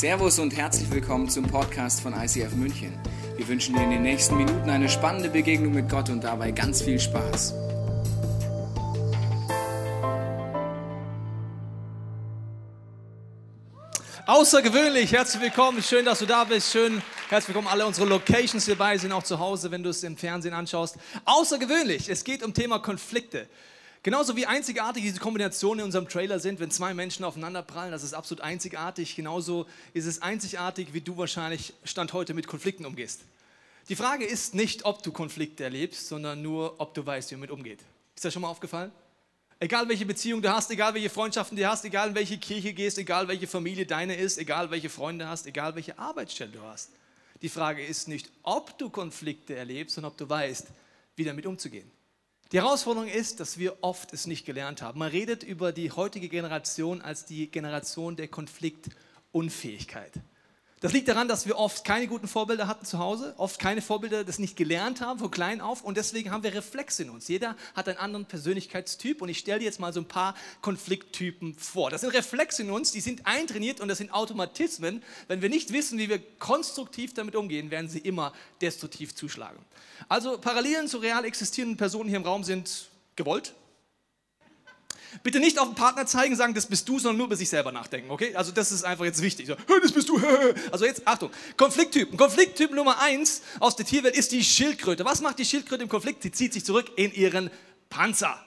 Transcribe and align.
Servus 0.00 0.38
und 0.38 0.56
herzlich 0.56 0.90
willkommen 0.90 1.28
zum 1.28 1.46
Podcast 1.46 2.00
von 2.00 2.14
ICF 2.14 2.54
München. 2.54 2.98
Wir 3.36 3.46
wünschen 3.46 3.74
dir 3.74 3.82
in 3.82 3.90
den 3.90 4.00
nächsten 4.00 4.34
Minuten 4.34 4.70
eine 4.70 4.88
spannende 4.88 5.28
Begegnung 5.28 5.74
mit 5.74 5.90
Gott 5.90 6.08
und 6.08 6.24
dabei 6.24 6.52
ganz 6.52 6.80
viel 6.80 6.98
Spaß. 6.98 7.52
Außergewöhnlich, 14.24 15.12
herzlich 15.12 15.42
willkommen, 15.42 15.82
schön, 15.82 16.06
dass 16.06 16.20
du 16.20 16.24
da 16.24 16.44
bist, 16.44 16.72
schön, 16.72 17.02
herzlich 17.28 17.54
willkommen 17.54 17.68
alle 17.68 17.84
unsere 17.84 18.06
Locations 18.08 18.64
hier 18.64 18.78
bei 18.78 18.96
sind 18.96 19.12
auch 19.12 19.22
zu 19.22 19.38
Hause, 19.38 19.70
wenn 19.70 19.82
du 19.82 19.90
es 19.90 20.02
im 20.02 20.16
Fernsehen 20.16 20.54
anschaust. 20.54 20.96
Außergewöhnlich, 21.26 22.08
es 22.08 22.24
geht 22.24 22.42
um 22.42 22.54
Thema 22.54 22.78
Konflikte. 22.78 23.50
Genauso 24.02 24.34
wie 24.34 24.46
einzigartig 24.46 25.02
diese 25.02 25.20
Kombinationen 25.20 25.80
in 25.80 25.84
unserem 25.84 26.08
Trailer 26.08 26.38
sind, 26.38 26.58
wenn 26.58 26.70
zwei 26.70 26.94
Menschen 26.94 27.22
aufeinander 27.22 27.62
prallen, 27.62 27.92
das 27.92 28.02
ist 28.02 28.14
absolut 28.14 28.42
einzigartig. 28.42 29.14
Genauso 29.14 29.66
ist 29.92 30.06
es 30.06 30.22
einzigartig, 30.22 30.94
wie 30.94 31.02
du 31.02 31.18
wahrscheinlich 31.18 31.74
Stand 31.84 32.14
heute 32.14 32.32
mit 32.32 32.46
Konflikten 32.46 32.86
umgehst. 32.86 33.20
Die 33.90 33.96
Frage 33.96 34.24
ist 34.24 34.54
nicht, 34.54 34.86
ob 34.86 35.02
du 35.02 35.12
Konflikte 35.12 35.64
erlebst, 35.64 36.08
sondern 36.08 36.40
nur, 36.40 36.80
ob 36.80 36.94
du 36.94 37.04
weißt, 37.04 37.30
wie 37.30 37.34
man 37.34 37.42
mit 37.42 37.50
umgeht. 37.50 37.80
Ist 38.14 38.24
das 38.24 38.32
schon 38.32 38.40
mal 38.40 38.48
aufgefallen? 38.48 38.90
Egal 39.58 39.86
welche 39.90 40.06
Beziehung 40.06 40.40
du 40.40 40.50
hast, 40.50 40.70
egal 40.70 40.94
welche 40.94 41.10
Freundschaften 41.10 41.54
du 41.54 41.68
hast, 41.68 41.84
egal 41.84 42.08
in 42.08 42.14
welche 42.14 42.38
Kirche 42.38 42.72
gehst, 42.72 42.96
egal 42.96 43.28
welche 43.28 43.46
Familie 43.46 43.84
deine 43.84 44.14
ist, 44.14 44.38
egal 44.38 44.70
welche 44.70 44.88
Freunde 44.88 45.28
hast, 45.28 45.46
egal 45.46 45.74
welche 45.74 45.98
Arbeitsstelle 45.98 46.52
du 46.52 46.62
hast. 46.62 46.90
Die 47.42 47.50
Frage 47.50 47.84
ist 47.84 48.08
nicht, 48.08 48.30
ob 48.42 48.78
du 48.78 48.88
Konflikte 48.88 49.56
erlebst, 49.56 49.96
sondern 49.96 50.12
ob 50.12 50.16
du 50.16 50.26
weißt, 50.26 50.68
wie 51.16 51.24
damit 51.24 51.44
umzugehen. 51.44 51.90
Die 52.52 52.58
Herausforderung 52.58 53.08
ist, 53.08 53.38
dass 53.38 53.58
wir 53.58 53.76
oft 53.80 54.12
es 54.12 54.26
nicht 54.26 54.44
gelernt 54.44 54.82
haben. 54.82 54.98
Man 54.98 55.10
redet 55.10 55.44
über 55.44 55.70
die 55.70 55.92
heutige 55.92 56.28
Generation 56.28 57.00
als 57.00 57.24
die 57.24 57.48
Generation 57.48 58.16
der 58.16 58.26
Konfliktunfähigkeit. 58.26 60.14
Das 60.80 60.94
liegt 60.94 61.08
daran, 61.08 61.28
dass 61.28 61.46
wir 61.46 61.58
oft 61.58 61.84
keine 61.84 62.06
guten 62.06 62.26
Vorbilder 62.26 62.66
hatten 62.66 62.86
zu 62.86 62.98
Hause, 62.98 63.34
oft 63.36 63.58
keine 63.58 63.82
Vorbilder 63.82 64.24
das 64.24 64.38
nicht 64.38 64.56
gelernt 64.56 65.02
haben 65.02 65.18
von 65.18 65.30
klein 65.30 65.60
auf 65.60 65.84
und 65.84 65.98
deswegen 65.98 66.30
haben 66.30 66.42
wir 66.42 66.54
Reflexe 66.54 67.02
in 67.02 67.10
uns. 67.10 67.28
Jeder 67.28 67.54
hat 67.74 67.86
einen 67.86 67.98
anderen 67.98 68.24
Persönlichkeitstyp 68.24 69.20
und 69.20 69.28
ich 69.28 69.40
stelle 69.40 69.58
dir 69.58 69.66
jetzt 69.66 69.78
mal 69.78 69.92
so 69.92 70.00
ein 70.00 70.08
paar 70.08 70.34
Konflikttypen 70.62 71.54
vor. 71.54 71.90
Das 71.90 72.00
sind 72.00 72.14
Reflexe 72.14 72.62
in 72.62 72.70
uns, 72.70 72.92
die 72.92 73.02
sind 73.02 73.26
eintrainiert 73.26 73.80
und 73.80 73.88
das 73.88 73.98
sind 73.98 74.10
Automatismen. 74.14 75.02
Wenn 75.28 75.42
wir 75.42 75.50
nicht 75.50 75.70
wissen, 75.70 75.98
wie 75.98 76.08
wir 76.08 76.18
konstruktiv 76.38 77.12
damit 77.12 77.36
umgehen, 77.36 77.70
werden 77.70 77.90
sie 77.90 77.98
immer 77.98 78.32
destruktiv 78.62 79.14
zuschlagen. 79.14 79.58
Also 80.08 80.38
Parallelen 80.38 80.88
zu 80.88 80.96
real 80.96 81.26
existierenden 81.26 81.76
Personen 81.76 82.08
hier 82.08 82.16
im 82.16 82.24
Raum 82.24 82.42
sind 82.42 82.88
gewollt, 83.16 83.52
Bitte 85.22 85.40
nicht 85.40 85.58
auf 85.58 85.68
den 85.68 85.74
Partner 85.74 86.06
zeigen, 86.06 86.36
sagen, 86.36 86.54
das 86.54 86.66
bist 86.66 86.88
du, 86.88 86.98
sondern 86.98 87.18
nur 87.18 87.26
über 87.26 87.36
sich 87.36 87.48
selber 87.48 87.72
nachdenken, 87.72 88.10
okay? 88.10 88.34
Also 88.34 88.52
das 88.52 88.72
ist 88.72 88.84
einfach 88.84 89.04
jetzt 89.04 89.22
wichtig. 89.22 89.46
So, 89.46 89.56
das 89.80 89.92
bist 89.92 90.08
du. 90.08 90.20
Also 90.70 90.84
jetzt, 90.84 91.06
Achtung, 91.06 91.30
Konflikttypen. 91.56 92.16
Konflikttyp 92.16 92.72
Nummer 92.72 93.00
eins 93.00 93.42
aus 93.58 93.76
der 93.76 93.86
Tierwelt 93.86 94.16
ist 94.16 94.32
die 94.32 94.44
Schildkröte. 94.44 95.04
Was 95.04 95.20
macht 95.20 95.38
die 95.38 95.44
Schildkröte 95.44 95.82
im 95.82 95.88
Konflikt? 95.88 96.22
Sie 96.22 96.32
zieht 96.32 96.52
sich 96.52 96.64
zurück 96.64 96.90
in 96.96 97.12
ihren 97.12 97.50
Panzer. 97.88 98.38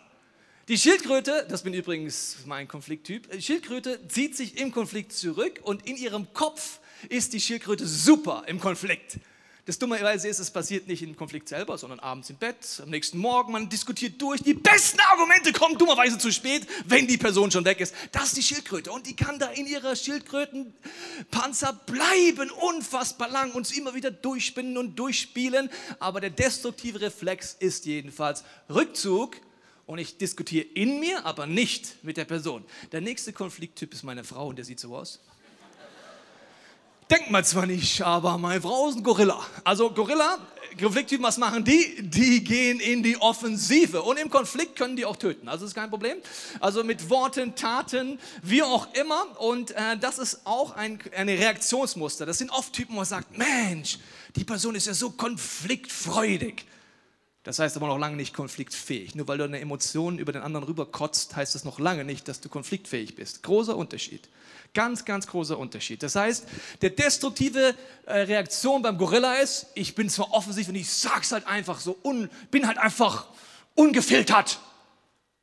Die 0.70 0.78
Schildkröte, 0.78 1.46
das 1.50 1.64
bin 1.64 1.74
übrigens 1.74 2.38
mein 2.46 2.70
Konflikttyp, 2.70 3.30
die 3.32 3.42
Schildkröte 3.42 4.08
zieht 4.08 4.38
sich 4.38 4.58
im 4.58 4.72
Konflikt 4.72 5.12
zurück 5.12 5.60
und 5.64 5.86
in 5.86 5.98
ihrem 5.98 6.34
Kopf 6.34 6.80
ist 7.10 7.34
die 7.34 7.42
Schildkröte 7.42 7.86
super 7.86 8.44
im 8.48 8.62
Konflikt. 8.62 9.18
Das 9.66 9.80
Dummerweise 9.80 10.28
ist, 10.28 10.40
es 10.40 10.52
passiert 10.52 10.90
nicht 10.90 11.02
im 11.04 11.16
Konflikt 11.16 11.48
selber, 11.48 11.78
sondern 11.78 12.02
abends 12.02 12.30
im 12.30 12.36
Bett, 12.36 12.82
am 12.84 12.90
nächsten 12.90 13.18
Morgen, 13.18 13.54
man 13.54 13.70
diskutiert 13.70 14.22
durch. 14.22 14.44
Die 14.44 14.54
besten 14.54 15.00
Argumente 15.00 15.54
kommen 15.54 15.78
dummerweise 15.78 16.18
zu 16.18 16.34
spät, 16.34 16.68
wenn 16.86 17.08
die 17.08 17.18
Person 17.18 17.50
schon 17.50 17.64
weg 17.64 17.80
ist. 17.80 17.96
Das 18.12 18.26
ist 18.26 18.38
die 18.38 18.44
Schildkröte 18.44 18.92
und 18.92 19.08
die 19.08 19.16
kann 19.16 19.40
da 19.40 19.48
in 19.52 19.66
ihrer 19.66 19.96
Schildkrötenpanzer 19.96 21.80
bleiben, 21.86 22.52
unfassbar 22.52 23.30
lang, 23.30 23.54
uns 23.54 23.72
immer 23.72 23.94
wieder 23.94 24.12
durchspinnen 24.12 24.78
und 24.78 25.00
durchspielen. 25.00 25.70
Aber 25.98 26.20
der 26.20 26.32
destruktive 26.32 27.00
Reflex 27.00 27.56
ist 27.58 27.86
jedenfalls 27.86 28.44
Rückzug 28.70 29.38
und 29.86 29.98
ich 29.98 30.18
diskutiere 30.18 30.66
in 30.74 31.00
mir, 31.00 31.26
aber 31.26 31.48
nicht 31.48 32.04
mit 32.04 32.18
der 32.18 32.26
Person. 32.26 32.66
Der 32.92 33.00
nächste 33.00 33.32
Konflikttyp 33.32 33.94
ist 33.94 34.04
meine 34.04 34.26
Frau 34.26 34.48
und 34.48 34.58
der 34.58 34.66
sieht 34.66 34.82
so 34.82 34.94
aus. 34.94 35.22
Denkt 37.10 37.32
man 37.32 37.44
zwar 37.44 37.66
nicht, 37.66 38.02
aber 38.02 38.38
meine 38.38 38.62
Frau 38.62 38.90
ist 38.90 38.98
ein 38.98 39.04
Gorilla. 39.04 39.40
Also 39.64 39.90
Gorilla, 39.92 40.38
Konflikttypen, 40.80 41.24
was 41.24 41.38
machen 41.38 41.64
die? 41.64 42.02
Die 42.02 42.44
gehen 42.44 42.80
in 42.80 43.04
die 43.04 43.18
Offensive. 43.18 44.02
Und 44.02 44.18
im 44.18 44.30
Konflikt 44.30 44.76
können 44.76 44.96
die 44.96 45.06
auch 45.06 45.18
töten. 45.18 45.48
Also 45.48 45.66
das 45.66 45.72
ist 45.72 45.76
kein 45.76 45.90
Problem. 45.90 46.18
Also 46.60 46.84
mit 46.84 47.10
Worten, 47.10 47.56
Taten, 47.56 48.20
wie 48.42 48.64
auch 48.64 48.88
immer. 48.94 49.40
Und 49.40 49.72
äh, 49.72 49.98
das 50.00 50.18
ist 50.18 50.42
auch 50.46 50.76
ein 50.76 51.00
eine 51.16 51.38
Reaktionsmuster. 51.38 52.26
Das 52.26 52.38
sind 52.38 52.50
oft 52.52 52.74
Typen, 52.74 52.94
wo 52.94 52.98
man 52.98 53.06
sagt, 53.06 53.38
Mensch, 53.38 54.00
die 54.36 54.44
Person 54.44 54.76
ist 54.76 54.88
ja 54.88 54.94
so 54.94 55.12
konfliktfreudig. 55.12 56.66
Das 57.44 57.60
heißt 57.60 57.76
aber 57.76 57.88
noch 57.88 57.98
lange 57.98 58.16
nicht 58.16 58.34
konfliktfähig. 58.34 59.16
Nur 59.16 59.28
weil 59.28 59.38
du 59.38 59.44
eine 59.44 59.60
Emotion 59.60 60.18
über 60.18 60.32
den 60.32 60.42
anderen 60.42 60.66
rüberkotzt, 60.66 61.36
heißt 61.36 61.56
das 61.56 61.66
noch 61.66 61.78
lange 61.78 62.06
nicht, 62.06 62.28
dass 62.30 62.40
du 62.40 62.48
konfliktfähig 62.48 63.16
bist. 63.16 63.44
Großer 63.44 63.76
Unterschied. 63.76 64.30
Ganz, 64.74 65.04
ganz 65.04 65.28
großer 65.28 65.58
Unterschied. 65.60 66.02
Das 66.04 66.16
heißt, 66.16 66.48
der 66.82 66.92
destruktive 66.92 67.76
äh, 68.06 68.20
Reaktion 68.20 68.82
beim 68.82 68.98
Gorilla 68.98 69.36
ist, 69.36 69.68
ich 69.76 69.94
bin 69.94 70.10
zwar 70.10 70.32
offensiv 70.32 70.70
und 70.70 70.76
ich 70.76 70.90
sag's 70.90 71.34
halt 71.34 71.46
einfach 71.46 71.80
so, 71.80 71.98
un, 72.04 72.30
bin 72.50 72.66
halt 72.66 72.78
einfach 72.78 73.28
ungefiltert, 73.76 74.60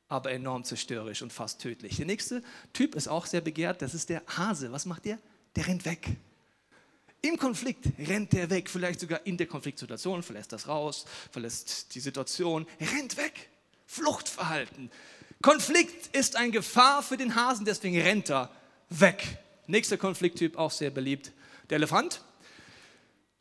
aber 0.07 0.31
enorm 0.31 0.63
zerstörerisch 0.63 1.21
und 1.21 1.31
fast 1.31 1.61
tödlich. 1.61 1.97
Der 1.97 2.07
nächste 2.07 2.43
Typ 2.73 2.95
ist 2.95 3.07
auch 3.07 3.27
sehr 3.27 3.41
begehrt, 3.41 3.81
das 3.81 3.93
ist 3.93 4.09
der 4.09 4.23
Hase. 4.27 4.71
Was 4.71 4.85
macht 4.85 5.05
der? 5.05 5.19
Der 5.55 5.67
rennt 5.67 5.85
weg. 5.85 6.17
Im 7.23 7.37
Konflikt 7.37 7.85
rennt 7.99 8.33
der 8.33 8.49
weg, 8.49 8.69
vielleicht 8.69 8.99
sogar 8.99 9.25
in 9.25 9.37
der 9.37 9.45
Konfliktsituation, 9.45 10.23
verlässt 10.23 10.51
das 10.51 10.67
raus, 10.67 11.05
verlässt 11.31 11.93
die 11.93 11.99
Situation, 11.99 12.65
rennt 12.79 13.15
weg. 13.17 13.49
Fluchtverhalten. 13.85 14.89
Konflikt 15.41 16.15
ist 16.15 16.35
eine 16.35 16.51
Gefahr 16.51 17.03
für 17.03 17.17
den 17.17 17.35
Hasen, 17.35 17.65
deswegen 17.65 17.99
rennt 17.99 18.31
er 18.31 18.49
weg. 18.89 19.37
Nächster 19.67 19.97
Konflikttyp, 19.97 20.57
auch 20.57 20.71
sehr 20.71 20.89
beliebt, 20.89 21.31
der 21.69 21.75
Elefant. 21.75 22.21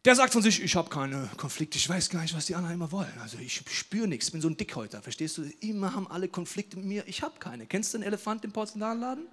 Der 0.05 0.15
sagt 0.15 0.33
von 0.33 0.43
sich, 0.43 0.63
ich 0.63 0.77
habe 0.77 0.89
keine 0.89 1.31
Konflikte, 1.37 1.77
ich 1.77 1.89
weiß 1.89 2.09
gar 2.09 2.23
nicht, 2.23 2.35
was 2.35 2.47
die 2.47 2.55
anderen 2.55 2.75
immer 2.75 2.91
wollen. 2.91 3.13
Also 3.21 3.39
ich 3.39 3.63
spüre 3.71 4.09
nichts, 4.09 4.27
ich 4.27 4.33
bin 4.33 4.41
so 4.41 4.49
ein 4.49 4.57
Dickhäuter, 4.57 5.03
verstehst 5.03 5.39
du? 5.39 5.43
Immer 5.61 5.95
haben 5.95 6.11
alle 6.11 6.29
Konflikte 6.29 6.77
mit 6.77 6.87
mir, 6.87 7.05
ich 7.07 7.23
habe 7.23 7.39
keine. 7.39 7.67
Kennst 7.67 7.93
du 7.93 7.99
den 7.99 8.07
Elefant 8.07 8.45
im 8.45 8.53
Porzellanladen? 8.53 9.27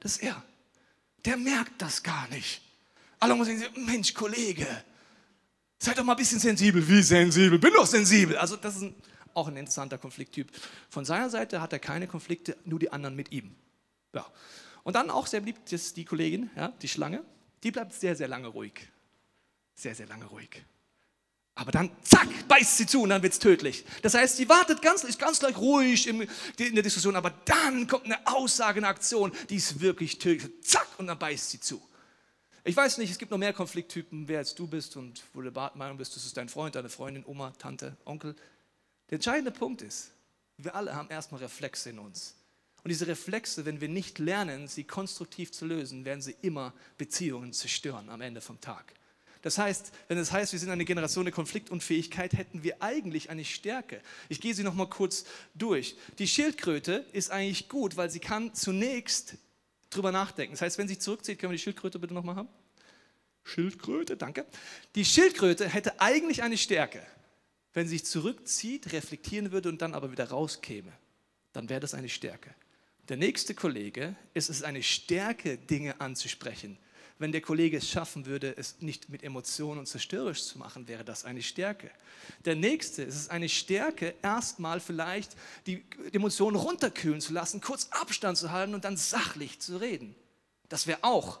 Das 0.00 0.12
ist 0.12 0.22
er. 0.22 0.42
Der 1.24 1.36
merkt 1.36 1.80
das 1.80 2.02
gar 2.02 2.28
nicht. 2.28 2.60
Alle 3.18 3.34
muss 3.34 3.48
sagen, 3.48 3.64
Mensch, 3.86 4.14
Kollege, 4.14 4.66
sei 5.78 5.94
doch 5.94 6.04
mal 6.04 6.12
ein 6.12 6.18
bisschen 6.18 6.38
sensibel. 6.38 6.86
Wie 6.86 7.02
sensibel? 7.02 7.58
Bin 7.58 7.72
doch 7.72 7.86
sensibel. 7.86 8.36
Also 8.36 8.56
das 8.56 8.76
ist 8.76 8.82
ein, 8.82 8.94
auch 9.34 9.48
ein 9.48 9.56
interessanter 9.56 9.98
Konflikttyp. 9.98 10.50
Von 10.88 11.04
seiner 11.04 11.30
Seite 11.30 11.60
hat 11.60 11.72
er 11.72 11.78
keine 11.78 12.06
Konflikte, 12.06 12.56
nur 12.64 12.78
die 12.78 12.92
anderen 12.92 13.16
mit 13.16 13.32
ihm. 13.32 13.54
Ja. 14.14 14.26
Und 14.84 14.94
dann 14.94 15.10
auch 15.10 15.26
sehr 15.26 15.40
beliebt 15.40 15.72
ist 15.72 15.96
die 15.96 16.04
Kollegin, 16.04 16.50
ja, 16.56 16.68
die 16.80 16.88
Schlange, 16.88 17.22
die 17.62 17.70
bleibt 17.70 17.92
sehr, 17.92 18.16
sehr 18.16 18.28
lange 18.28 18.48
ruhig. 18.48 18.88
Sehr, 19.74 19.94
sehr 19.94 20.06
lange 20.06 20.24
ruhig. 20.26 20.64
Aber 21.54 21.72
dann, 21.72 21.90
zack, 22.04 22.28
beißt 22.46 22.76
sie 22.78 22.86
zu 22.86 23.02
und 23.02 23.10
dann 23.10 23.22
wird 23.22 23.32
es 23.32 23.40
tödlich. 23.40 23.84
Das 24.02 24.14
heißt, 24.14 24.36
sie 24.36 24.48
wartet 24.48 24.80
ganz, 24.80 25.04
ganz 25.18 25.40
gleich 25.40 25.56
ruhig 25.56 26.06
in, 26.06 26.22
in 26.56 26.74
der 26.74 26.84
Diskussion, 26.84 27.16
aber 27.16 27.30
dann 27.44 27.88
kommt 27.88 28.04
eine 28.04 28.24
Aussage, 28.28 28.78
eine 28.78 28.86
Aktion, 28.86 29.32
die 29.50 29.56
ist 29.56 29.80
wirklich 29.80 30.18
tödlich. 30.18 30.52
Zack, 30.62 30.86
und 30.98 31.08
dann 31.08 31.18
beißt 31.18 31.50
sie 31.50 31.60
zu. 31.60 31.82
Ich 32.68 32.76
weiß 32.76 32.98
nicht, 32.98 33.10
es 33.10 33.16
gibt 33.16 33.30
noch 33.30 33.38
mehr 33.38 33.54
Konflikttypen, 33.54 34.28
wer 34.28 34.40
als 34.40 34.54
du 34.54 34.66
bist 34.66 34.98
und 34.98 35.22
wo 35.32 35.40
du 35.40 35.50
der 35.50 35.72
Meinung 35.74 35.96
bist, 35.96 36.14
das 36.14 36.26
ist 36.26 36.36
dein 36.36 36.50
Freund, 36.50 36.74
deine 36.74 36.90
Freundin, 36.90 37.24
Oma, 37.24 37.54
Tante, 37.58 37.96
Onkel. 38.04 38.36
Der 39.08 39.16
entscheidende 39.16 39.50
Punkt 39.50 39.80
ist, 39.80 40.10
wir 40.58 40.74
alle 40.74 40.94
haben 40.94 41.08
erstmal 41.08 41.40
Reflexe 41.40 41.88
in 41.88 41.98
uns. 41.98 42.34
Und 42.84 42.90
diese 42.90 43.06
Reflexe, 43.06 43.64
wenn 43.64 43.80
wir 43.80 43.88
nicht 43.88 44.18
lernen, 44.18 44.68
sie 44.68 44.84
konstruktiv 44.84 45.50
zu 45.50 45.64
lösen, 45.64 46.04
werden 46.04 46.20
sie 46.20 46.36
immer 46.42 46.74
Beziehungen 46.98 47.54
zerstören 47.54 48.10
am 48.10 48.20
Ende 48.20 48.42
vom 48.42 48.60
Tag. 48.60 48.92
Das 49.40 49.56
heißt, 49.56 49.90
wenn 50.08 50.18
es 50.18 50.30
heißt, 50.30 50.52
wir 50.52 50.58
sind 50.58 50.68
eine 50.68 50.84
Generation 50.84 51.24
der 51.24 51.32
Konfliktunfähigkeit, 51.32 52.34
hätten 52.34 52.64
wir 52.64 52.82
eigentlich 52.82 53.30
eine 53.30 53.46
Stärke. 53.46 54.02
Ich 54.28 54.42
gehe 54.42 54.52
sie 54.52 54.62
noch 54.62 54.74
mal 54.74 54.90
kurz 54.90 55.24
durch. 55.54 55.96
Die 56.18 56.28
Schildkröte 56.28 57.06
ist 57.14 57.30
eigentlich 57.30 57.70
gut, 57.70 57.96
weil 57.96 58.10
sie 58.10 58.20
kann 58.20 58.52
zunächst 58.52 59.38
drüber 59.90 60.12
nachdenken. 60.12 60.54
Das 60.54 60.62
heißt, 60.62 60.78
wenn 60.78 60.88
sie 60.88 60.98
zurückzieht, 60.98 61.38
können 61.38 61.52
wir 61.52 61.56
die 61.56 61.62
Schildkröte 61.62 61.98
bitte 61.98 62.14
noch 62.14 62.24
mal 62.24 62.36
haben? 62.36 62.48
Schildkröte, 63.44 64.16
danke. 64.16 64.46
Die 64.94 65.04
Schildkröte 65.04 65.68
hätte 65.68 66.00
eigentlich 66.00 66.42
eine 66.42 66.58
Stärke. 66.58 67.04
Wenn 67.72 67.86
sie 67.86 67.96
sich 67.96 68.06
zurückzieht, 68.06 68.92
reflektieren 68.92 69.52
würde 69.52 69.68
und 69.68 69.80
dann 69.80 69.94
aber 69.94 70.10
wieder 70.10 70.28
rauskäme, 70.28 70.92
dann 71.52 71.68
wäre 71.68 71.80
das 71.80 71.94
eine 71.94 72.08
Stärke. 72.08 72.54
Der 73.08 73.16
nächste 73.16 73.54
Kollege 73.54 74.16
ist 74.34 74.50
es 74.50 74.62
eine 74.62 74.82
Stärke, 74.82 75.56
Dinge 75.56 76.00
anzusprechen. 76.00 76.78
Wenn 77.18 77.32
der 77.32 77.40
Kollege 77.40 77.78
es 77.78 77.88
schaffen 77.88 78.26
würde, 78.26 78.56
es 78.56 78.80
nicht 78.80 79.08
mit 79.08 79.24
Emotionen 79.24 79.80
und 79.80 79.86
zerstörerisch 79.86 80.44
zu 80.44 80.58
machen, 80.58 80.86
wäre 80.86 81.04
das 81.04 81.24
eine 81.24 81.42
Stärke. 81.42 81.90
Der 82.44 82.54
nächste 82.54 83.02
ist 83.02 83.16
es 83.16 83.28
eine 83.28 83.48
Stärke, 83.48 84.14
erstmal 84.22 84.78
vielleicht 84.78 85.32
die 85.66 85.82
Emotionen 86.12 86.56
runterkühlen 86.56 87.20
zu 87.20 87.32
lassen, 87.32 87.60
kurz 87.60 87.88
Abstand 87.90 88.38
zu 88.38 88.52
halten 88.52 88.74
und 88.74 88.84
dann 88.84 88.96
sachlich 88.96 89.58
zu 89.58 89.78
reden. 89.78 90.14
Das 90.68 90.86
wäre 90.86 91.02
auch 91.02 91.40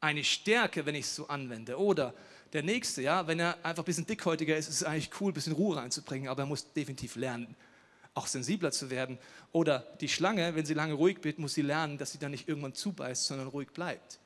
eine 0.00 0.24
Stärke, 0.24 0.86
wenn 0.86 0.94
ich 0.94 1.04
es 1.04 1.14
so 1.14 1.28
anwende. 1.28 1.78
Oder 1.78 2.14
der 2.54 2.62
nächste, 2.62 3.02
ja, 3.02 3.26
wenn 3.26 3.40
er 3.40 3.56
einfach 3.62 3.82
ein 3.82 3.86
bisschen 3.86 4.06
dickhäutiger 4.06 4.56
ist, 4.56 4.68
ist 4.68 4.76
es 4.76 4.84
eigentlich 4.84 5.10
cool, 5.20 5.32
ein 5.32 5.34
bisschen 5.34 5.52
Ruhe 5.52 5.76
reinzubringen, 5.76 6.28
aber 6.28 6.44
er 6.44 6.46
muss 6.46 6.72
definitiv 6.72 7.16
lernen, 7.16 7.54
auch 8.14 8.26
sensibler 8.26 8.72
zu 8.72 8.88
werden. 8.88 9.18
Oder 9.52 9.80
die 10.00 10.08
Schlange, 10.08 10.54
wenn 10.54 10.64
sie 10.64 10.74
lange 10.74 10.94
ruhig 10.94 11.18
wird, 11.22 11.38
muss 11.38 11.52
sie 11.52 11.62
lernen, 11.62 11.98
dass 11.98 12.12
sie 12.12 12.18
dann 12.18 12.30
nicht 12.30 12.48
irgendwann 12.48 12.72
zubeißt, 12.72 13.26
sondern 13.26 13.48
ruhig 13.48 13.68
bleibt. 13.72 14.20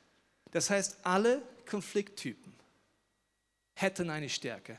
Das 0.52 0.70
heißt, 0.70 0.98
alle 1.04 1.42
Konflikttypen 1.66 2.52
hätten 3.74 4.10
eine 4.10 4.28
Stärke. 4.28 4.78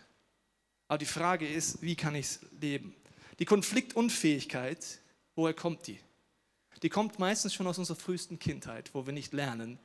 Aber 0.88 1.00
die 1.00 1.06
Frage 1.06 1.48
ist, 1.48 1.82
wie 1.82 1.96
kann 1.96 2.16
ich 2.16 2.26
es 2.26 2.40
leben? 2.62 2.96
Die 3.40 3.46
Konfliktunfähigkeit, 3.46 5.00
woher 5.36 5.54
kommt 5.54 5.88
die? 5.88 6.00
Die 6.82 6.90
kommt 6.90 7.18
meistens 7.20 7.54
schon 7.54 7.68
aus 7.68 7.78
unserer 7.78 7.98
frühesten 7.98 8.40
Kindheit, 8.40 8.94
wo 8.94 9.06
wir 9.06 9.14
nicht 9.14 9.34
lernen, 9.34 9.80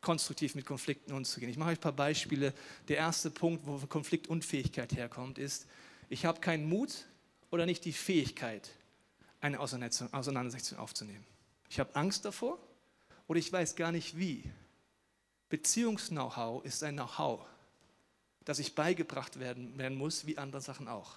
konstruktiv 0.00 0.54
mit 0.54 0.66
Konflikten 0.66 1.12
umzugehen. 1.12 1.50
Ich 1.50 1.58
mache 1.58 1.70
euch 1.70 1.78
ein 1.78 1.82
paar 1.82 1.92
Beispiele. 1.92 2.52
Der 2.88 2.96
erste 2.96 3.30
Punkt, 3.30 3.66
wo 3.66 3.78
Konfliktunfähigkeit 3.86 4.92
herkommt, 4.94 5.38
ist, 5.38 5.66
ich 6.08 6.24
habe 6.24 6.40
keinen 6.40 6.68
Mut 6.68 7.06
oder 7.50 7.66
nicht 7.66 7.84
die 7.84 7.92
Fähigkeit, 7.92 8.70
eine 9.40 9.60
Auseinandersetzung 9.60 10.78
aufzunehmen. 10.78 11.24
Ich 11.68 11.78
habe 11.78 11.94
Angst 11.94 12.24
davor 12.24 12.58
oder 13.26 13.38
ich 13.38 13.52
weiß 13.52 13.76
gar 13.76 13.92
nicht 13.92 14.18
wie. 14.18 14.42
Beziehungs-Know-how 15.48 16.64
ist 16.64 16.82
ein 16.82 16.96
Know-how, 16.96 17.46
das 18.44 18.58
ich 18.58 18.74
beigebracht 18.74 19.38
werden, 19.38 19.76
werden 19.78 19.96
muss, 19.96 20.26
wie 20.26 20.38
andere 20.38 20.60
Sachen 20.60 20.88
auch. 20.88 21.16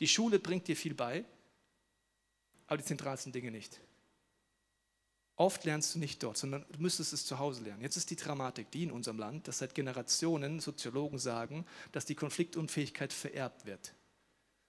Die 0.00 0.08
Schule 0.08 0.38
bringt 0.38 0.68
dir 0.68 0.76
viel 0.76 0.94
bei, 0.94 1.24
aber 2.66 2.78
die 2.78 2.84
zentralsten 2.84 3.32
Dinge 3.32 3.50
nicht. 3.50 3.80
Oft 5.36 5.64
lernst 5.64 5.94
du 5.94 5.98
nicht 5.98 6.22
dort, 6.22 6.36
sondern 6.36 6.64
du 6.70 6.80
müsstest 6.80 7.12
es 7.12 7.26
zu 7.26 7.38
Hause 7.38 7.64
lernen. 7.64 7.82
Jetzt 7.82 7.96
ist 7.96 8.10
die 8.10 8.16
Dramatik 8.16 8.70
die 8.70 8.84
in 8.84 8.92
unserem 8.92 9.18
Land, 9.18 9.48
dass 9.48 9.58
seit 9.58 9.74
Generationen 9.74 10.60
Soziologen 10.60 11.18
sagen, 11.18 11.66
dass 11.90 12.04
die 12.04 12.14
Konfliktunfähigkeit 12.14 13.12
vererbt 13.12 13.66
wird. 13.66 13.94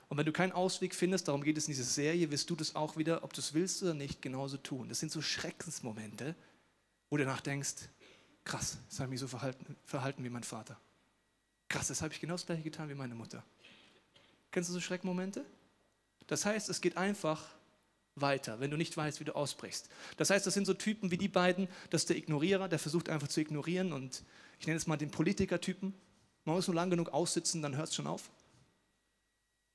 Und 0.07 0.17
wenn 0.17 0.25
du 0.25 0.31
keinen 0.31 0.51
Ausweg 0.51 0.95
findest, 0.95 1.27
darum 1.27 1.43
geht 1.43 1.57
es 1.57 1.67
in 1.67 1.73
dieser 1.73 1.83
Serie, 1.83 2.29
wirst 2.31 2.49
du 2.49 2.55
das 2.55 2.75
auch 2.75 2.97
wieder, 2.97 3.23
ob 3.23 3.33
du 3.33 3.41
es 3.41 3.53
willst 3.53 3.81
oder 3.83 3.93
nicht, 3.93 4.21
genauso 4.21 4.57
tun. 4.57 4.87
Das 4.87 4.99
sind 4.99 5.11
so 5.11 5.21
Schreckensmomente, 5.21 6.35
wo 7.09 7.17
du 7.17 7.25
danach 7.25 7.41
denkst, 7.41 7.89
krass, 8.43 8.77
das 8.89 8.99
habe 8.99 9.07
ich 9.07 9.11
mich 9.11 9.19
so 9.19 9.27
verhalten, 9.27 9.75
verhalten 9.85 10.23
wie 10.23 10.29
mein 10.29 10.43
Vater. 10.43 10.79
Krass, 11.69 11.87
das 11.87 12.01
habe 12.01 12.13
ich 12.13 12.19
genau 12.19 12.33
das 12.33 12.45
gleiche 12.45 12.63
getan 12.63 12.89
wie 12.89 12.95
meine 12.95 13.15
Mutter. 13.15 13.43
Kennst 14.51 14.69
du 14.69 14.73
so 14.73 14.81
Schreckmomente? 14.81 15.45
Das 16.27 16.45
heißt, 16.45 16.69
es 16.69 16.81
geht 16.81 16.97
einfach 16.97 17.43
weiter, 18.15 18.59
wenn 18.59 18.69
du 18.69 18.77
nicht 18.77 18.95
weißt, 18.95 19.19
wie 19.19 19.23
du 19.23 19.35
ausbrichst. 19.35 19.89
Das 20.17 20.29
heißt, 20.29 20.45
das 20.45 20.53
sind 20.53 20.65
so 20.65 20.73
Typen 20.73 21.09
wie 21.09 21.17
die 21.17 21.27
beiden, 21.27 21.67
das 21.89 22.03
ist 22.03 22.09
der 22.09 22.17
Ignorierer, 22.17 22.69
der 22.69 22.79
versucht 22.79 23.09
einfach 23.09 23.27
zu 23.27 23.41
ignorieren 23.41 23.91
und 23.91 24.23
ich 24.59 24.67
nenne 24.67 24.77
es 24.77 24.87
mal 24.87 24.97
den 24.97 25.09
Politikertypen. 25.09 25.93
Man 26.45 26.55
muss 26.55 26.67
nur 26.67 26.75
lang 26.75 26.89
genug 26.89 27.09
aussitzen, 27.09 27.61
dann 27.61 27.75
hört 27.75 27.89
es 27.89 27.95
schon 27.95 28.07
auf. 28.07 28.29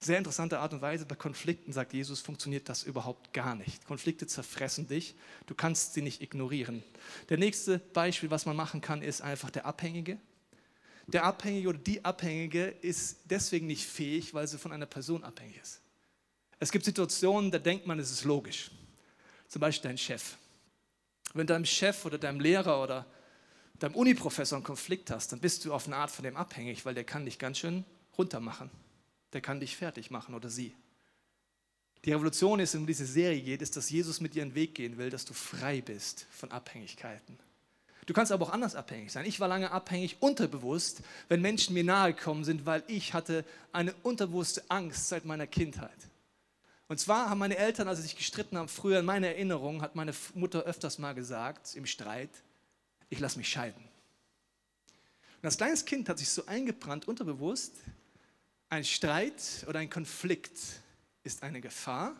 Sehr 0.00 0.18
interessante 0.18 0.60
Art 0.60 0.72
und 0.72 0.80
Weise. 0.80 1.06
Bei 1.06 1.16
Konflikten, 1.16 1.72
sagt 1.72 1.92
Jesus, 1.92 2.20
funktioniert 2.20 2.68
das 2.68 2.84
überhaupt 2.84 3.32
gar 3.32 3.56
nicht. 3.56 3.84
Konflikte 3.84 4.26
zerfressen 4.26 4.86
dich. 4.86 5.16
Du 5.46 5.54
kannst 5.54 5.94
sie 5.94 6.02
nicht 6.02 6.22
ignorieren. 6.22 6.84
Der 7.28 7.36
nächste 7.36 7.78
Beispiel, 7.78 8.30
was 8.30 8.46
man 8.46 8.54
machen 8.54 8.80
kann, 8.80 9.02
ist 9.02 9.22
einfach 9.22 9.50
der 9.50 9.66
Abhängige. 9.66 10.18
Der 11.08 11.24
Abhängige 11.24 11.70
oder 11.70 11.78
die 11.78 12.04
Abhängige 12.04 12.66
ist 12.66 13.18
deswegen 13.24 13.66
nicht 13.66 13.86
fähig, 13.86 14.34
weil 14.34 14.46
sie 14.46 14.58
von 14.58 14.72
einer 14.72 14.86
Person 14.86 15.24
abhängig 15.24 15.58
ist. 15.60 15.80
Es 16.60 16.70
gibt 16.70 16.84
Situationen, 16.84 17.50
da 17.50 17.58
denkt 17.58 17.86
man, 17.86 17.98
es 17.98 18.10
ist 18.10 18.24
logisch. 18.24 18.70
Zum 19.48 19.60
Beispiel 19.60 19.88
dein 19.88 19.98
Chef. 19.98 20.36
Wenn 21.34 21.46
deinem 21.46 21.64
Chef 21.64 22.04
oder 22.04 22.18
deinem 22.18 22.40
Lehrer 22.40 22.82
oder 22.82 23.06
deinem 23.78 23.94
Uniprofessor 23.94 24.56
einen 24.56 24.64
Konflikt 24.64 25.10
hast, 25.10 25.32
dann 25.32 25.40
bist 25.40 25.64
du 25.64 25.72
auf 25.72 25.86
eine 25.86 25.96
Art 25.96 26.10
von 26.10 26.24
dem 26.24 26.36
abhängig, 26.36 26.84
weil 26.84 26.94
der 26.94 27.04
kann 27.04 27.24
dich 27.24 27.38
ganz 27.38 27.58
schön 27.58 27.84
runtermachen. 28.16 28.70
Der 29.32 29.40
kann 29.40 29.60
dich 29.60 29.76
fertig 29.76 30.10
machen 30.10 30.34
oder 30.34 30.48
sie. 30.48 30.74
Die 32.04 32.12
Revolution 32.12 32.60
ist, 32.60 32.74
um 32.74 32.86
diese 32.86 33.06
Serie 33.06 33.40
geht, 33.42 33.60
ist, 33.60 33.76
dass 33.76 33.90
Jesus 33.90 34.20
mit 34.20 34.34
dir 34.34 34.42
einen 34.42 34.54
Weg 34.54 34.74
gehen 34.74 34.98
will, 34.98 35.10
dass 35.10 35.24
du 35.24 35.34
frei 35.34 35.80
bist 35.80 36.26
von 36.30 36.50
Abhängigkeiten. 36.50 37.38
Du 38.06 38.14
kannst 38.14 38.32
aber 38.32 38.46
auch 38.46 38.52
anders 38.52 38.74
abhängig 38.74 39.12
sein. 39.12 39.26
Ich 39.26 39.38
war 39.38 39.48
lange 39.48 39.70
abhängig, 39.70 40.16
unterbewusst, 40.20 41.02
wenn 41.28 41.42
Menschen 41.42 41.74
mir 41.74 41.84
nahe 41.84 42.14
gekommen 42.14 42.44
sind, 42.44 42.64
weil 42.64 42.82
ich 42.86 43.12
hatte 43.12 43.44
eine 43.72 43.92
unterbewusste 44.02 44.62
Angst 44.68 45.10
seit 45.10 45.26
meiner 45.26 45.46
Kindheit. 45.46 46.08
Und 46.86 46.98
zwar 46.98 47.28
haben 47.28 47.38
meine 47.38 47.58
Eltern, 47.58 47.86
als 47.86 47.98
sie 47.98 48.04
sich 48.04 48.16
gestritten 48.16 48.56
haben, 48.56 48.68
früher 48.68 49.00
in 49.00 49.04
meiner 49.04 49.26
Erinnerung, 49.26 49.82
hat 49.82 49.94
meine 49.94 50.14
Mutter 50.34 50.62
öfters 50.62 50.98
mal 50.98 51.14
gesagt, 51.14 51.74
im 51.74 51.84
Streit, 51.84 52.30
ich 53.10 53.20
lasse 53.20 53.36
mich 53.36 53.50
scheiden. 53.50 53.82
Und 55.42 55.44
als 55.44 55.58
kleines 55.58 55.84
Kind 55.84 56.08
hat 56.08 56.18
sich 56.18 56.30
so 56.30 56.46
eingebrannt, 56.46 57.06
unterbewusst, 57.06 57.74
ein 58.68 58.84
Streit 58.84 59.64
oder 59.66 59.78
ein 59.78 59.90
Konflikt 59.90 60.58
ist 61.22 61.42
eine 61.42 61.60
Gefahr, 61.60 62.14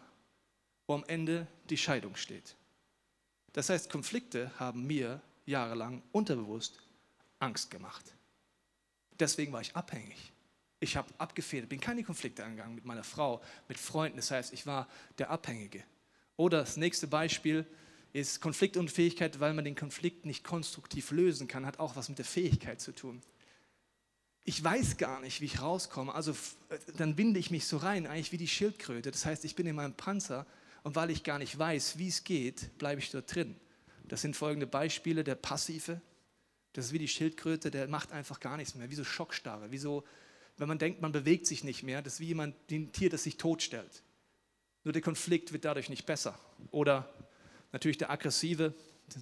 wo 0.87 0.95
am 0.95 1.05
Ende 1.06 1.47
die 1.69 1.77
Scheidung 1.77 2.17
steht. 2.17 2.56
Das 3.53 3.69
heißt, 3.69 3.91
Konflikte 3.91 4.50
haben 4.59 4.87
mir 4.87 5.21
jahrelang 5.47 6.03
unterbewusst 6.12 6.81
Angst 7.39 7.71
gemacht. 7.71 8.05
Deswegen 9.19 9.53
war 9.53 9.61
ich 9.61 9.75
abhängig. 9.75 10.33
Ich 10.81 10.97
habe 10.97 11.12
abgefedert, 11.19 11.69
bin 11.69 11.81
keine 11.81 12.05
Konflikte 12.05 12.45
angegangen 12.45 12.75
mit 12.75 12.85
meiner 12.85 13.05
Frau, 13.05 13.43
mit 13.67 13.79
Freunden. 13.79 14.17
Das 14.17 14.31
heißt, 14.31 14.53
ich 14.53 14.67
war 14.67 14.89
der 15.19 15.31
Abhängige. 15.31 15.83
Oder 16.37 16.61
das 16.61 16.77
nächste 16.77 17.09
Beispiel 17.09 17.67
ist 18.12 18.41
Konfliktunfähigkeit, 18.41 19.41
weil 19.41 19.55
man 19.55 19.65
den 19.65 19.75
Konflikt 19.75 20.25
nicht 20.25 20.45
konstruktiv 20.45 21.11
lösen 21.11 21.49
kann, 21.49 21.67
hat 21.67 21.81
auch 21.81 21.97
was 21.97 22.09
mit 22.09 22.19
der 22.19 22.25
Fähigkeit 22.25 22.81
zu 22.81 22.93
tun. 22.93 23.21
Ich 24.49 24.65
weiß 24.65 24.97
gar 24.97 25.21
nicht, 25.21 25.43
wie 25.43 25.45
ich 25.45 25.61
rauskomme, 25.61 26.15
also 26.15 26.35
dann 26.97 27.15
binde 27.15 27.39
ich 27.39 27.50
mich 27.50 27.67
so 27.67 27.77
rein, 27.77 28.06
eigentlich 28.06 28.33
wie 28.33 28.39
die 28.39 28.49
Schildkröte. 28.49 29.11
Das 29.11 29.27
heißt, 29.27 29.45
ich 29.45 29.55
bin 29.55 29.67
in 29.67 29.77
meinem 29.77 29.93
Panzer 29.93 30.47
und 30.85 30.97
weil 30.97 31.11
ich 31.11 31.23
gar 31.23 31.39
nicht 31.39 31.59
weiß, 31.59 31.99
wie 31.99 32.09
es 32.09 32.25
geht, 32.25 32.79
bleibe 32.79 32.99
ich 32.99 33.11
dort 33.11 33.35
drin. 33.35 33.56
Das 34.05 34.23
sind 34.23 34.37
folgende 34.37 34.67
Beispiele. 34.67 35.23
Der 35.23 35.35
Passive, 35.35 36.00
das 36.73 36.87
ist 36.87 36.93
wie 36.95 36.99
die 36.99 37.09
Schildkröte, 37.09 37.71
der 37.71 37.89
macht 37.89 38.11
einfach 38.11 38.41
gar 38.41 38.56
nichts 38.56 38.75
mehr, 38.75 38.89
wie 38.89 38.95
so 38.95 39.05
Schockstarre, 39.05 39.71
wie 39.71 39.77
so 39.77 40.03
wenn 40.56 40.67
man 40.67 40.79
denkt, 40.79 41.03
man 41.03 41.12
bewegt 41.12 41.47
sich 41.47 41.62
nicht 41.62 41.83
mehr, 41.83 42.00
das 42.00 42.15
ist 42.15 42.21
wie 42.21 42.29
jemand, 42.29 42.56
ein 42.71 42.91
Tier, 42.91 43.11
das 43.11 43.25
sich 43.25 43.37
totstellt. 43.37 44.03
Nur 44.83 44.95
der 44.95 45.03
Konflikt 45.03 45.53
wird 45.53 45.67
dadurch 45.67 45.91
nicht 45.91 46.06
besser. 46.06 46.41
Oder 46.71 47.12
natürlich 47.71 47.99
der 47.99 48.09
aggressive, 48.09 48.73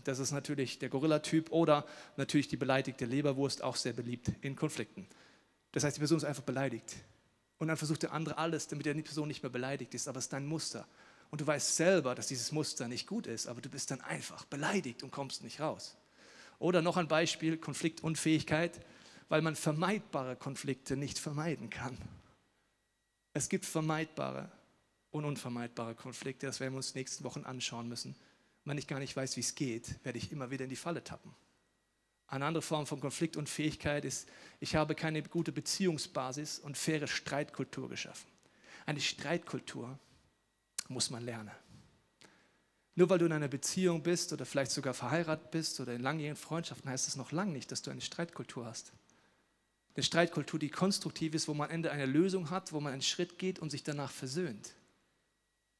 das 0.04 0.18
ist 0.18 0.32
natürlich 0.32 0.78
der 0.78 0.88
Gorilla-Typ. 0.88 1.50
Oder 1.50 1.86
natürlich 2.16 2.48
die 2.48 2.56
beleidigte 2.56 3.04
Leberwurst, 3.04 3.62
auch 3.62 3.76
sehr 3.76 3.92
beliebt 3.92 4.30
in 4.40 4.56
Konflikten. 4.56 5.06
Das 5.72 5.84
heißt, 5.84 5.96
die 5.96 6.00
Person 6.00 6.18
ist 6.18 6.24
einfach 6.24 6.42
beleidigt. 6.42 6.94
Und 7.58 7.68
dann 7.68 7.76
versucht 7.76 8.02
der 8.02 8.12
andere 8.12 8.38
alles, 8.38 8.68
damit 8.68 8.86
die 8.86 9.02
Person 9.02 9.28
nicht 9.28 9.42
mehr 9.42 9.50
beleidigt 9.50 9.94
ist. 9.94 10.08
Aber 10.08 10.18
es 10.18 10.26
ist 10.26 10.32
dein 10.32 10.46
Muster. 10.46 10.86
Und 11.30 11.40
du 11.40 11.46
weißt 11.46 11.76
selber, 11.76 12.14
dass 12.14 12.28
dieses 12.28 12.52
Muster 12.52 12.88
nicht 12.88 13.06
gut 13.06 13.26
ist, 13.26 13.46
aber 13.46 13.60
du 13.60 13.68
bist 13.68 13.90
dann 13.90 14.00
einfach 14.00 14.44
beleidigt 14.44 15.02
und 15.02 15.10
kommst 15.10 15.42
nicht 15.42 15.60
raus. 15.60 15.96
Oder 16.58 16.82
noch 16.82 16.96
ein 16.96 17.08
Beispiel, 17.08 17.56
Konfliktunfähigkeit 17.56 18.80
weil 19.28 19.42
man 19.42 19.56
vermeidbare 19.56 20.36
Konflikte 20.36 20.96
nicht 20.96 21.18
vermeiden 21.18 21.70
kann. 21.70 21.96
Es 23.32 23.48
gibt 23.48 23.66
vermeidbare 23.66 24.50
und 25.10 25.24
unvermeidbare 25.24 25.94
Konflikte, 25.94 26.46
das 26.46 26.60
werden 26.60 26.74
wir 26.74 26.78
uns 26.78 26.94
nächsten 26.94 27.24
Wochen 27.24 27.44
anschauen 27.44 27.88
müssen. 27.88 28.16
Wenn 28.66 28.76
ich 28.76 28.86
gar 28.86 28.98
nicht 28.98 29.16
weiß, 29.16 29.36
wie 29.36 29.40
es 29.40 29.54
geht, 29.54 30.04
werde 30.04 30.18
ich 30.18 30.30
immer 30.30 30.50
wieder 30.50 30.64
in 30.64 30.70
die 30.70 30.76
Falle 30.76 31.02
tappen. 31.02 31.34
Eine 32.26 32.44
andere 32.44 32.62
Form 32.62 32.86
von 32.86 33.00
Konfliktunfähigkeit 33.00 34.04
ist, 34.04 34.28
ich 34.60 34.74
habe 34.74 34.94
keine 34.94 35.22
gute 35.22 35.52
Beziehungsbasis 35.52 36.58
und 36.58 36.76
faire 36.76 37.06
Streitkultur 37.06 37.88
geschaffen. 37.88 38.28
Eine 38.84 39.00
Streitkultur 39.00 39.98
muss 40.88 41.10
man 41.10 41.24
lernen. 41.24 41.52
Nur 42.96 43.08
weil 43.08 43.18
du 43.18 43.26
in 43.26 43.32
einer 43.32 43.48
Beziehung 43.48 44.02
bist 44.02 44.32
oder 44.32 44.44
vielleicht 44.44 44.72
sogar 44.72 44.92
verheiratet 44.92 45.50
bist 45.50 45.80
oder 45.80 45.94
in 45.94 46.02
langjährigen 46.02 46.36
Freundschaften, 46.36 46.90
heißt 46.90 47.08
es 47.08 47.16
noch 47.16 47.32
lange 47.32 47.52
nicht, 47.52 47.70
dass 47.70 47.82
du 47.82 47.90
eine 47.90 48.00
Streitkultur 48.00 48.66
hast 48.66 48.92
eine 49.96 50.04
Streitkultur, 50.04 50.58
die 50.58 50.68
konstruktiv 50.68 51.34
ist, 51.34 51.48
wo 51.48 51.54
man 51.54 51.68
am 51.68 51.74
Ende 51.74 51.90
eine 51.90 52.06
Lösung 52.06 52.50
hat, 52.50 52.72
wo 52.72 52.80
man 52.80 52.92
einen 52.92 53.02
Schritt 53.02 53.38
geht 53.38 53.58
und 53.58 53.70
sich 53.70 53.82
danach 53.82 54.10
versöhnt. 54.10 54.74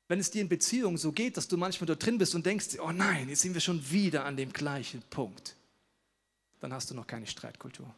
Wenn 0.09 0.21
es 0.21 0.31
dir 0.31 0.43
in 0.43 0.49
Beziehungen 0.49 0.99
so 0.99 1.13
geht, 1.13 1.37
dass 1.37 1.49
du 1.49 1.57
manchmal 1.57 1.87
dort 1.87 2.05
drin 2.05 2.19
bist 2.19 2.35
und 2.35 2.47
denkst, 2.47 2.79
oh 2.81 2.93
nein, 2.93 3.29
jetzt 3.29 3.41
sind 3.41 3.55
wir 3.55 3.61
schon 3.61 3.91
wieder 3.91 4.25
an 4.25 4.37
dem 4.37 4.53
gleichen 4.53 5.03
Punkt, 5.11 5.57
dann 6.61 6.73
hast 6.73 6.91
du 6.91 6.95
noch 6.95 7.07
keine 7.07 7.27
Streitkultur. 7.27 7.93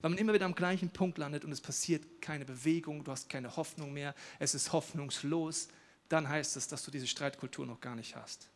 Weil 0.00 0.10
man 0.10 0.18
immer 0.18 0.32
wieder 0.32 0.46
am 0.46 0.54
gleichen 0.54 0.88
Punkt 0.88 1.18
landet 1.18 1.44
und 1.44 1.52
es 1.52 1.60
passiert 1.60 2.22
keine 2.22 2.46
Bewegung, 2.46 3.04
du 3.04 3.12
hast 3.12 3.28
keine 3.28 3.54
Hoffnung 3.56 3.92
mehr, 3.92 4.14
es 4.38 4.54
ist 4.54 4.72
hoffnungslos, 4.72 5.68
dann 6.08 6.28
heißt 6.28 6.56
es, 6.56 6.68
dass 6.68 6.84
du 6.84 6.90
diese 6.90 7.06
Streitkultur 7.06 7.66
noch 7.66 7.80
gar 7.80 7.96
nicht 7.96 8.16
hast. 8.16 8.48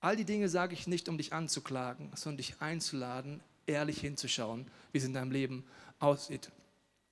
All 0.00 0.16
die 0.16 0.24
Dinge 0.24 0.48
sage 0.48 0.74
ich 0.74 0.86
nicht, 0.86 1.08
um 1.08 1.16
dich 1.16 1.32
anzuklagen, 1.32 2.10
sondern 2.14 2.36
dich 2.36 2.60
einzuladen, 2.60 3.40
ehrlich 3.66 4.00
hinzuschauen, 4.00 4.66
wie 4.92 4.98
es 4.98 5.04
in 5.04 5.14
deinem 5.14 5.32
Leben 5.32 5.64
aussieht. 5.98 6.50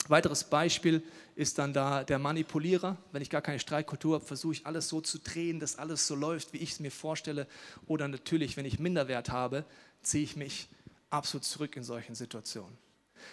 Weiteres 0.09 0.45
Beispiel 0.45 1.03
ist 1.37 1.59
dann 1.59 1.73
da 1.73 2.05
der 2.05 2.19
Manipulierer. 2.19 2.99
Wenn 3.13 3.23
ich 3.23 3.31
gar 3.31 3.41
keine 3.43 3.61
Streitkultur 3.61 4.17
habe, 4.17 4.25
versuche 4.25 4.55
ich 4.55 4.67
alles 4.67 4.89
so 4.89 5.01
zu 5.01 5.19
drehen, 5.19 5.61
dass 5.61 5.79
alles 5.79 6.07
so 6.07 6.15
läuft, 6.15 6.53
wie 6.53 6.59
ich 6.59 6.73
es 6.73 6.81
mir 6.81 6.91
vorstelle. 6.91 7.47
Oder 7.87 8.09
natürlich, 8.09 8.57
wenn 8.57 8.67
ich 8.67 8.79
Minderwert 8.79 9.31
habe, 9.31 9.65
ziehe 10.03 10.25
ich 10.25 10.37
mich 10.37 10.69
absolut 11.11 11.45
zurück 11.45 11.77
in 11.77 11.85
solchen 11.85 12.15
Situationen. 12.15 12.77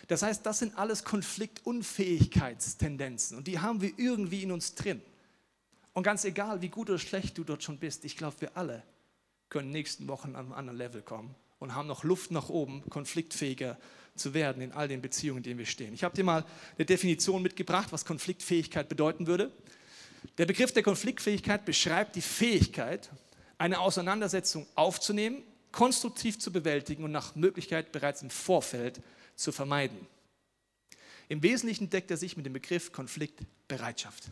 Das 0.07 0.21
heißt, 0.21 0.45
das 0.45 0.59
sind 0.59 0.77
alles 0.77 1.03
Konfliktunfähigkeitstendenzen 1.03 3.37
und 3.37 3.47
die 3.47 3.59
haben 3.59 3.81
wir 3.81 3.91
irgendwie 3.97 4.43
in 4.43 4.51
uns 4.51 4.75
drin. 4.75 5.01
Und 5.93 6.03
ganz 6.03 6.25
egal, 6.25 6.61
wie 6.61 6.69
gut 6.69 6.91
oder 6.91 6.99
schlecht 6.99 7.39
du 7.39 7.43
dort 7.43 7.63
schon 7.63 7.79
bist, 7.79 8.05
ich 8.05 8.15
glaube, 8.15 8.39
wir 8.41 8.55
alle 8.55 8.83
können 9.49 9.71
nächsten 9.71 10.07
Wochen 10.07 10.35
an 10.35 10.45
einem 10.45 10.53
anderen 10.53 10.77
Level 10.77 11.01
kommen 11.01 11.33
und 11.59 11.75
haben 11.75 11.87
noch 11.87 12.03
Luft 12.03 12.31
nach 12.31 12.49
oben, 12.49 12.83
konfliktfähiger 12.89 13.77
zu 14.15 14.33
werden 14.33 14.61
in 14.61 14.71
all 14.71 14.87
den 14.87 15.01
Beziehungen, 15.01 15.37
in 15.37 15.43
denen 15.43 15.59
wir 15.59 15.65
stehen. 15.65 15.93
Ich 15.93 16.03
habe 16.03 16.15
dir 16.15 16.23
mal 16.23 16.45
eine 16.77 16.85
Definition 16.85 17.41
mitgebracht, 17.41 17.89
was 17.91 18.05
Konfliktfähigkeit 18.05 18.89
bedeuten 18.89 19.27
würde. 19.27 19.51
Der 20.37 20.45
Begriff 20.45 20.71
der 20.73 20.83
Konfliktfähigkeit 20.83 21.65
beschreibt 21.65 22.15
die 22.15 22.21
Fähigkeit, 22.21 23.09
eine 23.57 23.79
Auseinandersetzung 23.79 24.65
aufzunehmen, 24.75 25.43
konstruktiv 25.71 26.39
zu 26.39 26.51
bewältigen 26.51 27.03
und 27.03 27.11
nach 27.11 27.35
Möglichkeit 27.35 27.91
bereits 27.91 28.21
im 28.21 28.29
Vorfeld 28.29 29.01
zu 29.35 29.51
vermeiden. 29.51 29.97
Im 31.27 31.43
Wesentlichen 31.43 31.89
deckt 31.89 32.09
er 32.09 32.17
sich 32.17 32.37
mit 32.37 32.45
dem 32.45 32.53
Begriff 32.53 32.91
Konfliktbereitschaft. 32.91 34.31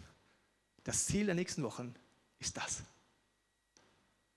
Das 0.84 1.06
Ziel 1.06 1.28
der 1.28 1.36
nächsten 1.36 1.64
Wochen 1.64 1.94
ist 2.40 2.58
das. 2.58 2.82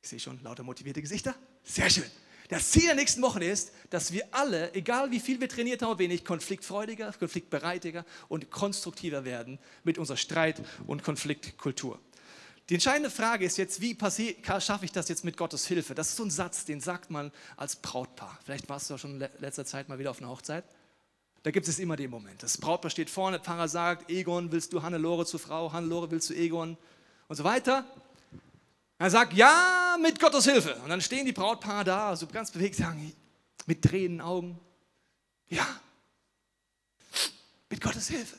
Ich 0.03 0.09
sehe 0.09 0.21
schon 0.21 0.43
lauter 0.43 0.63
motivierte 0.63 1.01
Gesichter. 1.01 1.35
Sehr 1.63 1.89
schön. 1.89 2.11
Das 2.51 2.73
Ziel 2.73 2.87
der 2.87 2.97
nächsten 2.97 3.23
Wochen 3.23 3.43
ist, 3.43 3.71
dass 3.91 4.13
wir 4.13 4.25
alle, 4.33 4.75
egal 4.75 5.13
wie 5.13 5.21
viel 5.21 5.41
wir 5.41 5.49
trainiert 5.49 5.83
haben 5.83 6.01
wenig, 6.01 6.25
konfliktfreudiger, 6.25 7.13
konfliktbereitiger 7.13 8.05
und 8.29 8.51
konstruktiver 8.51 9.25
werden 9.25 9.61
mit 9.85 9.99
unserer 9.99 10.17
Streit- 10.17 10.61
und 10.89 11.05
Konfliktkultur. 11.05 12.01
Die 12.69 12.75
entscheidende 12.75 13.11
Frage 13.11 13.45
ist 13.45 13.57
jetzt, 13.57 13.81
wie 13.81 13.97
schaffe 14.59 14.85
ich 14.85 14.91
das 14.91 15.09
jetzt 15.09 15.25
mit 15.25 15.37
Gottes 15.37 15.65
Hilfe? 15.67 15.95
Das 15.95 16.09
ist 16.09 16.17
so 16.17 16.25
ein 16.25 16.31
Satz, 16.31 16.65
den 16.65 16.81
sagt 16.81 17.11
man 17.11 17.31
als 17.57 17.77
Brautpaar. 17.77 18.37
Vielleicht 18.45 18.69
warst 18.69 18.91
du 18.91 18.95
auch 18.95 18.99
schon 18.99 19.21
in 19.21 19.29
letzter 19.39 19.65
Zeit 19.65 19.89
mal 19.89 20.01
wieder 20.01 20.11
auf 20.11 20.19
einer 20.19 20.31
Hochzeit. 20.31 20.65
Da 21.45 21.53
gibt 21.53 21.69
es 21.69 21.79
immer 21.79 21.95
den 21.95 22.11
Moment. 22.11 22.43
Das 22.43 22.59
Brautpaar 22.59 22.91
steht 22.91 23.11
vorne, 23.11 23.39
Pfarrer 23.39 23.69
sagt, 23.69 24.11
Egon, 24.11 24.51
willst 24.51 24.73
du 24.73 24.83
Hannelore 24.83 25.25
zur 25.25 25.39
Frau? 25.39 25.73
Hannelore, 25.73 26.11
willst 26.11 26.31
du 26.31 26.35
Egon? 26.35 26.77
Und 27.29 27.37
so 27.37 27.45
weiter. 27.45 27.85
Er 29.01 29.09
sagt, 29.09 29.33
ja, 29.33 29.97
mit 29.99 30.21
Gottes 30.21 30.45
Hilfe. 30.45 30.75
Und 30.83 30.91
dann 30.91 31.01
stehen 31.01 31.25
die 31.25 31.33
Brautpaare 31.33 31.85
da, 31.85 32.15
so 32.15 32.27
ganz 32.27 32.51
bewegt, 32.51 32.77
sagen, 32.77 33.15
mit 33.65 33.81
Tränen 33.81 34.21
Augen, 34.21 34.61
ja, 35.49 35.67
mit 37.71 37.81
Gottes 37.81 38.09
Hilfe. 38.09 38.37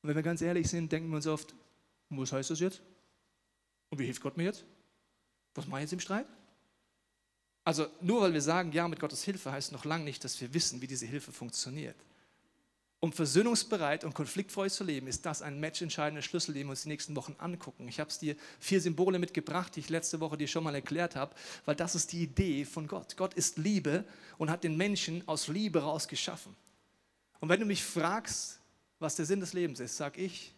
Und 0.00 0.08
wenn 0.08 0.16
wir 0.16 0.22
ganz 0.22 0.40
ehrlich 0.40 0.70
sind, 0.70 0.90
denken 0.90 1.10
wir 1.10 1.16
uns 1.16 1.26
oft, 1.26 1.54
was 2.08 2.32
heißt 2.32 2.48
das 2.48 2.60
jetzt? 2.60 2.80
Und 3.90 3.98
wie 3.98 4.06
hilft 4.06 4.22
Gott 4.22 4.38
mir 4.38 4.44
jetzt? 4.44 4.64
Was 5.54 5.66
mache 5.66 5.80
ich 5.80 5.84
jetzt 5.84 5.92
im 5.92 6.00
Streit? 6.00 6.26
Also 7.62 7.86
nur 8.00 8.22
weil 8.22 8.32
wir 8.32 8.40
sagen, 8.40 8.72
ja, 8.72 8.88
mit 8.88 9.00
Gottes 9.00 9.22
Hilfe, 9.22 9.52
heißt 9.52 9.72
noch 9.72 9.84
lange 9.84 10.04
nicht, 10.04 10.24
dass 10.24 10.40
wir 10.40 10.54
wissen, 10.54 10.80
wie 10.80 10.86
diese 10.86 11.04
Hilfe 11.04 11.30
funktioniert. 11.30 11.96
Um 13.04 13.12
versöhnungsbereit 13.12 14.02
und 14.02 14.14
konfliktfrei 14.14 14.70
zu 14.70 14.82
leben, 14.82 15.08
ist 15.08 15.26
das 15.26 15.42
ein 15.42 15.60
matchentscheidender 15.60 16.22
Schlüssel, 16.22 16.54
den 16.54 16.68
wir 16.68 16.70
uns 16.70 16.84
die 16.84 16.88
nächsten 16.88 17.14
Wochen 17.16 17.36
angucken. 17.36 17.86
Ich 17.86 18.00
habe 18.00 18.08
es 18.08 18.18
dir 18.18 18.34
vier 18.60 18.80
Symbole 18.80 19.18
mitgebracht, 19.18 19.76
die 19.76 19.80
ich 19.80 19.90
letzte 19.90 20.20
Woche 20.20 20.38
dir 20.38 20.48
schon 20.48 20.64
mal 20.64 20.74
erklärt 20.74 21.14
habe, 21.14 21.34
weil 21.66 21.76
das 21.76 21.94
ist 21.94 22.12
die 22.12 22.22
Idee 22.22 22.64
von 22.64 22.86
Gott. 22.86 23.18
Gott 23.18 23.34
ist 23.34 23.58
Liebe 23.58 24.06
und 24.38 24.48
hat 24.48 24.64
den 24.64 24.78
Menschen 24.78 25.22
aus 25.28 25.48
Liebe 25.48 25.82
raus 25.82 26.08
geschaffen. 26.08 26.56
Und 27.40 27.50
wenn 27.50 27.60
du 27.60 27.66
mich 27.66 27.84
fragst, 27.84 28.58
was 29.00 29.16
der 29.16 29.26
Sinn 29.26 29.40
des 29.40 29.52
Lebens 29.52 29.80
ist, 29.80 29.98
sage 29.98 30.22
ich, 30.22 30.54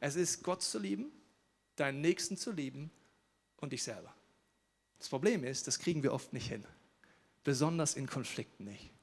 es 0.00 0.16
ist 0.16 0.42
Gott 0.42 0.62
zu 0.62 0.80
lieben, 0.80 1.12
deinen 1.76 2.00
Nächsten 2.00 2.36
zu 2.36 2.50
lieben 2.50 2.90
und 3.58 3.72
dich 3.72 3.84
selber. 3.84 4.12
Das 4.98 5.08
Problem 5.08 5.44
ist, 5.44 5.68
das 5.68 5.78
kriegen 5.78 6.02
wir 6.02 6.12
oft 6.12 6.32
nicht 6.32 6.48
hin, 6.48 6.64
besonders 7.44 7.94
in 7.94 8.08
Konflikten 8.08 8.64
nicht 8.64 8.93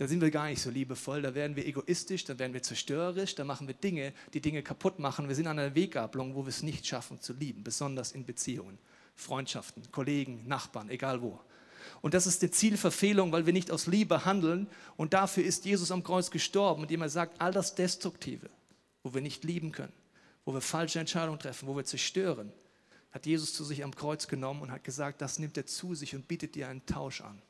da 0.00 0.08
sind 0.08 0.22
wir 0.22 0.30
gar 0.30 0.46
nicht 0.46 0.62
so 0.62 0.70
liebevoll, 0.70 1.20
da 1.20 1.34
werden 1.34 1.56
wir 1.56 1.66
egoistisch, 1.66 2.24
da 2.24 2.38
werden 2.38 2.54
wir 2.54 2.62
zerstörerisch, 2.62 3.34
da 3.34 3.44
machen 3.44 3.66
wir 3.66 3.74
Dinge, 3.74 4.14
die 4.32 4.40
Dinge 4.40 4.62
kaputt 4.62 4.98
machen. 4.98 5.28
Wir 5.28 5.34
sind 5.34 5.46
an 5.46 5.58
einer 5.58 5.74
Weggabelung, 5.74 6.34
wo 6.34 6.44
wir 6.46 6.48
es 6.48 6.62
nicht 6.62 6.86
schaffen 6.86 7.20
zu 7.20 7.34
lieben, 7.34 7.62
besonders 7.62 8.12
in 8.12 8.24
Beziehungen, 8.24 8.78
Freundschaften, 9.14 9.82
Kollegen, 9.92 10.48
Nachbarn, 10.48 10.88
egal 10.88 11.20
wo. 11.20 11.38
Und 12.00 12.14
das 12.14 12.26
ist 12.26 12.40
die 12.40 12.50
Zielverfehlung, 12.50 13.30
weil 13.30 13.44
wir 13.44 13.52
nicht 13.52 13.70
aus 13.70 13.88
Liebe 13.88 14.24
handeln. 14.24 14.68
Und 14.96 15.12
dafür 15.12 15.44
ist 15.44 15.66
Jesus 15.66 15.90
am 15.90 16.02
Kreuz 16.02 16.30
gestorben, 16.30 16.84
indem 16.84 17.02
er 17.02 17.10
sagt, 17.10 17.38
all 17.38 17.52
das 17.52 17.74
Destruktive, 17.74 18.48
wo 19.02 19.12
wir 19.12 19.20
nicht 19.20 19.44
lieben 19.44 19.70
können, 19.70 19.92
wo 20.46 20.54
wir 20.54 20.62
falsche 20.62 20.98
Entscheidungen 20.98 21.38
treffen, 21.38 21.68
wo 21.68 21.76
wir 21.76 21.84
zerstören, 21.84 22.54
hat 23.10 23.26
Jesus 23.26 23.52
zu 23.52 23.64
sich 23.64 23.84
am 23.84 23.94
Kreuz 23.94 24.28
genommen 24.28 24.62
und 24.62 24.70
hat 24.70 24.82
gesagt, 24.82 25.20
das 25.20 25.38
nimmt 25.38 25.58
er 25.58 25.66
zu 25.66 25.94
sich 25.94 26.14
und 26.14 26.26
bietet 26.26 26.54
dir 26.54 26.68
einen 26.68 26.86
Tausch 26.86 27.20
an 27.20 27.42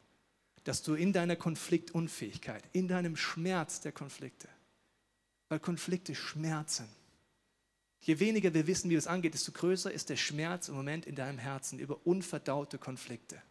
dass 0.70 0.82
du 0.82 0.94
in 0.94 1.12
deiner 1.12 1.34
Konfliktunfähigkeit, 1.34 2.62
in 2.70 2.86
deinem 2.86 3.16
Schmerz 3.16 3.80
der 3.80 3.90
Konflikte, 3.90 4.48
weil 5.48 5.58
Konflikte 5.58 6.14
schmerzen. 6.14 6.86
Je 8.02 8.20
weniger 8.20 8.54
wir 8.54 8.68
wissen, 8.68 8.88
wie 8.88 8.94
das 8.94 9.08
angeht, 9.08 9.34
desto 9.34 9.50
größer 9.50 9.90
ist 9.90 10.10
der 10.10 10.16
Schmerz 10.16 10.68
im 10.68 10.76
Moment 10.76 11.06
in 11.06 11.16
deinem 11.16 11.38
Herzen 11.38 11.80
über 11.80 11.98
unverdaute 12.06 12.78
Konflikte. 12.78 13.42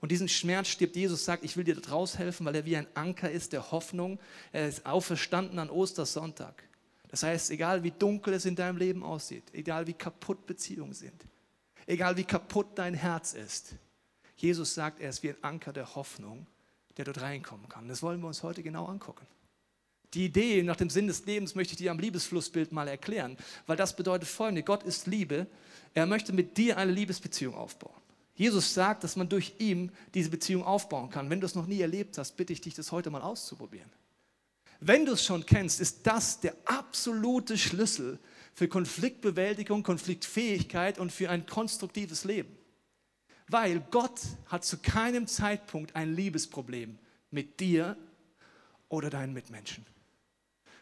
Und 0.00 0.10
diesen 0.10 0.28
Schmerz 0.28 0.66
stirbt 0.66 0.96
Jesus, 0.96 1.24
sagt, 1.24 1.44
ich 1.44 1.56
will 1.56 1.62
dir 1.62 1.76
daraus 1.76 2.18
helfen, 2.18 2.44
weil 2.46 2.56
er 2.56 2.64
wie 2.64 2.78
ein 2.78 2.88
Anker 2.94 3.30
ist 3.30 3.52
der 3.52 3.70
Hoffnung. 3.70 4.18
Er 4.50 4.66
ist 4.66 4.86
auferstanden 4.86 5.60
an 5.60 5.70
Ostersonntag. 5.70 6.64
Das 7.06 7.22
heißt, 7.22 7.52
egal 7.52 7.84
wie 7.84 7.92
dunkel 7.92 8.34
es 8.34 8.44
in 8.44 8.56
deinem 8.56 8.78
Leben 8.78 9.04
aussieht, 9.04 9.44
egal 9.52 9.86
wie 9.86 9.94
kaputt 9.94 10.48
Beziehungen 10.48 10.94
sind, 10.94 11.28
egal 11.86 12.16
wie 12.16 12.24
kaputt 12.24 12.76
dein 12.76 12.94
Herz 12.94 13.34
ist, 13.34 13.76
Jesus 14.36 14.74
sagt, 14.74 15.00
er 15.00 15.10
ist 15.10 15.22
wie 15.22 15.30
ein 15.30 15.42
Anker 15.42 15.72
der 15.72 15.94
Hoffnung, 15.94 16.46
der 16.96 17.04
dort 17.04 17.20
reinkommen 17.20 17.68
kann. 17.68 17.88
Das 17.88 18.02
wollen 18.02 18.20
wir 18.20 18.28
uns 18.28 18.42
heute 18.42 18.62
genau 18.62 18.86
angucken. 18.86 19.26
Die 20.14 20.26
Idee 20.26 20.62
nach 20.62 20.76
dem 20.76 20.90
Sinn 20.90 21.08
des 21.08 21.26
Lebens 21.26 21.54
möchte 21.54 21.72
ich 21.72 21.78
dir 21.78 21.90
am 21.90 21.98
Liebesflussbild 21.98 22.70
mal 22.70 22.86
erklären, 22.86 23.36
weil 23.66 23.76
das 23.76 23.96
bedeutet 23.96 24.28
folgende, 24.28 24.62
Gott 24.62 24.84
ist 24.84 25.06
Liebe, 25.06 25.46
er 25.92 26.06
möchte 26.06 26.32
mit 26.32 26.56
dir 26.56 26.78
eine 26.78 26.92
Liebesbeziehung 26.92 27.54
aufbauen. 27.54 28.00
Jesus 28.36 28.74
sagt, 28.74 29.04
dass 29.04 29.16
man 29.16 29.28
durch 29.28 29.54
ihn 29.58 29.92
diese 30.14 30.30
Beziehung 30.30 30.64
aufbauen 30.64 31.10
kann. 31.10 31.30
Wenn 31.30 31.40
du 31.40 31.46
es 31.46 31.54
noch 31.54 31.66
nie 31.66 31.80
erlebt 31.80 32.18
hast, 32.18 32.36
bitte 32.36 32.52
ich 32.52 32.60
dich, 32.60 32.74
das 32.74 32.92
heute 32.92 33.10
mal 33.10 33.22
auszuprobieren. 33.22 33.90
Wenn 34.80 35.06
du 35.06 35.12
es 35.12 35.24
schon 35.24 35.46
kennst, 35.46 35.80
ist 35.80 36.06
das 36.06 36.40
der 36.40 36.54
absolute 36.64 37.56
Schlüssel 37.56 38.18
für 38.52 38.68
Konfliktbewältigung, 38.68 39.82
Konfliktfähigkeit 39.82 40.98
und 40.98 41.10
für 41.10 41.30
ein 41.30 41.46
konstruktives 41.46 42.24
Leben. 42.24 42.56
Weil 43.48 43.80
Gott 43.90 44.20
hat 44.46 44.64
zu 44.64 44.78
keinem 44.78 45.26
Zeitpunkt 45.26 45.94
ein 45.96 46.14
Liebesproblem 46.14 46.98
mit 47.30 47.60
dir 47.60 47.96
oder 48.88 49.10
deinen 49.10 49.32
Mitmenschen. 49.32 49.84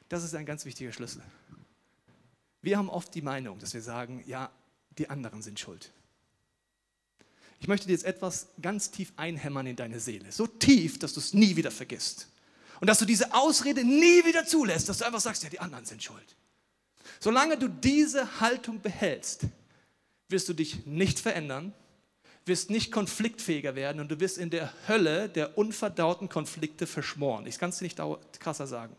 Das 0.09 0.23
ist 0.23 0.35
ein 0.35 0.47
ganz 0.47 0.65
wichtiger 0.65 0.93
Schlüssel. 0.93 1.23
Wir 2.61 2.79
haben 2.79 2.89
oft 2.89 3.15
die 3.15 3.23
Meinung, 3.23 3.59
dass 3.59 3.75
wir 3.75 3.83
sagen, 3.83 4.23
ja, 4.27 4.51
die 4.99 5.11
anderen 5.11 5.43
sind 5.43 5.59
schuld. 5.59 5.91
Ich 7.59 7.69
möchte 7.69 7.87
dir 7.87 7.93
jetzt 7.93 8.05
etwas 8.05 8.49
ganz 8.61 8.91
tief 8.91 9.13
einhämmern 9.17 9.67
in 9.67 9.77
deine 9.77 10.01
Seele. 10.01 10.31
So 10.31 10.47
tief, 10.47 10.99
dass 10.99 11.15
du 11.15 11.21
es 11.21 11.33
nie 11.33 11.57
wieder 11.57 11.71
vergisst. 11.71 12.29
Und 12.81 12.89
dass 12.89 12.99
du 12.99 13.05
diese 13.05 13.33
Ausrede 13.33 13.85
nie 13.85 14.25
wieder 14.25 14.45
zulässt, 14.45 14.89
dass 14.89 14.99
du 14.99 15.07
einfach 15.07 15.21
sagst, 15.21 15.45
ja, 15.45 15.49
die 15.49 15.61
anderen 15.61 15.85
sind 15.85 16.03
schuld. 16.03 16.37
Solange 17.21 17.57
du 17.57 17.69
diese 17.69 18.41
Haltung 18.41 18.81
behältst, 18.81 19.43
wirst 20.29 20.49
du 20.49 20.53
dich 20.53 20.87
nicht 20.87 21.21
verändern 21.21 21.73
wirst 22.45 22.71
nicht 22.71 22.91
konfliktfähiger 22.91 23.75
werden 23.75 24.01
und 24.01 24.09
du 24.11 24.21
wirst 24.21 24.39
in 24.39 24.51
der 24.51 24.73
Hölle 24.89 25.29
der 25.29 25.57
unverdauten 25.57 26.29
Konflikte 26.29 26.87
verschmoren. 26.87 27.47
Ich 27.47 27.59
kann 27.59 27.71
es 27.71 27.81
nicht 27.81 28.01
krasser 28.41 28.67
sagen. 28.67 28.97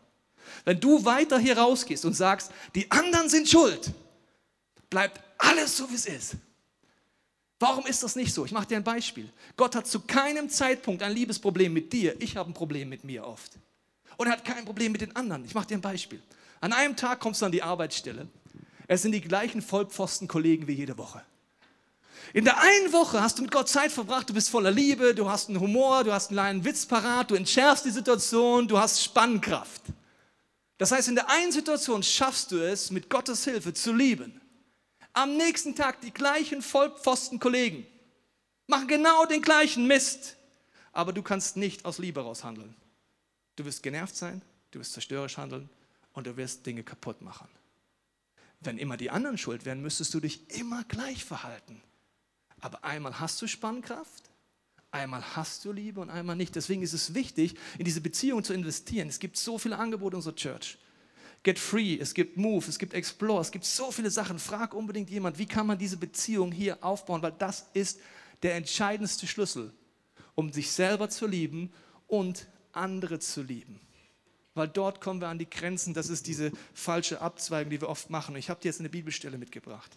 Wenn 0.64 0.80
du 0.80 1.04
weiter 1.04 1.38
hier 1.38 1.58
rausgehst 1.58 2.04
und 2.04 2.14
sagst, 2.14 2.50
die 2.74 2.90
anderen 2.90 3.28
sind 3.28 3.48
schuld, 3.48 3.92
bleibt 4.90 5.20
alles 5.38 5.76
so, 5.76 5.90
wie 5.90 5.94
es 5.94 6.06
ist. 6.06 6.36
Warum 7.58 7.86
ist 7.86 8.02
das 8.02 8.16
nicht 8.16 8.34
so? 8.34 8.44
Ich 8.44 8.52
mache 8.52 8.66
dir 8.66 8.76
ein 8.76 8.84
Beispiel. 8.84 9.30
Gott 9.56 9.74
hat 9.74 9.86
zu 9.86 10.00
keinem 10.00 10.50
Zeitpunkt 10.50 11.02
ein 11.02 11.12
Liebesproblem 11.12 11.72
mit 11.72 11.92
dir. 11.92 12.20
Ich 12.20 12.36
habe 12.36 12.50
ein 12.50 12.54
Problem 12.54 12.88
mit 12.88 13.04
mir 13.04 13.26
oft. 13.26 13.52
Und 14.16 14.26
er 14.26 14.32
hat 14.32 14.44
kein 14.44 14.64
Problem 14.64 14.92
mit 14.92 15.00
den 15.00 15.14
anderen. 15.16 15.44
Ich 15.44 15.54
mache 15.54 15.68
dir 15.68 15.78
ein 15.78 15.80
Beispiel. 15.80 16.22
An 16.60 16.72
einem 16.72 16.96
Tag 16.96 17.20
kommst 17.20 17.40
du 17.40 17.46
an 17.46 17.52
die 17.52 17.62
Arbeitsstelle. 17.62 18.28
Es 18.86 19.02
sind 19.02 19.12
die 19.12 19.20
gleichen 19.20 19.62
Vollpfosten-Kollegen 19.62 20.66
wie 20.66 20.72
jede 20.72 20.98
Woche. 20.98 21.22
In 22.32 22.44
der 22.44 22.60
einen 22.60 22.92
Woche 22.92 23.20
hast 23.20 23.38
du 23.38 23.42
mit 23.42 23.50
Gott 23.50 23.68
Zeit 23.68 23.92
verbracht, 23.92 24.28
du 24.28 24.34
bist 24.34 24.50
voller 24.50 24.70
Liebe, 24.70 25.14
du 25.14 25.28
hast 25.28 25.48
einen 25.48 25.60
Humor, 25.60 26.04
du 26.04 26.12
hast 26.12 26.28
einen 26.28 26.36
kleinen 26.36 26.64
Witz 26.64 26.86
parat, 26.86 27.30
du 27.30 27.34
entschärfst 27.34 27.84
die 27.84 27.90
Situation, 27.90 28.66
du 28.66 28.78
hast 28.78 29.02
Spannkraft. 29.02 29.82
Das 30.78 30.90
heißt, 30.90 31.08
in 31.08 31.14
der 31.14 31.30
einen 31.30 31.52
Situation 31.52 32.02
schaffst 32.02 32.50
du 32.50 32.58
es, 32.58 32.90
mit 32.90 33.08
Gottes 33.08 33.44
Hilfe 33.44 33.72
zu 33.74 33.92
lieben. 33.92 34.40
Am 35.12 35.36
nächsten 35.36 35.76
Tag 35.76 36.00
die 36.00 36.10
gleichen 36.10 36.60
Vollpfosten-Kollegen 36.62 37.86
machen 38.66 38.88
genau 38.88 39.26
den 39.26 39.42
gleichen 39.42 39.86
Mist, 39.86 40.36
aber 40.92 41.12
du 41.12 41.22
kannst 41.22 41.56
nicht 41.56 41.84
aus 41.84 41.98
Liebe 41.98 42.20
raus 42.20 42.42
handeln. 42.42 42.74
Du 43.54 43.64
wirst 43.64 43.82
genervt 43.84 44.16
sein, 44.16 44.42
du 44.72 44.80
wirst 44.80 44.94
zerstörerisch 44.94 45.36
handeln 45.36 45.68
und 46.12 46.26
du 46.26 46.36
wirst 46.36 46.66
Dinge 46.66 46.82
kaputt 46.82 47.22
machen. 47.22 47.48
Wenn 48.58 48.78
immer 48.78 48.96
die 48.96 49.10
anderen 49.10 49.38
schuld 49.38 49.64
wären, 49.64 49.82
müsstest 49.82 50.12
du 50.14 50.20
dich 50.20 50.50
immer 50.50 50.82
gleich 50.84 51.24
verhalten. 51.24 51.80
Aber 52.64 52.82
einmal 52.82 53.20
hast 53.20 53.42
du 53.42 53.46
Spannkraft, 53.46 54.24
Einmal 54.90 55.24
hast 55.34 55.64
du 55.64 55.72
Liebe 55.72 56.00
und 56.00 56.08
einmal 56.08 56.36
nicht. 56.36 56.54
Deswegen 56.54 56.80
ist 56.80 56.92
es 56.92 57.14
wichtig, 57.14 57.56
in 57.78 57.84
diese 57.84 58.00
Beziehung 58.00 58.44
zu 58.44 58.54
investieren. 58.54 59.08
Es 59.08 59.18
gibt 59.18 59.36
so 59.36 59.58
viele 59.58 59.76
Angebote 59.76 60.14
in 60.14 60.18
unserer 60.18 60.36
Church. 60.36 60.78
Get 61.42 61.58
Free, 61.58 61.98
es 61.98 62.14
gibt 62.14 62.36
Move, 62.36 62.64
es 62.68 62.78
gibt 62.78 62.94
Explore, 62.94 63.40
es 63.40 63.50
gibt 63.50 63.64
so 63.64 63.90
viele 63.90 64.08
Sachen. 64.08 64.38
Frag 64.38 64.72
unbedingt 64.72 65.10
jemand, 65.10 65.36
wie 65.36 65.46
kann 65.46 65.66
man 65.66 65.78
diese 65.78 65.96
Beziehung 65.96 66.52
hier 66.52 66.78
aufbauen, 66.84 67.22
weil 67.22 67.32
das 67.32 67.68
ist 67.74 67.98
der 68.44 68.54
entscheidendste 68.54 69.26
Schlüssel, 69.26 69.72
um 70.36 70.52
sich 70.52 70.70
selber 70.70 71.10
zu 71.10 71.26
lieben 71.26 71.72
und 72.06 72.46
andere 72.70 73.18
zu 73.18 73.42
lieben. 73.42 73.80
Weil 74.54 74.68
dort 74.68 75.00
kommen 75.00 75.20
wir 75.20 75.28
an 75.28 75.38
die 75.38 75.50
Grenzen, 75.50 75.94
das 75.94 76.08
ist 76.08 76.26
diese 76.28 76.52
falsche 76.72 77.20
Abzweigung, 77.20 77.70
die 77.70 77.80
wir 77.80 77.88
oft 77.88 78.08
machen. 78.10 78.36
Ich 78.36 78.50
habe 78.50 78.60
dir 78.60 78.68
jetzt 78.68 78.78
eine 78.78 78.88
Bibelstelle 78.88 79.36
mitgebracht. 79.36 79.90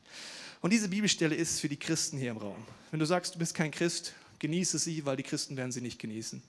Und 0.62 0.74
diese 0.74 0.90
Bibelstelle 0.90 1.36
ist 1.36 1.60
für 1.60 1.70
die 1.70 1.78
Christen 1.78 2.18
hier 2.18 2.32
im 2.32 2.38
Raum. 2.38 2.66
Wenn 2.90 3.00
du 3.00 3.06
sagst, 3.06 3.36
du 3.36 3.40
bist 3.40 3.54
kein 3.54 3.70
Christ, 3.70 4.14
genieße 4.40 4.80
sie, 4.80 5.06
weil 5.06 5.16
die 5.16 5.24
Christen 5.24 5.58
werden 5.58 5.72
sie 5.72 5.82
nicht 5.82 6.00
genießen. 6.00 6.42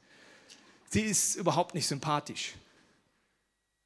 Sie 0.89 1.03
ist 1.03 1.37
überhaupt 1.37 1.75
nicht 1.75 1.87
sympathisch. 1.87 2.55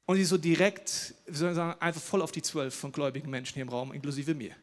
Und 0.05 0.15
sie 0.15 0.21
ist 0.21 0.29
so 0.29 0.37
direkt, 0.37 1.15
wie 1.27 1.35
soll 1.35 1.49
ich 1.49 1.55
sagen, 1.55 1.79
einfach 1.81 2.01
voll 2.01 2.21
auf 2.21 2.31
die 2.31 2.41
zwölf 2.41 2.73
von 2.73 2.93
gläubigen 2.93 3.29
Menschen 3.29 3.55
hier 3.55 3.63
im 3.63 3.69
Raum, 3.69 3.91
inklusive 3.91 4.33
mir. 4.33 4.55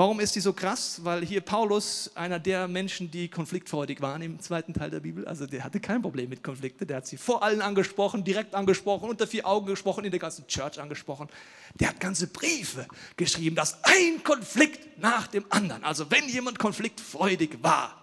Warum 0.00 0.18
ist 0.18 0.34
die 0.34 0.40
so 0.40 0.54
krass? 0.54 1.04
Weil 1.04 1.26
hier 1.26 1.42
Paulus, 1.42 2.10
einer 2.14 2.38
der 2.38 2.68
Menschen, 2.68 3.10
die 3.10 3.28
konfliktfreudig 3.28 4.00
waren 4.00 4.22
im 4.22 4.40
zweiten 4.40 4.72
Teil 4.72 4.88
der 4.88 5.00
Bibel, 5.00 5.28
also 5.28 5.46
der 5.46 5.62
hatte 5.62 5.78
kein 5.78 6.00
Problem 6.00 6.30
mit 6.30 6.42
Konflikten, 6.42 6.86
der 6.86 6.96
hat 6.96 7.06
sie 7.06 7.18
vor 7.18 7.42
allen 7.42 7.60
angesprochen, 7.60 8.24
direkt 8.24 8.54
angesprochen, 8.54 9.10
unter 9.10 9.26
vier 9.26 9.46
Augen 9.46 9.66
gesprochen, 9.66 10.06
in 10.06 10.10
der 10.10 10.18
ganzen 10.18 10.46
Church 10.46 10.80
angesprochen. 10.80 11.28
Der 11.74 11.90
hat 11.90 12.00
ganze 12.00 12.28
Briefe 12.28 12.88
geschrieben, 13.18 13.54
dass 13.54 13.84
ein 13.84 14.24
Konflikt 14.24 14.98
nach 14.98 15.26
dem 15.26 15.44
anderen, 15.50 15.84
also 15.84 16.10
wenn 16.10 16.26
jemand 16.30 16.58
konfliktfreudig 16.58 17.58
war, 17.60 18.02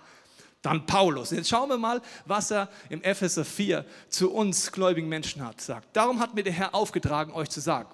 dann 0.62 0.86
Paulus. 0.86 1.32
Jetzt 1.32 1.50
schauen 1.50 1.68
wir 1.68 1.80
mal, 1.80 2.00
was 2.27 2.51
er 2.51 2.70
im 2.89 3.01
Epheser 3.01 3.44
4 3.44 3.84
zu 4.10 4.32
uns 4.32 4.72
gläubigen 4.72 5.10
Menschen 5.10 5.44
hat, 5.44 5.62
sagt. 5.62 5.88
Darum 5.98 6.20
hat 6.20 6.36
mir 6.36 6.44
der 6.44 6.54
Herr 6.54 6.75
aufgetragen, 6.75 7.34
euch 7.34 7.50
zu 7.50 7.60
sagen. 7.60 7.89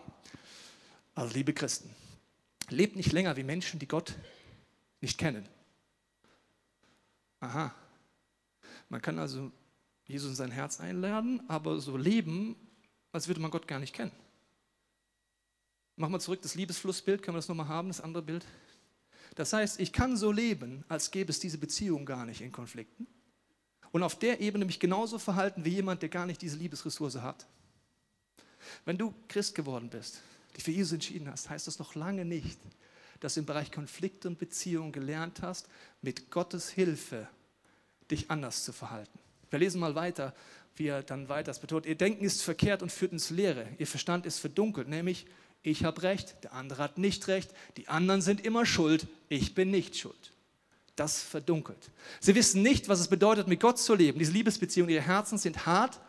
Also 1.16 1.34
liebe 1.34 1.54
Christen, 1.54 1.96
lebt 2.74 2.96
nicht 2.96 3.12
länger 3.12 3.36
wie 3.38 3.44
Menschen, 3.44 3.80
die 3.80 3.88
Gott 3.88 4.16
nicht 5.02 5.18
kennen. 5.18 5.48
Aha. 7.40 7.74
Man 8.90 9.02
kann 9.02 9.20
also 9.20 9.52
Jesus 10.06 10.30
in 10.30 10.36
sein 10.36 10.52
Herz 10.52 10.80
einladen, 10.80 11.42
aber 11.50 11.80
so 11.80 11.98
leben, 11.98 12.56
als 13.12 13.28
würde 13.28 13.42
man 13.42 13.52
Gott 13.52 13.68
gar 13.68 13.80
nicht 13.80 13.94
kennen. 13.94 14.12
Machen 15.96 16.14
wir 16.14 16.20
zurück 16.20 16.42
das 16.42 16.56
Liebesflussbild, 16.56 17.22
können 17.22 17.36
wir 17.36 17.40
das 17.40 17.48
nochmal 17.48 17.68
haben, 17.68 17.90
das 17.90 18.02
andere 18.02 18.24
Bild? 18.24 18.46
Das 19.36 19.54
heißt, 19.54 19.80
ich 19.80 19.94
kann 19.94 20.18
so 20.18 20.32
leben, 20.32 20.84
als 20.88 21.12
gäbe 21.12 21.32
es 21.32 21.40
diese 21.40 21.58
Beziehung 21.58 22.06
gar 22.06 22.26
nicht 22.26 22.42
in 22.42 22.52
Konflikten. 22.52 23.08
Und 23.92 24.04
auf 24.04 24.18
der 24.18 24.42
Ebene 24.42 24.66
mich 24.66 24.80
genauso 24.80 25.20
verhalten 25.20 25.66
wie 25.66 25.70
jemand, 25.70 26.02
der 26.02 26.10
gar 26.10 26.26
nicht 26.26 26.42
diese 26.42 26.58
Liebesressource 26.58 27.18
hat. 27.18 27.46
Wenn 28.86 28.98
du 28.98 29.14
Christ 29.28 29.54
geworden 29.54 29.90
bist, 29.90 30.22
dich 30.56 30.64
für 30.64 30.72
Jesus 30.72 30.94
entschieden 30.94 31.30
hast, 31.30 31.50
heißt 31.50 31.68
das 31.68 31.80
noch 31.80 31.96
lange 31.96 32.26
nicht, 32.26 32.60
dass 33.20 33.36
du 33.36 33.42
im 33.42 33.46
Bereich 33.46 33.72
Konflikte 33.72 34.28
und 34.28 34.38
Beziehungen 34.38 34.92
gelernt 34.92 35.42
hast, 35.42 35.68
mit 36.02 36.30
Gottes 36.30 36.70
Hilfe 36.70 37.28
dich 38.12 38.30
anders 38.30 38.64
zu 38.64 38.74
verhalten. 38.74 39.18
Wir 39.50 39.60
lesen 39.60 39.80
mal 39.80 39.96
weiter, 39.96 40.34
wie 40.76 40.88
er 40.88 41.04
dann 41.04 41.30
weiter 41.30 41.54
betont. 41.54 41.86
Ihr 41.86 41.96
Denken 41.96 42.26
ist 42.26 42.42
verkehrt 42.42 42.82
und 42.82 42.92
führt 42.92 43.12
ins 43.12 43.30
Leere. 43.30 43.68
Ihr 43.78 43.88
Verstand 43.88 44.26
ist 44.26 44.40
verdunkelt, 44.40 44.88
nämlich 44.88 45.26
ich 45.62 45.86
habe 45.86 46.04
recht, 46.04 46.44
der 46.44 46.54
andere 46.54 46.84
hat 46.84 46.98
nicht 46.98 47.28
recht, 47.28 47.54
die 47.78 47.88
anderen 47.88 48.22
sind 48.22 48.46
immer 48.46 48.66
schuld, 48.66 49.08
ich 49.30 49.56
bin 49.56 49.72
nicht 49.72 49.98
schuld. 49.98 50.34
Das 50.96 51.22
verdunkelt. 51.22 51.90
Sie 52.20 52.36
wissen 52.36 52.62
nicht, 52.62 52.90
was 52.90 53.00
es 53.00 53.08
bedeutet, 53.08 53.48
mit 53.48 53.60
Gott 53.60 53.80
zu 53.80 53.96
leben. 53.96 54.20
Diese 54.20 54.34
Liebesbeziehungen, 54.34 54.94
ihre 54.94 55.04
Herzen 55.04 55.38
sind 55.38 55.66
hart 55.66 56.00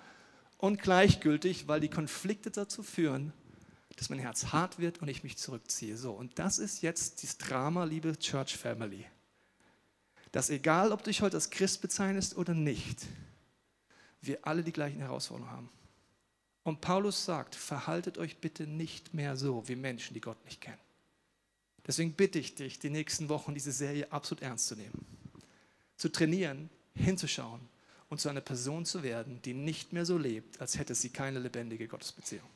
und 0.58 0.82
gleichgültig, 0.82 1.68
weil 1.68 1.80
die 1.80 1.88
Konflikte 1.88 2.50
dazu 2.50 2.82
führen, 2.82 3.32
dass 3.96 4.10
mein 4.10 4.18
Herz 4.18 4.46
hart 4.46 4.78
wird 4.78 5.00
und 5.00 5.08
ich 5.08 5.22
mich 5.22 5.36
zurückziehe. 5.36 5.96
So, 5.96 6.12
und 6.12 6.38
das 6.38 6.58
ist 6.58 6.82
jetzt 6.82 7.22
das 7.22 7.38
Drama, 7.38 7.84
liebe 7.84 8.18
Church 8.18 8.56
Family. 8.56 9.04
Dass 10.32 10.50
egal, 10.50 10.92
ob 10.92 11.04
du 11.04 11.10
dich 11.10 11.22
heute 11.22 11.36
als 11.36 11.50
Christ 11.50 11.80
bezeichnest 11.80 12.36
oder 12.36 12.54
nicht, 12.54 13.06
wir 14.20 14.46
alle 14.46 14.62
die 14.62 14.72
gleichen 14.72 14.98
Herausforderungen 14.98 15.50
haben. 15.50 15.68
Und 16.62 16.80
Paulus 16.80 17.24
sagt, 17.24 17.54
verhaltet 17.54 18.18
euch 18.18 18.38
bitte 18.38 18.66
nicht 18.66 19.14
mehr 19.14 19.36
so 19.36 19.68
wie 19.68 19.76
Menschen, 19.76 20.14
die 20.14 20.20
Gott 20.20 20.42
nicht 20.44 20.60
kennen. 20.60 20.78
Deswegen 21.86 22.14
bitte 22.14 22.38
ich 22.38 22.54
dich, 22.54 22.78
die 22.78 22.90
nächsten 22.90 23.28
Wochen 23.28 23.54
diese 23.54 23.72
Serie 23.72 24.10
absolut 24.10 24.42
ernst 24.42 24.68
zu 24.68 24.74
nehmen. 24.74 25.04
Zu 25.98 26.08
trainieren, 26.08 26.70
hinzuschauen 26.94 27.60
und 28.08 28.20
zu 28.20 28.30
einer 28.30 28.40
Person 28.40 28.86
zu 28.86 29.02
werden, 29.02 29.42
die 29.42 29.52
nicht 29.52 29.92
mehr 29.92 30.06
so 30.06 30.16
lebt, 30.16 30.60
als 30.60 30.78
hätte 30.78 30.94
sie 30.94 31.10
keine 31.10 31.38
lebendige 31.38 31.86
Gottesbeziehung. 31.86 32.48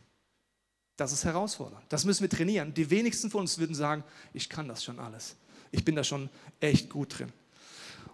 Das 0.99 1.13
ist 1.13 1.25
herausfordernd. 1.25 1.85
Das 1.91 2.05
müssen 2.05 2.23
wir 2.23 2.29
trainieren. 2.29 2.75
Die 2.75 2.91
wenigsten 2.91 3.31
von 3.31 3.43
uns 3.43 3.57
würden 3.57 3.75
sagen, 3.75 4.03
ich 4.35 4.49
kann 4.49 4.67
das 4.67 4.83
schon 4.83 4.99
alles. 4.99 5.37
Ich 5.71 5.85
bin 5.85 5.95
da 5.95 6.03
schon 6.03 6.29
echt 6.59 6.91
gut 6.91 7.17
drin. 7.17 7.33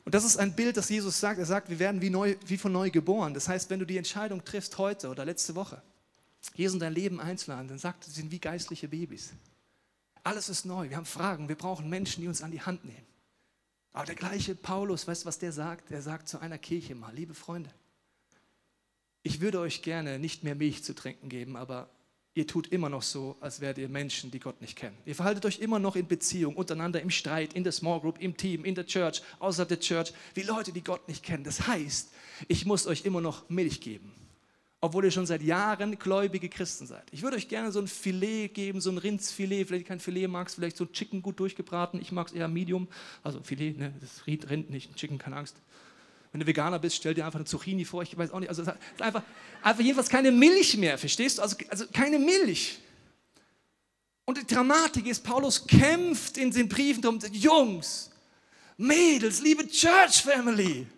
Und 0.04 0.14
das 0.14 0.22
ist 0.22 0.36
ein 0.36 0.54
Bild, 0.54 0.76
das 0.76 0.90
Jesus 0.90 1.18
sagt. 1.18 1.38
Er 1.38 1.46
sagt, 1.46 1.70
wir 1.70 1.78
werden 1.78 2.02
wie, 2.02 2.10
neu, 2.10 2.36
wie 2.46 2.58
von 2.58 2.72
neu 2.72 2.90
geboren. 2.90 3.32
Das 3.32 3.48
heißt, 3.48 3.70
wenn 3.70 3.78
du 3.78 3.86
die 3.86 3.96
Entscheidung 3.96 4.44
triffst 4.44 4.76
heute 4.76 5.08
oder 5.08 5.24
letzte 5.24 5.54
Woche, 5.54 5.80
Jesus 6.54 6.74
in 6.74 6.80
dein 6.80 6.92
Leben 6.92 7.20
einzuladen, 7.20 7.68
dann 7.68 7.78
sagt, 7.78 8.04
sie 8.04 8.10
sind 8.10 8.30
wie 8.30 8.38
geistliche 8.38 8.86
Babys. 8.86 9.32
Alles 10.22 10.50
ist 10.50 10.66
neu. 10.66 10.90
Wir 10.90 10.98
haben 10.98 11.06
Fragen. 11.06 11.48
Wir 11.48 11.56
brauchen 11.56 11.88
Menschen, 11.88 12.20
die 12.20 12.28
uns 12.28 12.42
an 12.42 12.50
die 12.50 12.60
Hand 12.60 12.84
nehmen. 12.84 13.06
Aber 13.94 14.04
der 14.04 14.14
gleiche 14.14 14.54
Paulus, 14.54 15.08
weißt 15.08 15.22
du, 15.22 15.26
was 15.26 15.38
der 15.38 15.52
sagt? 15.52 15.90
Er 15.90 16.02
sagt 16.02 16.28
zu 16.28 16.38
einer 16.38 16.58
Kirche 16.58 16.94
mal, 16.94 17.14
liebe 17.14 17.32
Freunde, 17.32 17.70
ich 19.22 19.40
würde 19.40 19.60
euch 19.60 19.80
gerne 19.80 20.18
nicht 20.18 20.44
mehr 20.44 20.54
Milch 20.54 20.84
zu 20.84 20.94
trinken 20.94 21.30
geben, 21.30 21.56
aber 21.56 21.88
ihr 22.34 22.46
tut 22.46 22.68
immer 22.68 22.88
noch 22.88 23.02
so, 23.02 23.36
als 23.40 23.60
wärt 23.60 23.78
ihr 23.78 23.88
Menschen, 23.88 24.30
die 24.30 24.40
Gott 24.40 24.60
nicht 24.60 24.76
kennen. 24.76 24.96
Ihr 25.06 25.14
verhaltet 25.14 25.46
euch 25.46 25.60
immer 25.60 25.78
noch 25.78 25.94
in 25.96 26.06
Beziehung, 26.06 26.56
untereinander, 26.56 27.00
im 27.00 27.10
Streit, 27.10 27.52
in 27.54 27.62
der 27.62 27.72
Small 27.72 28.00
Group, 28.00 28.20
im 28.20 28.36
Team, 28.36 28.64
in 28.64 28.74
der 28.74 28.86
Church, 28.86 29.22
außerhalb 29.38 29.68
der 29.68 29.80
Church, 29.80 30.12
wie 30.34 30.42
Leute, 30.42 30.72
die 30.72 30.82
Gott 30.82 31.06
nicht 31.08 31.22
kennen. 31.22 31.44
Das 31.44 31.66
heißt, 31.66 32.12
ich 32.48 32.66
muss 32.66 32.86
euch 32.86 33.04
immer 33.04 33.20
noch 33.20 33.48
Milch 33.48 33.80
geben, 33.80 34.12
obwohl 34.80 35.04
ihr 35.04 35.12
schon 35.12 35.26
seit 35.26 35.42
Jahren 35.42 35.96
gläubige 35.96 36.48
Christen 36.48 36.86
seid. 36.86 37.04
Ich 37.12 37.22
würde 37.22 37.36
euch 37.36 37.48
gerne 37.48 37.70
so 37.70 37.78
ein 37.78 37.86
Filet 37.86 38.48
geben, 38.48 38.80
so 38.80 38.90
ein 38.90 38.98
Rindsfilet, 38.98 39.66
vielleicht 39.66 39.86
kein 39.86 40.00
Filet 40.00 40.26
magst, 40.26 40.56
vielleicht 40.56 40.76
so 40.76 40.84
ein 40.84 40.92
Chicken 40.92 41.22
gut 41.22 41.38
durchgebraten. 41.38 42.00
Ich 42.00 42.10
mag 42.10 42.26
es 42.26 42.32
eher 42.32 42.48
Medium, 42.48 42.88
also 43.22 43.40
Filet, 43.42 43.78
ne, 43.78 43.94
das 44.00 44.26
Rind 44.26 44.70
nicht, 44.70 44.96
Chicken, 44.96 45.18
keine 45.18 45.36
Angst. 45.36 45.56
Wenn 46.34 46.40
du 46.40 46.48
Veganer 46.48 46.80
bist, 46.80 46.96
stell 46.96 47.14
dir 47.14 47.24
einfach 47.24 47.38
eine 47.38 47.44
Zucchini 47.44 47.84
vor. 47.84 48.02
Ich 48.02 48.18
weiß 48.18 48.32
auch 48.32 48.40
nicht. 48.40 48.48
Also 48.48 48.62
es 48.62 48.68
einfach, 49.00 49.22
einfach 49.62 49.80
jedenfalls 49.80 50.08
keine 50.08 50.32
Milch 50.32 50.76
mehr, 50.76 50.98
verstehst 50.98 51.38
du? 51.38 51.42
Also, 51.42 51.56
also 51.68 51.86
keine 51.92 52.18
Milch. 52.18 52.80
Und 54.24 54.38
die 54.38 54.44
Dramatik 54.44 55.06
ist, 55.06 55.22
Paulus 55.22 55.64
kämpft 55.64 56.36
in 56.36 56.50
den 56.50 56.68
Briefen 56.68 57.02
darum, 57.02 57.20
Jungs, 57.30 58.10
Mädels, 58.76 59.42
liebe 59.42 59.64
Church 59.68 60.22
Family, 60.22 60.88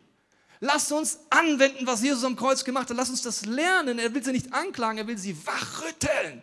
lasst 0.61 0.91
uns 0.91 1.19
anwenden, 1.29 1.87
was 1.87 2.03
Jesus 2.03 2.25
am 2.25 2.35
Kreuz 2.35 2.65
gemacht 2.65 2.89
hat. 2.89 2.97
Lasst 2.97 3.11
uns 3.11 3.21
das 3.21 3.45
lernen. 3.45 3.99
Er 3.99 4.15
will 4.15 4.25
sie 4.25 4.33
nicht 4.33 4.51
anklagen, 4.55 4.97
er 4.97 5.07
will 5.07 5.19
sie 5.19 5.37
wachrütteln. 5.47 6.43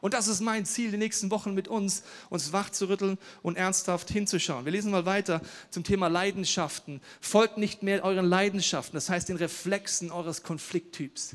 Und 0.00 0.14
das 0.14 0.28
ist 0.28 0.40
mein 0.40 0.64
Ziel, 0.64 0.90
die 0.90 0.96
nächsten 0.96 1.30
Wochen 1.30 1.54
mit 1.54 1.68
uns, 1.68 2.02
uns 2.30 2.52
wach 2.52 2.70
zu 2.70 2.88
rütteln 2.88 3.18
und 3.42 3.56
ernsthaft 3.56 4.10
hinzuschauen. 4.10 4.64
Wir 4.64 4.72
lesen 4.72 4.90
mal 4.90 5.06
weiter 5.06 5.40
zum 5.70 5.84
Thema 5.84 6.08
Leidenschaften. 6.08 7.00
Folgt 7.20 7.58
nicht 7.58 7.82
mehr 7.82 8.04
euren 8.04 8.26
Leidenschaften, 8.26 8.94
das 8.94 9.08
heißt 9.08 9.28
den 9.28 9.36
Reflexen 9.36 10.10
eures 10.10 10.42
Konflikttyps. 10.42 11.34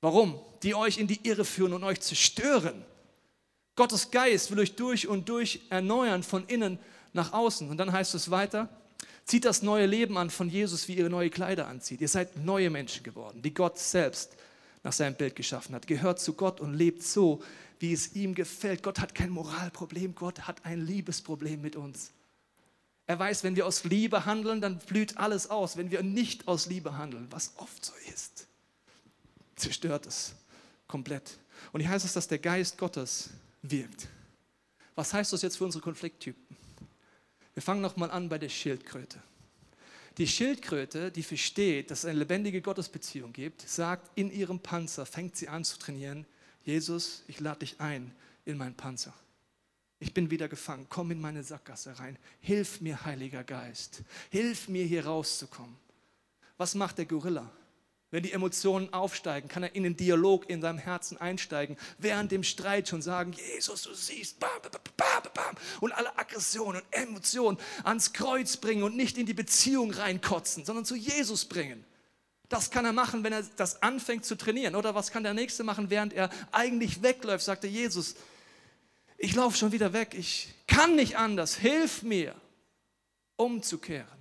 Warum? 0.00 0.40
Die 0.62 0.74
euch 0.74 0.98
in 0.98 1.06
die 1.06 1.20
Irre 1.26 1.44
führen 1.44 1.72
und 1.72 1.84
euch 1.84 2.00
zerstören. 2.00 2.84
Gottes 3.76 4.10
Geist 4.10 4.50
will 4.50 4.60
euch 4.60 4.74
durch 4.74 5.06
und 5.06 5.28
durch 5.28 5.60
erneuern, 5.70 6.22
von 6.22 6.44
innen 6.46 6.78
nach 7.12 7.32
außen. 7.32 7.68
Und 7.68 7.76
dann 7.78 7.92
heißt 7.92 8.14
es 8.14 8.30
weiter, 8.30 8.68
zieht 9.24 9.44
das 9.44 9.62
neue 9.62 9.86
Leben 9.86 10.16
an 10.16 10.30
von 10.30 10.48
Jesus, 10.48 10.88
wie 10.88 10.94
ihr 10.94 11.08
neue 11.08 11.30
Kleider 11.30 11.68
anzieht. 11.68 12.00
Ihr 12.00 12.08
seid 12.08 12.36
neue 12.36 12.70
Menschen 12.70 13.02
geworden, 13.02 13.42
die 13.42 13.54
Gott 13.54 13.78
selbst 13.78 14.36
nach 14.82 14.92
seinem 14.92 15.16
Bild 15.16 15.36
geschaffen 15.36 15.74
hat, 15.74 15.86
gehört 15.86 16.20
zu 16.20 16.34
Gott 16.34 16.60
und 16.60 16.74
lebt 16.74 17.02
so, 17.02 17.42
wie 17.78 17.92
es 17.92 18.14
ihm 18.14 18.34
gefällt. 18.34 18.82
Gott 18.82 19.00
hat 19.00 19.14
kein 19.14 19.30
Moralproblem, 19.30 20.14
Gott 20.14 20.46
hat 20.46 20.64
ein 20.64 20.84
Liebesproblem 20.84 21.60
mit 21.60 21.76
uns. 21.76 22.12
Er 23.06 23.18
weiß, 23.18 23.42
wenn 23.42 23.56
wir 23.56 23.66
aus 23.66 23.84
Liebe 23.84 24.26
handeln, 24.26 24.60
dann 24.60 24.78
blüht 24.78 25.16
alles 25.16 25.48
aus. 25.48 25.76
Wenn 25.76 25.90
wir 25.90 26.02
nicht 26.02 26.46
aus 26.46 26.66
Liebe 26.66 26.98
handeln, 26.98 27.26
was 27.30 27.54
oft 27.56 27.84
so 27.84 27.92
ist, 28.12 28.46
zerstört 29.56 30.06
es 30.06 30.34
komplett. 30.86 31.38
Und 31.72 31.80
hier 31.80 31.90
heißt 31.90 32.04
es, 32.04 32.12
dass 32.12 32.28
der 32.28 32.38
Geist 32.38 32.76
Gottes 32.76 33.30
wirkt. 33.62 34.08
Was 34.94 35.14
heißt 35.14 35.32
das 35.32 35.42
jetzt 35.42 35.56
für 35.56 35.64
unsere 35.64 35.82
Konflikttypen? 35.82 36.56
Wir 37.54 37.62
fangen 37.62 37.80
nochmal 37.80 38.10
an 38.10 38.28
bei 38.28 38.38
der 38.38 38.48
Schildkröte. 38.48 39.22
Die 40.18 40.26
Schildkröte, 40.26 41.12
die 41.12 41.22
versteht, 41.22 41.90
dass 41.90 42.00
es 42.00 42.04
eine 42.04 42.18
lebendige 42.18 42.60
Gottesbeziehung 42.60 43.32
gibt, 43.32 43.62
sagt, 43.62 44.10
in 44.16 44.32
ihrem 44.32 44.58
Panzer 44.58 45.06
fängt 45.06 45.36
sie 45.36 45.48
an 45.48 45.64
zu 45.64 45.78
trainieren, 45.78 46.26
Jesus, 46.64 47.22
ich 47.28 47.38
lade 47.38 47.60
dich 47.60 47.80
ein 47.80 48.12
in 48.44 48.58
meinen 48.58 48.74
Panzer. 48.74 49.14
Ich 50.00 50.12
bin 50.12 50.30
wieder 50.30 50.48
gefangen. 50.48 50.86
Komm 50.88 51.10
in 51.10 51.20
meine 51.20 51.42
Sackgasse 51.42 51.98
rein. 51.98 52.18
Hilf 52.40 52.80
mir, 52.80 53.04
Heiliger 53.04 53.42
Geist. 53.44 54.02
Hilf 54.30 54.68
mir, 54.68 54.84
hier 54.84 55.06
rauszukommen. 55.06 55.76
Was 56.56 56.74
macht 56.74 56.98
der 56.98 57.06
Gorilla? 57.06 57.50
Wenn 58.10 58.22
die 58.22 58.32
Emotionen 58.32 58.92
aufsteigen, 58.94 59.48
kann 59.48 59.62
er 59.62 59.74
in 59.74 59.82
den 59.82 59.96
Dialog 59.96 60.48
in 60.48 60.62
seinem 60.62 60.78
Herzen 60.78 61.18
einsteigen, 61.18 61.76
während 61.98 62.32
dem 62.32 62.42
Streit 62.42 62.88
schon 62.88 63.02
sagen, 63.02 63.32
Jesus, 63.32 63.82
du 63.82 63.92
siehst, 63.92 64.40
bam, 64.40 64.48
bam, 64.62 64.80
bam, 64.96 65.32
bam, 65.34 65.56
und 65.80 65.92
alle 65.92 66.16
Aggressionen 66.18 66.80
und 66.80 66.86
Emotionen 66.90 67.58
ans 67.84 68.14
Kreuz 68.14 68.56
bringen 68.56 68.82
und 68.82 68.96
nicht 68.96 69.18
in 69.18 69.26
die 69.26 69.34
Beziehung 69.34 69.90
reinkotzen, 69.90 70.64
sondern 70.64 70.86
zu 70.86 70.96
Jesus 70.96 71.44
bringen. 71.44 71.84
Das 72.48 72.70
kann 72.70 72.86
er 72.86 72.94
machen, 72.94 73.24
wenn 73.24 73.34
er 73.34 73.42
das 73.56 73.82
anfängt 73.82 74.24
zu 74.24 74.36
trainieren. 74.36 74.74
Oder 74.74 74.94
was 74.94 75.10
kann 75.10 75.22
der 75.22 75.34
Nächste 75.34 75.64
machen, 75.64 75.90
während 75.90 76.14
er 76.14 76.30
eigentlich 76.50 77.02
wegläuft, 77.02 77.44
sagt 77.44 77.64
er, 77.64 77.70
Jesus, 77.70 78.16
ich 79.18 79.34
laufe 79.34 79.56
schon 79.58 79.72
wieder 79.72 79.92
weg, 79.92 80.14
ich 80.16 80.54
kann 80.66 80.96
nicht 80.96 81.18
anders, 81.18 81.56
hilf 81.56 82.02
mir, 82.02 82.34
umzukehren. 83.36 84.17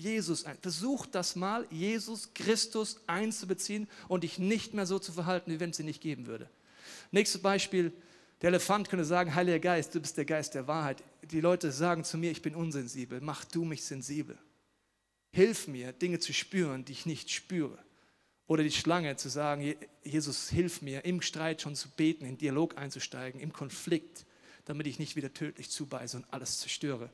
Jesus 0.00 0.46
ein. 0.46 0.56
Versuch 0.60 1.06
das 1.06 1.36
mal, 1.36 1.66
Jesus 1.70 2.32
Christus 2.34 3.00
einzubeziehen 3.06 3.86
und 4.08 4.24
dich 4.24 4.38
nicht 4.38 4.72
mehr 4.72 4.86
so 4.86 4.98
zu 4.98 5.12
verhalten, 5.12 5.52
wie 5.52 5.60
wenn 5.60 5.70
es 5.70 5.78
ihn 5.78 5.86
nicht 5.86 6.00
geben 6.00 6.26
würde. 6.26 6.48
Nächstes 7.10 7.42
Beispiel, 7.42 7.92
der 8.40 8.48
Elefant 8.48 8.88
könnte 8.88 9.04
sagen, 9.04 9.34
Heiliger 9.34 9.58
Geist, 9.58 9.94
du 9.94 10.00
bist 10.00 10.16
der 10.16 10.24
Geist 10.24 10.54
der 10.54 10.66
Wahrheit. 10.66 11.02
Die 11.30 11.40
Leute 11.40 11.70
sagen 11.70 12.04
zu 12.04 12.16
mir, 12.16 12.30
ich 12.30 12.40
bin 12.40 12.54
unsensibel, 12.54 13.20
mach 13.20 13.44
du 13.44 13.64
mich 13.64 13.84
sensibel. 13.84 14.38
Hilf 15.32 15.68
mir, 15.68 15.92
Dinge 15.92 16.18
zu 16.18 16.32
spüren, 16.32 16.84
die 16.84 16.92
ich 16.92 17.04
nicht 17.04 17.30
spüre. 17.30 17.78
Oder 18.46 18.62
die 18.62 18.72
Schlange 18.72 19.14
zu 19.16 19.28
sagen, 19.28 19.76
Jesus, 20.02 20.48
hilf 20.48 20.82
mir, 20.82 21.04
im 21.04 21.20
Streit 21.20 21.60
schon 21.60 21.76
zu 21.76 21.88
beten, 21.90 22.24
in 22.24 22.38
Dialog 22.38 22.78
einzusteigen, 22.78 23.40
im 23.40 23.52
Konflikt, 23.52 24.24
damit 24.64 24.86
ich 24.86 24.98
nicht 24.98 25.14
wieder 25.14 25.32
tödlich 25.32 25.70
zubeiße 25.70 26.16
und 26.16 26.32
alles 26.32 26.58
zerstöre 26.58 27.10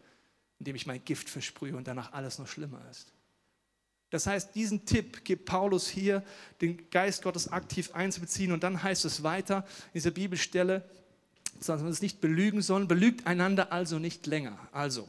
indem 0.58 0.76
ich 0.76 0.86
mein 0.86 1.04
Gift 1.04 1.28
versprühe 1.28 1.76
und 1.76 1.86
danach 1.86 2.12
alles 2.12 2.38
noch 2.38 2.48
schlimmer 2.48 2.82
ist. 2.90 3.12
Das 4.10 4.26
heißt, 4.26 4.54
diesen 4.54 4.86
Tipp 4.86 5.24
gibt 5.24 5.46
Paulus 5.46 5.88
hier, 5.88 6.22
den 6.60 6.88
Geist 6.90 7.22
Gottes 7.22 7.50
aktiv 7.50 7.90
einzubeziehen. 7.92 8.52
Und 8.52 8.62
dann 8.62 8.82
heißt 8.82 9.04
es 9.04 9.22
weiter 9.22 9.66
in 9.88 9.94
dieser 9.94 10.12
Bibelstelle, 10.12 10.88
dass 11.58 11.80
wir 11.80 11.86
uns 11.86 12.02
nicht 12.02 12.20
belügen 12.20 12.62
sollen. 12.62 12.86
Belügt 12.86 13.26
einander 13.26 13.72
also 13.72 13.98
nicht 13.98 14.26
länger. 14.26 14.58
Also, 14.72 15.08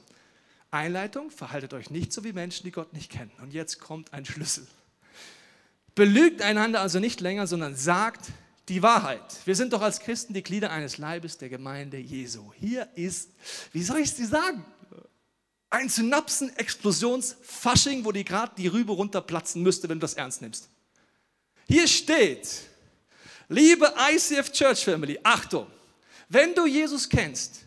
Einleitung, 0.72 1.30
verhaltet 1.30 1.74
euch 1.74 1.92
nicht 1.92 2.12
so 2.12 2.24
wie 2.24 2.34
Menschen, 2.34 2.64
die 2.64 2.72
Gott 2.72 2.94
nicht 2.94 3.12
kennen. 3.12 3.32
Und 3.42 3.54
jetzt 3.54 3.80
kommt 3.80 4.14
ein 4.14 4.26
Schlüssel. 4.26 4.66
Belügt 5.94 6.42
einander 6.42 6.82
also 6.82 7.00
nicht 7.00 7.22
länger, 7.22 7.48
sondern 7.48 7.76
sagt 7.76 8.30
die 8.68 8.84
Wahrheit. 8.84 9.24
Wir 9.46 9.56
sind 9.56 9.74
doch 9.74 9.82
als 9.82 10.00
Christen 10.00 10.34
die 10.34 10.44
Glieder 10.44 10.72
eines 10.72 10.98
Leibes 10.98 11.38
der 11.38 11.50
Gemeinde 11.50 11.98
Jesu. 11.98 12.52
Hier 12.54 12.88
ist, 12.96 13.32
wie 13.72 13.84
soll 13.84 14.00
ich 14.00 14.10
es 14.10 14.16
dir 14.16 14.28
sagen? 14.28 14.66
Ein 15.70 15.90
Synapsen-Explosionsfasching, 15.90 18.06
wo 18.06 18.12
dir 18.12 18.24
gerade 18.24 18.54
die 18.58 18.68
Rübe 18.68 18.94
runterplatzen 18.94 19.62
müsste, 19.62 19.88
wenn 19.90 20.00
du 20.00 20.04
das 20.04 20.14
ernst 20.14 20.42
nimmst. 20.42 20.70
Hier 21.68 21.88
steht, 21.88 22.48
liebe 23.50 23.94
ICF 24.12 24.52
Church 24.52 24.86
Family, 24.86 25.20
Achtung, 25.24 25.68
wenn 26.30 26.56
du 26.56 26.66
Jesus 26.66 27.10
kennst, 27.10 27.66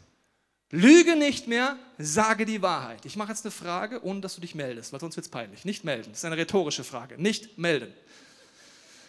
lüge 0.70 1.16
nicht 1.16 1.46
mehr, 1.46 1.78
sage 1.98 2.46
die 2.46 2.62
Wahrheit. 2.62 3.04
Ich 3.04 3.16
mache 3.16 3.30
jetzt 3.30 3.44
eine 3.44 3.52
Frage, 3.52 4.02
ohne 4.02 4.20
dass 4.20 4.34
du 4.34 4.40
dich 4.40 4.54
meldest, 4.54 4.92
weil 4.92 5.00
sonst 5.00 5.16
wird 5.16 5.26
es 5.26 5.30
peinlich. 5.30 5.66
Nicht 5.66 5.84
melden, 5.84 6.10
das 6.10 6.20
ist 6.20 6.24
eine 6.24 6.38
rhetorische 6.38 6.84
Frage. 6.84 7.20
Nicht 7.20 7.58
melden. 7.58 7.92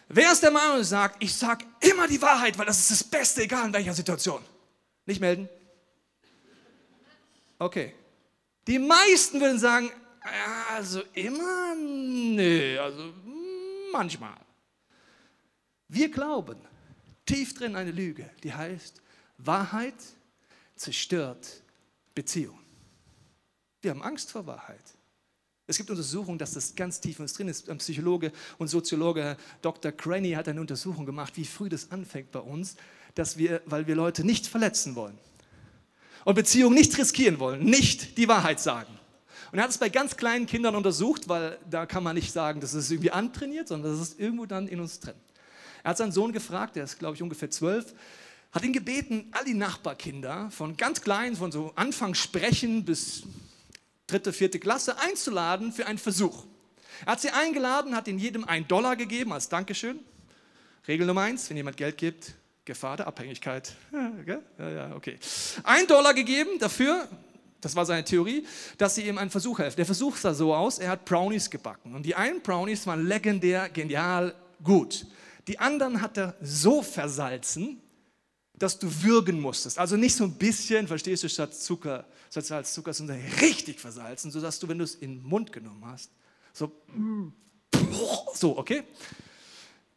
Wer 0.10 0.34
ist 0.34 0.44
der 0.44 0.52
Meinung, 0.52 0.84
sagt, 0.84 1.24
ich 1.24 1.34
sage 1.34 1.64
immer 1.80 2.06
die 2.06 2.22
Wahrheit, 2.22 2.58
weil 2.58 2.66
das 2.66 2.80
ist 2.80 2.92
das 2.92 3.04
Beste, 3.04 3.44
egal 3.44 3.68
in 3.68 3.74
welcher 3.74 3.94
Situation? 3.94 4.42
Nicht 5.06 5.22
melden? 5.22 5.48
Okay. 7.58 7.94
Die 8.68 8.80
meisten 8.80 9.40
würden 9.40 9.60
sagen, 9.60 9.90
also 10.70 11.02
immer, 11.14 11.76
nö, 11.76 12.80
also 12.80 13.14
manchmal. 13.92 14.38
Wir 15.88 16.10
glauben 16.10 16.58
tief 17.26 17.54
drin 17.54 17.76
eine 17.76 17.92
Lüge, 17.92 18.30
die 18.44 18.54
heißt, 18.54 19.02
Wahrheit 19.38 19.96
zerstört 20.76 21.64
Beziehung. 22.14 22.60
Wir 23.82 23.92
haben 23.92 24.04
Angst 24.04 24.32
vor 24.32 24.46
Wahrheit. 24.46 24.84
Es 25.66 25.78
gibt 25.78 25.90
Untersuchungen, 25.90 26.38
dass 26.38 26.54
das 26.54 26.76
ganz 26.76 27.00
tief 27.00 27.18
in 27.18 27.24
uns 27.24 27.34
drin 27.34 27.48
ist. 27.48 27.70
Ein 27.70 27.78
Psychologe 27.80 28.32
und 28.58 28.68
Soziologe 28.68 29.38
Dr. 29.62 29.92
Craney 29.92 30.32
hat 30.34 30.48
eine 30.48 30.62
Untersuchung 30.62 31.06
gemacht, 31.06 31.38
wie 31.38 31.46
früh 31.46 31.70
das 31.70 31.92
anfängt 31.92 32.32
bei 32.32 32.40
uns, 32.40 32.76
dass 33.16 33.38
wir, 33.38 33.62
weil 33.66 33.88
wir 33.88 33.96
Leute 33.96 34.24
nicht 34.24 34.48
verletzen 34.48 34.96
wollen 34.96 35.18
und 36.26 36.36
Beziehungen 36.36 36.76
nicht 36.76 36.98
riskieren 36.98 37.40
wollen, 37.40 37.64
nicht 37.64 38.18
die 38.18 38.28
Wahrheit 38.28 38.60
sagen. 38.60 39.00
Und 39.52 39.58
er 39.60 39.64
hat 39.64 39.72
es 39.72 39.78
bei 39.78 39.90
ganz 39.90 40.16
kleinen 40.16 40.46
Kindern 40.46 40.76
untersucht, 40.76 41.28
weil 41.28 41.58
da 41.70 41.86
kann 41.86 42.04
man 42.04 42.16
nicht 42.16 42.32
sagen, 42.32 42.62
das 42.62 42.74
ist 42.74 42.90
irgendwie 42.90 43.12
antrainiert, 43.12 43.68
sondern 43.68 43.92
das 43.92 44.02
ist 44.02 44.20
irgendwo 44.20 44.46
dann 44.46 44.68
in 44.68 44.80
uns 44.80 45.00
drin. 45.00 45.16
Er 45.84 45.92
hat 45.92 45.98
seinen 45.98 46.12
Sohn 46.12 46.32
gefragt, 46.32 46.76
der 46.76 46.86
ist 46.86 47.00
glaube 47.00 47.16
ich 47.16 47.24
ungefähr 47.24 47.50
zwölf, 47.50 47.94
hat 48.52 48.64
ihn 48.64 48.74
gebeten, 48.74 49.28
all 49.32 49.46
die 49.46 49.54
Nachbarkinder 49.54 50.50
von 50.52 50.78
ganz 50.78 51.02
klein, 51.02 51.36
von 51.36 51.52
so 51.52 51.72
Anfang 51.76 52.14
sprechen 52.16 52.86
bis 52.86 53.24
dritte, 54.08 54.34
vierte 54.34 54.60
Klasse 54.60 55.00
einzuladen 55.00 55.72
für 55.72 55.86
einen 55.86 55.98
Versuch. 55.98 56.46
Er 57.06 57.14
hat 57.14 57.22
sie 57.22 57.32
eingeladen, 57.32 57.96
hat 57.96 58.08
ihnen 58.08 58.20
jedem 58.20 58.46
einen 58.46 58.68
Dollar 58.68 58.96
gegeben 58.96 59.34
als 59.34 59.50
Dankeschön. 59.50 60.00
Regel 60.88 61.08
Nummer 61.08 61.22
eins, 61.22 61.50
wenn 61.50 61.58
jemand 61.58 61.78
Geld 61.78 61.98
gibt, 61.98 62.36
Gefahr 62.66 62.98
der 62.98 63.08
Abhängigkeit. 63.08 63.74
Ja, 64.58 64.70
ja, 64.70 64.96
okay. 64.96 65.18
Ein 65.64 65.88
Dollar 65.88 66.14
gegeben 66.14 66.60
dafür, 66.60 67.08
das 67.62 67.76
war 67.76 67.86
seine 67.86 68.04
Theorie, 68.04 68.46
dass 68.78 68.96
sie 68.96 69.08
ihm 69.08 69.18
einen 69.18 69.30
Versuch 69.30 69.60
helfen. 69.60 69.78
Der 69.78 69.86
Versuch 69.86 70.18
sah 70.18 70.34
so 70.34 70.54
aus, 70.54 70.80
er 70.80 70.90
hat 70.90 71.06
Brownies 71.06 71.50
gebacken. 71.50 71.96
Und 71.96 72.06
die 72.06 72.16
einen 72.16 72.42
Brownies 72.42 72.86
waren 72.88 73.06
legendär, 73.06 73.70
genial, 73.70 74.36
gut. 74.64 75.06
Die 75.48 75.60
anderen 75.60 76.02
hat 76.02 76.18
er 76.18 76.36
so 76.42 76.82
versalzen, 76.82 77.82
dass 78.54 78.78
du 78.78 78.88
würgen 79.04 79.40
musstest. 79.40 79.80
Also 79.80 79.96
nicht 79.98 80.16
so 80.16 80.24
ein 80.24 80.34
bisschen, 80.34 80.88
verstehst 80.88 81.24
du, 81.24 81.30
statt 81.30 81.56
Zucker, 81.56 82.06
statt 82.30 82.46
Salz, 82.46 82.74
Zucker, 82.74 82.94
sondern 82.94 83.20
richtig 83.42 83.80
versalzen, 83.80 84.32
sodass 84.32 84.60
du, 84.60 84.68
wenn 84.68 84.78
du 84.78 84.84
es 84.84 84.96
in 84.96 85.18
den 85.18 85.24
Mund 85.24 85.52
genommen 85.52 85.84
hast, 85.86 86.12
so, 86.54 86.72
so, 88.34 88.58
okay? 88.58 88.84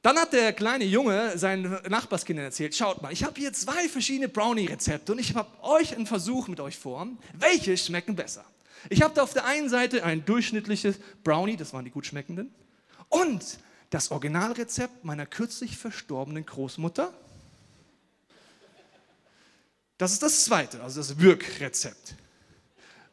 Dann 0.04 0.18
hat 0.18 0.34
der 0.34 0.52
kleine 0.52 0.84
Junge 0.84 1.38
seinen 1.38 1.78
Nachbarskindern 1.88 2.44
erzählt, 2.44 2.76
schaut 2.76 3.00
mal, 3.00 3.10
ich 3.10 3.24
habe 3.24 3.40
hier 3.40 3.54
zwei 3.54 3.88
verschiedene 3.88 4.28
Brownie-Rezepte 4.28 5.12
und 5.12 5.18
ich 5.18 5.34
habe 5.34 5.48
euch 5.62 5.96
einen 5.96 6.06
Versuch 6.06 6.46
mit 6.46 6.60
euch 6.60 6.76
vor, 6.76 7.08
welche 7.32 7.74
schmecken 7.78 8.14
besser. 8.14 8.44
Ich 8.90 9.00
habe 9.00 9.14
da 9.14 9.22
auf 9.22 9.32
der 9.32 9.46
einen 9.46 9.70
Seite 9.70 10.04
ein 10.04 10.22
durchschnittliches 10.22 10.96
Brownie, 11.22 11.56
das 11.56 11.72
waren 11.72 11.86
die 11.86 11.90
gut 11.90 12.04
schmeckenden, 12.04 12.54
und 13.08 13.58
das 13.88 14.10
Originalrezept 14.10 15.06
meiner 15.06 15.24
kürzlich 15.24 15.78
verstorbenen 15.78 16.44
Großmutter. 16.44 17.10
Das 19.96 20.12
ist 20.12 20.22
das 20.22 20.44
zweite, 20.44 20.82
also 20.82 21.00
das 21.00 21.18
Wirkrezept. 21.18 22.14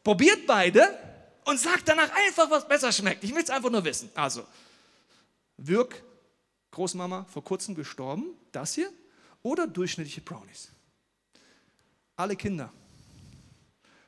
Probiert 0.04 0.46
beide 0.46 0.90
und 1.46 1.58
sagt 1.58 1.88
danach 1.88 2.12
einfach, 2.28 2.52
was 2.52 2.68
besser 2.68 2.92
schmeckt. 2.92 3.24
Ich 3.24 3.34
will 3.34 3.44
es 3.44 3.50
einfach 3.50 3.70
nur 3.70 3.86
wissen. 3.86 4.10
Also, 4.14 4.46
Wirkrezept 5.56 6.11
Großmama 6.72 7.26
vor 7.26 7.44
kurzem 7.44 7.76
gestorben, 7.76 8.34
das 8.52 8.74
hier, 8.74 8.92
oder 9.44 9.68
durchschnittliche 9.68 10.22
Brownies. 10.22 10.70
Alle 12.16 12.36
Kinder, 12.36 12.72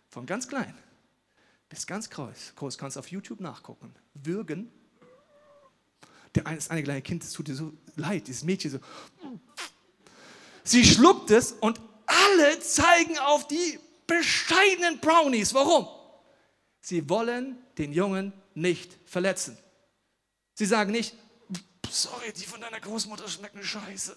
von 0.10 0.26
ganz 0.26 0.48
klein 0.48 0.76
bis 1.74 1.88
ganz 1.88 2.08
groß, 2.08 2.54
groß 2.56 2.78
kannst 2.78 2.98
du 2.98 3.00
auf 3.00 3.08
YouTube 3.10 3.40
nachgucken, 3.40 3.96
würgen. 4.14 4.72
Der 6.36 6.46
eine, 6.46 6.58
das 6.58 6.70
eine 6.70 6.84
kleine 6.84 7.02
Kind, 7.02 7.24
das 7.24 7.32
tut 7.32 7.48
dir 7.48 7.56
so 7.56 7.74
leid, 7.96 8.28
dieses 8.28 8.44
Mädchen 8.44 8.70
so. 8.70 8.80
Sie 10.64 10.86
schluckt 10.86 11.32
es 11.32 11.54
und 11.54 11.82
alle 12.06 12.60
zeigen 12.60 13.18
auf 13.18 13.48
die 13.48 13.80
bescheidenen 14.06 15.00
Brownies. 15.00 15.56
Warum? 15.56 15.88
Sie 16.80 17.10
wollen 17.10 17.58
den 17.80 17.92
Jungen 17.92 18.34
nicht 18.54 18.96
verletzen. 19.06 19.58
Sie 20.54 20.68
sagen 20.68 20.92
nicht, 20.92 21.16
sorry, 21.94 22.34
die 22.34 22.46
von 22.46 22.62
deiner 22.62 22.80
Großmutter 22.80 23.28
schmecken 23.28 23.64
scheiße. 23.64 24.16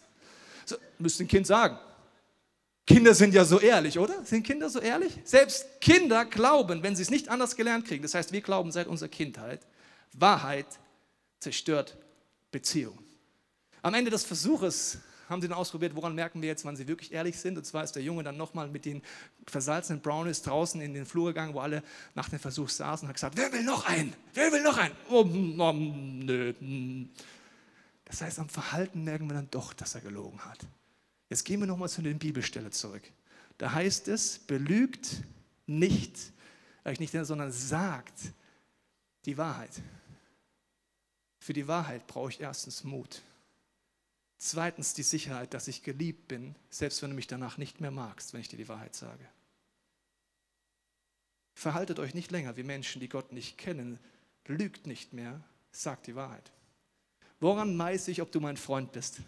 So, 0.65 0.77
müsste 0.99 1.25
ein 1.25 1.29
Kind 1.29 1.47
sagen. 1.47 1.79
Kinder 2.87 3.15
sind 3.15 3.35
ja 3.35 3.45
so 3.45 3.59
ehrlich, 3.59 3.99
oder? 3.99 4.25
Sind 4.25 4.45
Kinder 4.45 4.71
so 4.71 4.79
ehrlich? 4.79 5.19
Selbst 5.25 5.81
Kinder 5.81 6.25
glauben, 6.25 6.83
wenn 6.83 6.95
sie 6.95 7.03
es 7.03 7.11
nicht 7.11 7.29
anders 7.29 7.57
gelernt 7.57 7.87
kriegen, 7.87 8.03
das 8.03 8.15
heißt, 8.15 8.33
wir 8.33 8.41
glauben 8.41 8.71
seit 8.71 8.87
unserer 8.87 9.09
Kindheit, 9.09 9.67
Wahrheit 10.13 10.67
zerstört 11.41 11.97
Beziehung. 12.53 12.99
Am 13.83 13.95
Ende 13.95 14.11
des 14.11 14.25
Versuches 14.25 14.99
haben 15.29 15.43
sie 15.43 15.49
dann 15.49 15.59
ausprobiert, 15.59 15.95
woran 15.97 16.15
merken 16.15 16.41
wir 16.41 16.49
jetzt, 16.49 16.65
wann 16.65 16.77
sie 16.77 16.87
wirklich 16.87 17.13
ehrlich 17.13 17.37
sind. 17.37 17.59
Und 17.59 17.65
zwar 17.65 17.85
ist 17.85 17.93
der 17.93 18.03
Junge 18.03 18.23
dann 18.23 18.37
nochmal 18.37 18.69
mit 18.69 18.85
den 18.85 19.03
versalzenen 19.47 20.01
Brownies 20.01 20.43
draußen 20.43 20.81
in 20.81 20.95
den 20.95 21.05
Flur 21.05 21.29
gegangen, 21.29 21.55
wo 21.55 21.61
alle 21.61 21.83
nach 22.15 22.29
dem 22.29 22.39
Versuch 22.39 22.69
saßen 22.69 23.07
und 23.07 23.09
hat 23.09 23.17
gesagt, 23.17 23.37
wer 23.37 23.53
will 23.53 23.65
noch 23.65 23.87
einen? 23.87 24.13
Wer 24.35 24.53
will 24.53 24.63
noch 24.63 24.79
einen? 24.79 24.95
Oh, 25.11 25.27
oh, 25.59 25.73
nö. 25.73 26.55
Das 28.07 28.23
heißt, 28.23 28.39
am 28.39 28.49
Verhalten 28.49 29.05
merken 29.05 29.29
wir 29.29 29.35
dann 29.35 29.51
doch, 29.51 29.75
dass 29.75 29.95
er 29.95 30.01
gelogen 30.01 30.45
hat. 30.45 30.67
Jetzt 31.29 31.45
gehen 31.45 31.61
wir 31.61 31.67
nochmal 31.67 31.89
zu 31.89 32.03
der 32.03 32.15
Bibelstelle 32.15 32.71
zurück. 32.71 33.03
Da 33.59 33.73
heißt 33.73 34.09
es, 34.09 34.39
belügt 34.39 35.23
nicht, 35.67 36.33
euch 36.85 37.01
nicht, 37.01 37.13
sondern 37.13 37.51
sagt 37.51 38.33
die 39.25 39.37
Wahrheit. 39.37 39.83
Für 41.41 41.53
die 41.53 41.67
Wahrheit 41.67 42.07
brauche 42.07 42.31
ich 42.31 42.41
erstens 42.41 42.85
Mut. 42.85 43.23
Zweitens 44.39 44.95
die 44.95 45.03
Sicherheit, 45.03 45.55
dass 45.55 45.67
ich 45.67 45.83
geliebt 45.83 46.29
bin, 46.29 46.55
selbst 46.71 47.03
wenn 47.03 47.11
du 47.11 47.17
mich 47.17 47.27
danach 47.27 47.59
nicht 47.59 47.81
mehr 47.81 47.91
magst, 47.91 48.33
wenn 48.33 48.41
ich 48.41 48.49
dir 48.49 48.59
die 48.59 48.69
Wahrheit 48.69 48.95
sage. 48.95 49.27
Verhaltet 51.55 51.99
euch 51.99 52.15
nicht 52.15 52.31
länger 52.31 52.57
wie 52.57 52.63
Menschen, 52.63 53.01
die 53.01 53.09
Gott 53.09 53.33
nicht 53.33 53.59
kennen. 53.59 53.99
Lügt 54.47 54.87
nicht 54.87 55.13
mehr, 55.13 55.43
sagt 55.73 56.07
die 56.07 56.15
Wahrheit. 56.15 56.53
Woran 57.41 57.79
weiß 57.79 58.09
ich, 58.09 58.23
ob 58.23 58.33
du 58.33 58.41
mein 58.41 58.57
Freund 58.57 58.93
bist? 58.93 59.21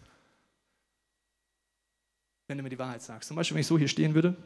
Wenn 2.46 2.56
du 2.56 2.62
mir 2.62 2.70
die 2.70 2.78
Wahrheit 2.78 3.02
sagst. 3.02 3.28
Zum 3.28 3.36
Beispiel, 3.36 3.56
wenn 3.56 3.60
ich 3.60 3.66
so 3.66 3.78
hier 3.78 3.88
stehen 3.88 4.14
würde. 4.14 4.36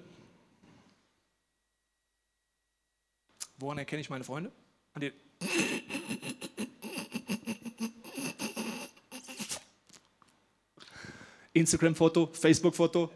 Woran 3.59 3.79
erkenne 3.79 4.01
ich 4.01 4.11
meine 4.11 4.25
Freunde? 4.25 4.51
An 4.95 5.01
den 5.01 5.13
Instagram-Foto, 11.53 12.27
Facebook-Foto. 12.33 13.11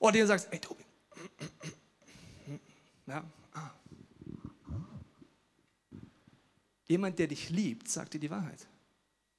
Oder 0.00 0.16
ihr 0.16 0.26
sagt, 0.26 0.48
ey 0.50 0.58
Tobi. 0.58 0.84
Ja. 3.06 3.24
Jemand, 6.90 7.20
der 7.20 7.28
dich 7.28 7.50
liebt, 7.50 7.88
sagt 7.88 8.14
dir 8.14 8.18
die 8.18 8.30
Wahrheit. 8.30 8.66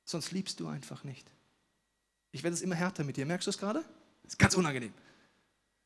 Sonst 0.06 0.32
liebst 0.32 0.62
du 0.62 0.70
einfach 0.70 1.04
nicht. 1.04 1.30
Ich 2.32 2.44
werde 2.44 2.54
es 2.54 2.62
immer 2.62 2.76
härter 2.76 3.04
mit 3.04 3.18
dir. 3.18 3.26
Merkst 3.26 3.46
du 3.46 3.50
es 3.50 3.58
gerade? 3.58 3.84
Das 4.24 4.36
ist 4.36 4.40
ganz 4.40 4.56
unangenehm. 4.56 4.94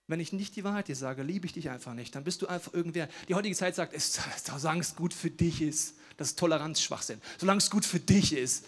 Wenn 0.05 0.19
ich 0.19 0.31
nicht 0.31 0.55
die 0.55 0.63
Wahrheit 0.63 0.89
dir 0.89 0.95
sage, 0.95 1.23
liebe 1.23 1.47
ich 1.47 1.53
dich 1.53 1.71
einfach 1.71 1.95
nicht. 1.95 2.13
Dann 2.13 2.23
bist 2.23 2.43
du 2.43 2.47
einfach 2.47 2.71
irgendwer. 2.71 3.09
Die 3.27 3.33
heutige 3.33 3.55
Zeit 3.55 3.73
sagt, 3.73 3.95
es, 3.95 4.19
solange 4.45 4.81
es 4.81 4.95
gut 4.95 5.11
für 5.11 5.31
dich 5.31 5.59
ist, 5.63 5.95
das 6.17 6.27
ist 6.29 6.39
Toleranzschwachsinn. 6.39 7.19
Solange 7.39 7.57
es 7.57 7.71
gut 7.71 7.83
für 7.83 7.99
dich 7.99 8.33
ist, 8.33 8.65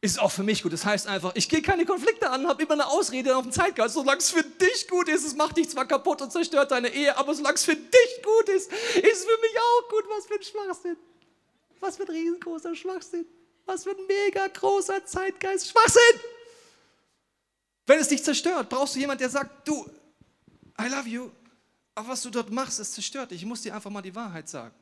ist 0.00 0.18
auch 0.18 0.32
für 0.32 0.42
mich 0.42 0.64
gut. 0.64 0.72
Das 0.72 0.84
heißt 0.84 1.06
einfach, 1.06 1.36
ich 1.36 1.48
gehe 1.48 1.62
keine 1.62 1.86
Konflikte 1.86 2.28
an, 2.28 2.48
habe 2.48 2.60
immer 2.60 2.72
eine 2.72 2.88
Ausrede 2.88 3.36
auf 3.36 3.44
dem 3.44 3.52
Zeitgeist. 3.52 3.94
Solange 3.94 4.18
es 4.18 4.30
für 4.30 4.42
dich 4.42 4.88
gut 4.88 5.08
ist, 5.08 5.24
es 5.24 5.36
macht 5.36 5.58
dich 5.58 5.68
zwar 5.68 5.86
kaputt 5.86 6.20
und 6.20 6.32
zerstört 6.32 6.72
deine 6.72 6.92
Ehe, 6.92 7.16
aber 7.16 7.36
solange 7.36 7.54
es 7.54 7.64
für 7.64 7.76
dich 7.76 8.22
gut 8.24 8.48
ist, 8.48 8.72
ist 8.72 8.96
es 8.96 9.24
für 9.24 9.40
mich 9.40 9.56
auch 9.60 9.88
gut. 9.90 10.04
Was 10.08 10.26
für 10.26 10.34
ein 10.34 10.42
Schwachsinn. 10.42 10.96
Was 11.82 11.96
für 11.96 12.04
ein 12.04 12.10
riesengroßer 12.10 12.76
Schwachsinn. 12.76 13.26
Was 13.66 13.82
für 13.82 13.90
ein 13.90 14.06
mega 14.06 14.46
großer 14.46 15.04
Zeitgeist. 15.04 15.68
Schwachsinn! 15.68 16.20
Wenn 17.86 17.98
es 17.98 18.06
dich 18.06 18.22
zerstört, 18.22 18.68
brauchst 18.68 18.94
du 18.94 19.00
jemanden, 19.00 19.18
der 19.18 19.30
sagt, 19.30 19.66
du, 19.66 19.84
I 20.80 20.86
love 20.88 21.08
you, 21.08 21.30
aber 21.96 22.08
was 22.08 22.22
du 22.22 22.30
dort 22.30 22.50
machst, 22.50 22.78
ist 22.78 22.94
zerstört. 22.94 23.32
Ich 23.32 23.44
muss 23.44 23.62
dir 23.62 23.74
einfach 23.74 23.90
mal 23.90 24.00
die 24.00 24.14
Wahrheit 24.14 24.48
sagen. 24.48 24.74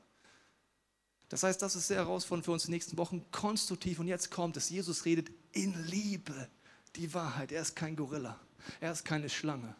Das 1.31 1.43
heißt, 1.43 1.63
das 1.63 1.75
ist 1.75 1.89
sehr 1.89 1.97
herausfordernd 1.97 2.45
für 2.45 2.53
uns 2.53 2.65
in 2.65 2.69
den 2.69 2.75
nächsten 2.75 2.99
Wochen, 2.99 3.25
konstruktiv. 3.33 3.99
Und 3.99 4.07
jetzt 4.07 4.31
kommt 4.31 4.59
es, 4.59 4.69
Jesus 4.69 5.07
redet 5.07 5.31
in 5.53 5.75
Liebe 5.87 6.51
die 6.97 7.15
Wahrheit. 7.15 7.51
Er 7.51 7.63
ist 7.63 7.75
kein 7.75 7.97
Gorilla, 7.97 8.39
er 8.79 8.93
ist 8.93 9.07
keine 9.07 9.31
Schlange, 9.31 9.75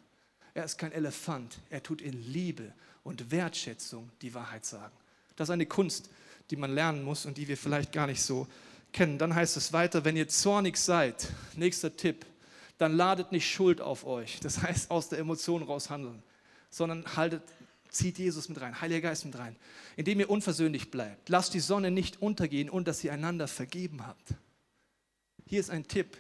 er 0.55 0.65
ist 0.65 0.79
kein 0.79 0.93
Elefant. 0.93 1.59
Er 1.69 1.83
tut 1.83 2.01
in 2.01 2.15
Liebe 2.15 2.73
und 3.03 3.31
Wertschätzung 3.31 4.11
die 4.23 4.33
Wahrheit 4.33 4.65
sagen. 4.65 4.97
Das 5.37 5.49
ist 5.49 5.53
eine 5.53 5.67
Kunst, 5.67 6.09
die 6.51 6.57
man 6.57 6.75
lernen 6.75 7.03
muss 7.03 7.27
und 7.27 7.37
die 7.37 7.49
wir 7.49 7.57
vielleicht 7.57 7.93
gar 7.93 8.07
nicht 8.07 8.23
so 8.23 8.47
kennen. 8.93 9.19
Dann 9.19 9.35
heißt 9.35 9.57
es 9.57 9.73
weiter, 9.73 10.05
wenn 10.05 10.17
ihr 10.17 10.29
zornig 10.29 10.77
seid, 10.77 11.33
nächster 11.57 11.97
Tipp, 11.97 12.27
dann 12.79 12.95
ladet 12.95 13.33
nicht 13.33 13.49
Schuld 13.49 13.81
auf 13.81 14.05
euch. 14.05 14.41
Das 14.41 14.63
heißt, 14.63 14.91
aus 14.91 15.09
der 15.09 15.19
Emotion 15.19 15.63
raus 15.63 15.91
handeln, 15.91 16.23
sondern 16.71 17.17
haltet 17.17 17.43
Zieht 17.91 18.19
Jesus 18.19 18.49
mit 18.49 18.61
rein, 18.61 18.81
Heiliger 18.81 19.09
Geist 19.09 19.25
mit 19.25 19.37
rein, 19.37 19.57
indem 19.97 20.21
ihr 20.21 20.31
unversöhnlich 20.31 20.91
bleibt. 20.91 21.29
Lasst 21.29 21.55
die 21.55 21.61
Sonne 21.61 21.91
nicht 21.91 22.23
untergehen 22.23 22.71
und 22.71 22.87
dass 22.87 23.03
ihr 23.03 23.13
einander 23.13 23.49
vergeben 23.49 24.07
habt. 24.07 24.35
Hier 25.47 25.59
ist 25.59 25.71
ein 25.71 25.89
Tipp, 25.89 26.17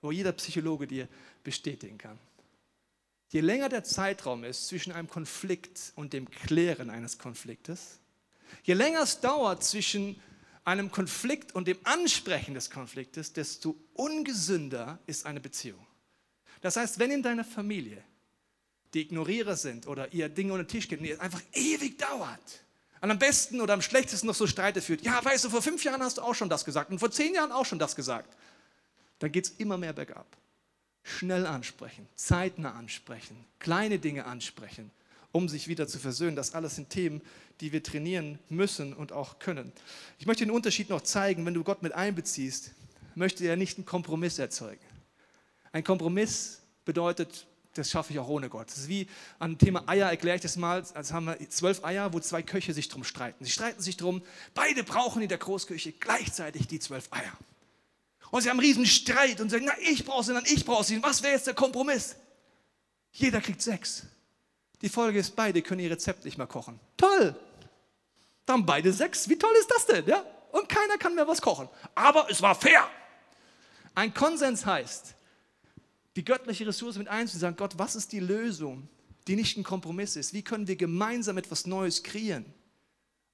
wo 0.00 0.12
jeder 0.12 0.30
Psychologe 0.32 0.86
dir 0.86 1.08
bestätigen 1.42 1.98
kann. 1.98 2.18
Je 3.30 3.40
länger 3.40 3.68
der 3.68 3.82
Zeitraum 3.82 4.44
ist 4.44 4.68
zwischen 4.68 4.92
einem 4.92 5.08
Konflikt 5.08 5.92
und 5.96 6.12
dem 6.12 6.30
Klären 6.30 6.88
eines 6.88 7.18
Konfliktes, 7.18 7.98
je 8.62 8.74
länger 8.74 9.02
es 9.02 9.20
dauert 9.20 9.64
zwischen 9.64 10.20
einem 10.64 10.90
Konflikt 10.90 11.54
und 11.54 11.66
dem 11.66 11.78
Ansprechen 11.84 12.54
des 12.54 12.70
Konfliktes, 12.70 13.32
desto 13.32 13.76
ungesünder 13.94 14.98
ist 15.06 15.24
eine 15.24 15.40
Beziehung. 15.40 15.86
Das 16.60 16.76
heißt, 16.76 16.98
wenn 16.98 17.10
in 17.10 17.22
deiner 17.22 17.44
Familie 17.44 18.02
die 18.94 19.02
Ignorierer 19.02 19.56
sind 19.56 19.86
oder 19.86 20.12
ihr 20.12 20.28
Dinge 20.28 20.52
unter 20.52 20.64
den 20.64 20.68
Tisch 20.68 20.88
geht 20.88 21.00
und 21.00 21.06
es 21.06 21.20
einfach 21.20 21.42
ewig 21.52 21.98
dauert. 21.98 22.64
Und 23.00 23.10
am 23.10 23.18
besten 23.18 23.60
oder 23.60 23.74
am 23.74 23.82
schlechtesten 23.82 24.26
noch 24.26 24.34
so 24.34 24.46
Streite 24.46 24.82
führt. 24.82 25.02
Ja, 25.02 25.24
weißt 25.24 25.44
du, 25.44 25.50
vor 25.50 25.62
fünf 25.62 25.84
Jahren 25.84 26.02
hast 26.02 26.18
du 26.18 26.22
auch 26.22 26.34
schon 26.34 26.48
das 26.48 26.64
gesagt 26.64 26.90
und 26.90 26.98
vor 26.98 27.10
zehn 27.10 27.34
Jahren 27.34 27.52
auch 27.52 27.64
schon 27.64 27.78
das 27.78 27.94
gesagt. 27.94 28.36
Dann 29.20 29.30
geht 29.30 29.46
es 29.46 29.50
immer 29.52 29.76
mehr 29.76 29.92
bergab. 29.92 30.26
Schnell 31.02 31.46
ansprechen, 31.46 32.06
zeitnah 32.16 32.72
ansprechen, 32.72 33.36
kleine 33.58 33.98
Dinge 33.98 34.26
ansprechen, 34.26 34.90
um 35.32 35.48
sich 35.48 35.68
wieder 35.68 35.86
zu 35.86 35.98
versöhnen. 35.98 36.36
Das 36.36 36.54
alles 36.54 36.76
sind 36.76 36.90
Themen, 36.90 37.22
die 37.60 37.72
wir 37.72 37.82
trainieren 37.82 38.38
müssen 38.48 38.92
und 38.92 39.12
auch 39.12 39.38
können. 39.38 39.72
Ich 40.18 40.26
möchte 40.26 40.44
den 40.44 40.50
Unterschied 40.50 40.90
noch 40.90 41.02
zeigen, 41.02 41.44
wenn 41.46 41.54
du 41.54 41.64
Gott 41.64 41.82
mit 41.82 41.92
einbeziehst, 41.92 42.72
möchte 43.14 43.44
er 43.44 43.56
nicht 43.56 43.78
einen 43.78 43.86
Kompromiss 43.86 44.38
erzeugen. 44.38 44.84
Ein 45.72 45.84
Kompromiss 45.84 46.60
bedeutet, 46.84 47.46
das 47.74 47.90
schaffe 47.90 48.12
ich 48.12 48.18
auch 48.18 48.28
ohne 48.28 48.48
Gott. 48.48 48.68
Das 48.68 48.78
ist 48.78 48.88
wie 48.88 49.08
an 49.38 49.52
dem 49.52 49.58
Thema 49.58 49.88
Eier, 49.88 50.08
erkläre 50.08 50.36
ich 50.36 50.42
das 50.42 50.56
mal. 50.56 50.84
Also 50.94 51.14
haben 51.14 51.26
wir 51.26 51.38
zwölf 51.50 51.84
Eier, 51.84 52.12
wo 52.12 52.20
zwei 52.20 52.42
Köche 52.42 52.72
sich 52.72 52.88
drum 52.88 53.04
streiten. 53.04 53.44
Sie 53.44 53.50
streiten 53.50 53.82
sich 53.82 53.96
drum, 53.96 54.22
beide 54.54 54.82
brauchen 54.82 55.22
in 55.22 55.28
der 55.28 55.38
Großküche 55.38 55.92
gleichzeitig 55.92 56.66
die 56.66 56.80
zwölf 56.80 57.08
Eier. 57.12 57.32
Und 58.30 58.42
sie 58.42 58.50
haben 58.50 58.58
einen 58.58 58.66
riesen 58.66 58.86
Streit 58.86 59.40
und 59.40 59.50
sagen, 59.50 59.64
na, 59.66 59.72
ich 59.80 60.04
brauche 60.04 60.24
sie, 60.24 60.34
dann 60.34 60.44
ich 60.46 60.64
brauche 60.64 60.84
sie. 60.84 61.02
Was 61.02 61.22
wäre 61.22 61.34
jetzt 61.34 61.46
der 61.46 61.54
Kompromiss? 61.54 62.16
Jeder 63.12 63.40
kriegt 63.40 63.62
sechs. 63.62 64.04
Die 64.82 64.88
Folge 64.88 65.18
ist, 65.18 65.34
beide 65.34 65.62
können 65.62 65.80
ihr 65.80 65.90
Rezept 65.90 66.24
nicht 66.24 66.38
mehr 66.38 66.46
kochen. 66.46 66.78
Toll! 66.96 67.34
Dann 68.46 68.64
beide 68.64 68.92
sechs. 68.92 69.28
Wie 69.28 69.36
toll 69.36 69.54
ist 69.60 69.70
das 69.70 69.86
denn? 69.86 70.06
Ja? 70.06 70.24
Und 70.52 70.68
keiner 70.68 70.96
kann 70.96 71.14
mehr 71.14 71.28
was 71.28 71.42
kochen. 71.42 71.68
Aber 71.94 72.30
es 72.30 72.40
war 72.40 72.54
fair. 72.54 72.88
Ein 73.94 74.14
Konsens 74.14 74.64
heißt, 74.64 75.14
die 76.16 76.24
göttliche 76.24 76.66
Ressource 76.66 76.96
mit 76.96 77.08
einzusagen, 77.08 77.56
Gott, 77.56 77.78
was 77.78 77.96
ist 77.96 78.12
die 78.12 78.20
Lösung, 78.20 78.88
die 79.26 79.36
nicht 79.36 79.56
ein 79.56 79.64
Kompromiss 79.64 80.16
ist? 80.16 80.32
Wie 80.32 80.42
können 80.42 80.66
wir 80.66 80.76
gemeinsam 80.76 81.36
etwas 81.36 81.66
Neues 81.66 82.02
kreieren? 82.02 82.46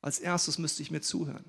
Als 0.01 0.19
erstes 0.19 0.59
müsste 0.59 0.83
ich 0.83 0.91
mir 0.91 1.01
zuhören. 1.01 1.45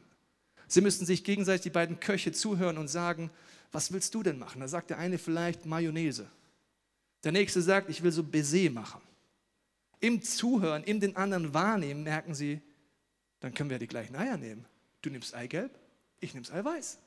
Sie 0.67 0.81
müssten 0.81 1.05
sich 1.05 1.23
gegenseitig 1.23 1.63
die 1.63 1.69
beiden 1.69 1.99
Köche 1.99 2.31
zuhören 2.31 2.77
und 2.77 2.87
sagen, 2.87 3.31
was 3.71 3.91
willst 3.91 4.13
du 4.13 4.23
denn 4.23 4.39
machen? 4.39 4.61
Da 4.61 4.67
sagt 4.67 4.89
der 4.89 4.97
eine 4.97 5.17
vielleicht 5.17 5.65
Mayonnaise. 5.65 6.27
Der 7.23 7.31
nächste 7.31 7.61
sagt, 7.61 7.89
ich 7.89 8.03
will 8.03 8.11
so 8.11 8.23
Baiser 8.23 8.69
machen. 8.71 9.01
Im 10.05 10.21
Zuhören, 10.21 10.83
im 10.83 10.99
den 10.99 11.15
anderen 11.15 11.55
wahrnehmen, 11.55 12.03
merken 12.03 12.35
sie, 12.35 12.61
dann 13.39 13.55
können 13.55 13.71
wir 13.71 13.79
die 13.79 13.87
gleichen 13.87 14.15
Eier 14.15 14.37
nehmen. 14.37 14.63
Du 15.01 15.09
nimmst 15.09 15.33
Eigelb, 15.33 15.71
ich 16.19 16.35
nehme 16.35 16.47
Eiweiß. 16.47 16.99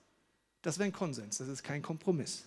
Das 0.63 0.81
wäre 0.81 0.89
ein 0.89 0.93
Konsens, 0.93 1.39
das 1.39 1.47
ist 1.47 1.63
kein 1.63 1.81
Kompromiss. 1.81 2.43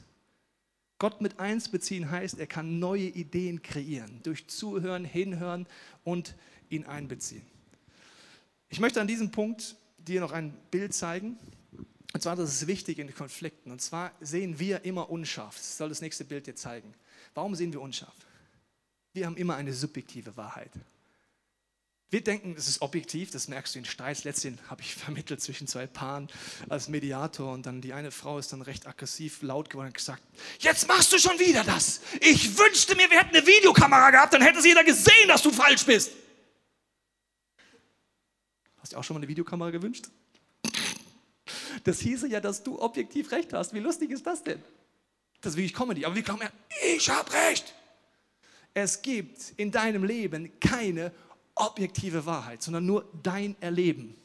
Gott 0.99 1.21
mit 1.21 1.39
eins 1.39 1.69
beziehen 1.69 2.11
heißt, 2.11 2.37
er 2.37 2.47
kann 2.47 2.79
neue 2.79 3.05
Ideen 3.05 3.61
kreieren, 3.61 4.19
durch 4.23 4.49
Zuhören, 4.49 5.05
Hinhören 5.05 5.67
und 6.03 6.35
ihn 6.69 6.85
einbeziehen. 6.85 7.45
Ich 8.67 8.81
möchte 8.81 8.99
an 8.99 9.07
diesem 9.07 9.31
Punkt 9.31 9.77
dir 9.99 10.19
noch 10.19 10.33
ein 10.33 10.51
Bild 10.69 10.93
zeigen. 10.93 11.37
Und 12.13 12.21
zwar, 12.21 12.35
das 12.35 12.51
ist 12.51 12.67
wichtig 12.67 12.99
in 12.99 13.07
den 13.07 13.15
Konflikten. 13.15 13.71
Und 13.71 13.81
zwar 13.81 14.11
sehen 14.19 14.59
wir 14.59 14.83
immer 14.83 15.09
unscharf. 15.09 15.55
Das 15.55 15.77
soll 15.77 15.87
das 15.87 16.01
nächste 16.01 16.25
Bild 16.25 16.45
dir 16.45 16.57
zeigen. 16.57 16.93
Warum 17.35 17.55
sehen 17.55 17.71
wir 17.71 17.79
unscharf? 17.79 18.13
Wir 19.13 19.25
haben 19.25 19.37
immer 19.37 19.55
eine 19.55 19.73
subjektive 19.73 20.37
Wahrheit. 20.37 20.71
Wir 22.11 22.21
denken, 22.21 22.55
das 22.55 22.67
ist 22.67 22.81
objektiv, 22.81 23.31
das 23.31 23.47
merkst 23.47 23.73
du 23.73 23.79
in 23.79 23.85
Streits. 23.85 24.25
Letztens 24.25 24.59
habe 24.69 24.81
ich 24.81 24.95
vermittelt 24.95 25.41
zwischen 25.41 25.65
zwei 25.65 25.87
Paaren 25.87 26.29
als 26.67 26.89
Mediator 26.89 27.53
und 27.53 27.65
dann 27.65 27.79
die 27.79 27.93
eine 27.93 28.11
Frau 28.11 28.37
ist 28.37 28.51
dann 28.51 28.61
recht 28.61 28.85
aggressiv 28.85 29.41
laut 29.41 29.69
geworden 29.69 29.87
und 29.87 29.93
gesagt, 29.93 30.21
jetzt 30.59 30.89
machst 30.89 31.13
du 31.13 31.17
schon 31.17 31.39
wieder 31.39 31.63
das. 31.63 32.01
Ich 32.19 32.57
wünschte 32.57 32.95
mir, 32.95 33.09
wir 33.09 33.19
hätten 33.19 33.35
eine 33.35 33.47
Videokamera 33.47 34.11
gehabt, 34.11 34.33
dann 34.33 34.41
hätte 34.41 34.59
es 34.59 34.65
jeder 34.65 34.83
gesehen, 34.83 35.29
dass 35.29 35.41
du 35.41 35.51
falsch 35.51 35.85
bist. 35.85 36.11
Hast 38.81 38.91
du 38.91 38.97
auch 38.97 39.03
schon 39.03 39.13
mal 39.15 39.19
eine 39.19 39.29
Videokamera 39.29 39.71
gewünscht? 39.71 40.05
Das 41.85 41.99
hieße 42.01 42.27
ja, 42.27 42.39
dass 42.39 42.61
du 42.61 42.79
objektiv 42.79 43.31
recht 43.31 43.53
hast. 43.53 43.73
Wie 43.73 43.79
lustig 43.79 44.11
ist 44.11 44.27
das 44.27 44.43
denn? 44.43 44.61
Das 45.39 45.53
ist 45.53 45.57
wirklich 45.57 45.73
Comedy. 45.73 46.05
Aber 46.05 46.15
wie 46.15 46.21
kommen 46.21 46.41
wir? 46.41 46.51
Ich 46.95 47.09
habe 47.09 47.31
recht. 47.33 47.73
Es 48.73 49.01
gibt 49.01 49.53
in 49.57 49.71
deinem 49.71 50.03
Leben 50.03 50.51
keine 50.59 51.11
objektive 51.55 52.25
Wahrheit, 52.25 52.63
sondern 52.63 52.85
nur 52.85 53.05
dein 53.21 53.55
Erleben. 53.61 54.15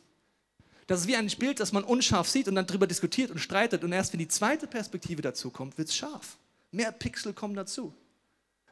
Das 0.86 1.00
ist 1.00 1.08
wie 1.08 1.16
ein 1.16 1.26
Bild, 1.26 1.58
das 1.58 1.72
man 1.72 1.82
unscharf 1.82 2.28
sieht 2.28 2.46
und 2.46 2.54
dann 2.54 2.66
darüber 2.66 2.86
diskutiert 2.86 3.30
und 3.30 3.38
streitet 3.38 3.82
und 3.82 3.92
erst 3.92 4.12
wenn 4.12 4.20
die 4.20 4.28
zweite 4.28 4.68
Perspektive 4.68 5.20
dazu 5.20 5.50
kommt, 5.50 5.78
wird 5.78 5.88
es 5.88 5.96
scharf. 5.96 6.36
Mehr 6.70 6.92
Pixel 6.92 7.32
kommen 7.32 7.54
dazu. 7.54 7.92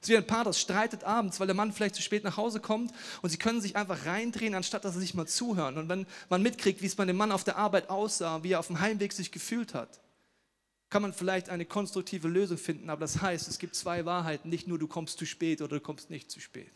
Es 0.00 0.08
ist 0.08 0.12
wie 0.12 0.16
ein 0.18 0.26
Paar, 0.26 0.44
das 0.44 0.60
streitet 0.60 1.02
abends, 1.02 1.40
weil 1.40 1.46
der 1.46 1.56
Mann 1.56 1.72
vielleicht 1.72 1.94
zu 1.94 2.02
spät 2.02 2.22
nach 2.24 2.37
Hause 2.37 2.60
kommt 2.60 2.92
und 3.22 3.30
sie 3.30 3.38
können 3.38 3.60
sich 3.60 3.74
einfach 3.74 4.06
reindrehen, 4.06 4.54
anstatt 4.54 4.84
dass 4.84 4.94
sie 4.94 5.00
sich 5.00 5.14
mal 5.14 5.26
zuhören. 5.26 5.78
Und 5.78 5.88
wenn 5.88 6.06
man 6.28 6.42
mitkriegt, 6.42 6.82
wie 6.82 6.87
es 6.87 6.94
bei 6.94 7.04
dem 7.04 7.16
Mann 7.16 7.32
auf 7.32 7.42
der 7.42 7.56
Arbeit 7.56 7.90
aussah, 7.90 8.42
wie 8.44 8.52
er 8.52 8.60
auf 8.60 8.66
dem 8.68 8.80
Heimweg 8.80 9.12
sich 9.12 9.32
gefühlt 9.32 9.74
hat, 9.74 10.00
kann 10.90 11.03
man 11.03 11.12
vielleicht 11.12 11.49
eine 11.49 11.64
konstruktive 11.64 12.29
Lösung 12.29 12.59
finden. 12.59 12.90
Aber 12.90 13.01
das 13.01 13.20
heißt, 13.20 13.49
es 13.49 13.59
gibt 13.59 13.75
zwei 13.75 14.05
Wahrheiten, 14.05 14.49
nicht 14.49 14.68
nur 14.68 14.79
du 14.79 14.87
kommst 14.87 15.18
zu 15.18 15.27
spät 15.27 15.61
oder 15.61 15.77
du 15.77 15.81
kommst 15.81 16.11
nicht 16.11 16.31
zu 16.31 16.40
spät. 16.40 16.73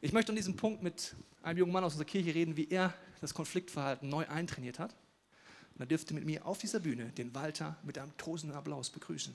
Ich 0.00 0.12
möchte 0.12 0.32
an 0.32 0.36
diesem 0.36 0.56
Punkt 0.56 0.82
mit 0.82 1.14
einem 1.42 1.58
jungen 1.58 1.72
Mann 1.72 1.84
aus 1.84 1.92
unserer 1.92 2.08
Kirche 2.08 2.34
reden, 2.34 2.56
wie 2.56 2.68
er 2.68 2.94
das 3.20 3.34
Konfliktverhalten 3.34 4.08
neu 4.08 4.26
eintrainiert 4.26 4.78
hat. 4.78 4.96
Und 5.74 5.80
er 5.80 5.86
dürfte 5.86 6.12
mit 6.12 6.24
mir 6.24 6.44
auf 6.44 6.58
dieser 6.58 6.80
Bühne 6.80 7.10
den 7.10 7.34
Walter 7.34 7.76
mit 7.84 7.98
einem 7.98 8.16
tosenden 8.16 8.56
Applaus 8.56 8.90
begrüßen. 8.90 9.34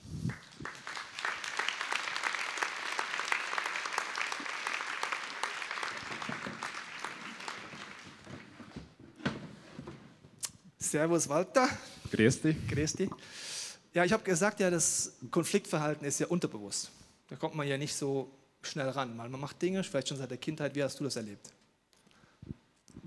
Servus 10.80 11.28
Walter. 11.28 11.68
Grüß 12.12 12.42
dich. 12.42 12.56
Grüß 12.68 12.94
dich. 12.94 13.10
Ja, 13.94 14.06
ich 14.06 14.14
habe 14.14 14.24
gesagt, 14.24 14.60
ja, 14.60 14.70
das 14.70 15.14
Konfliktverhalten 15.32 16.06
ist 16.06 16.20
ja 16.20 16.28
unterbewusst. 16.28 16.92
Da 17.30 17.36
kommt 17.36 17.56
man 17.56 17.68
ja 17.68 17.78
nicht 17.78 17.96
so 17.96 18.32
schnell 18.62 18.90
ran, 18.90 19.18
weil 19.18 19.30
man 19.30 19.42
macht 19.42 19.62
Dinge, 19.62 19.84
vielleicht 19.84 20.10
schon 20.10 20.18
seit 20.18 20.30
der 20.30 20.38
Kindheit. 20.38 20.76
Wie 20.76 20.84
hast 20.84 21.00
du 21.00 21.04
das 21.04 21.16
erlebt? 21.16 21.52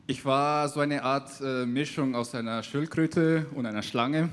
Ich 0.06 0.24
war 0.24 0.68
so 0.68 0.80
eine 0.80 1.02
Art 1.02 1.40
äh, 1.40 1.64
Mischung 1.64 2.14
aus 2.14 2.34
einer 2.34 2.62
Schildkröte 2.62 3.46
und 3.54 3.66
einer 3.66 3.82
Schlange. 3.82 4.28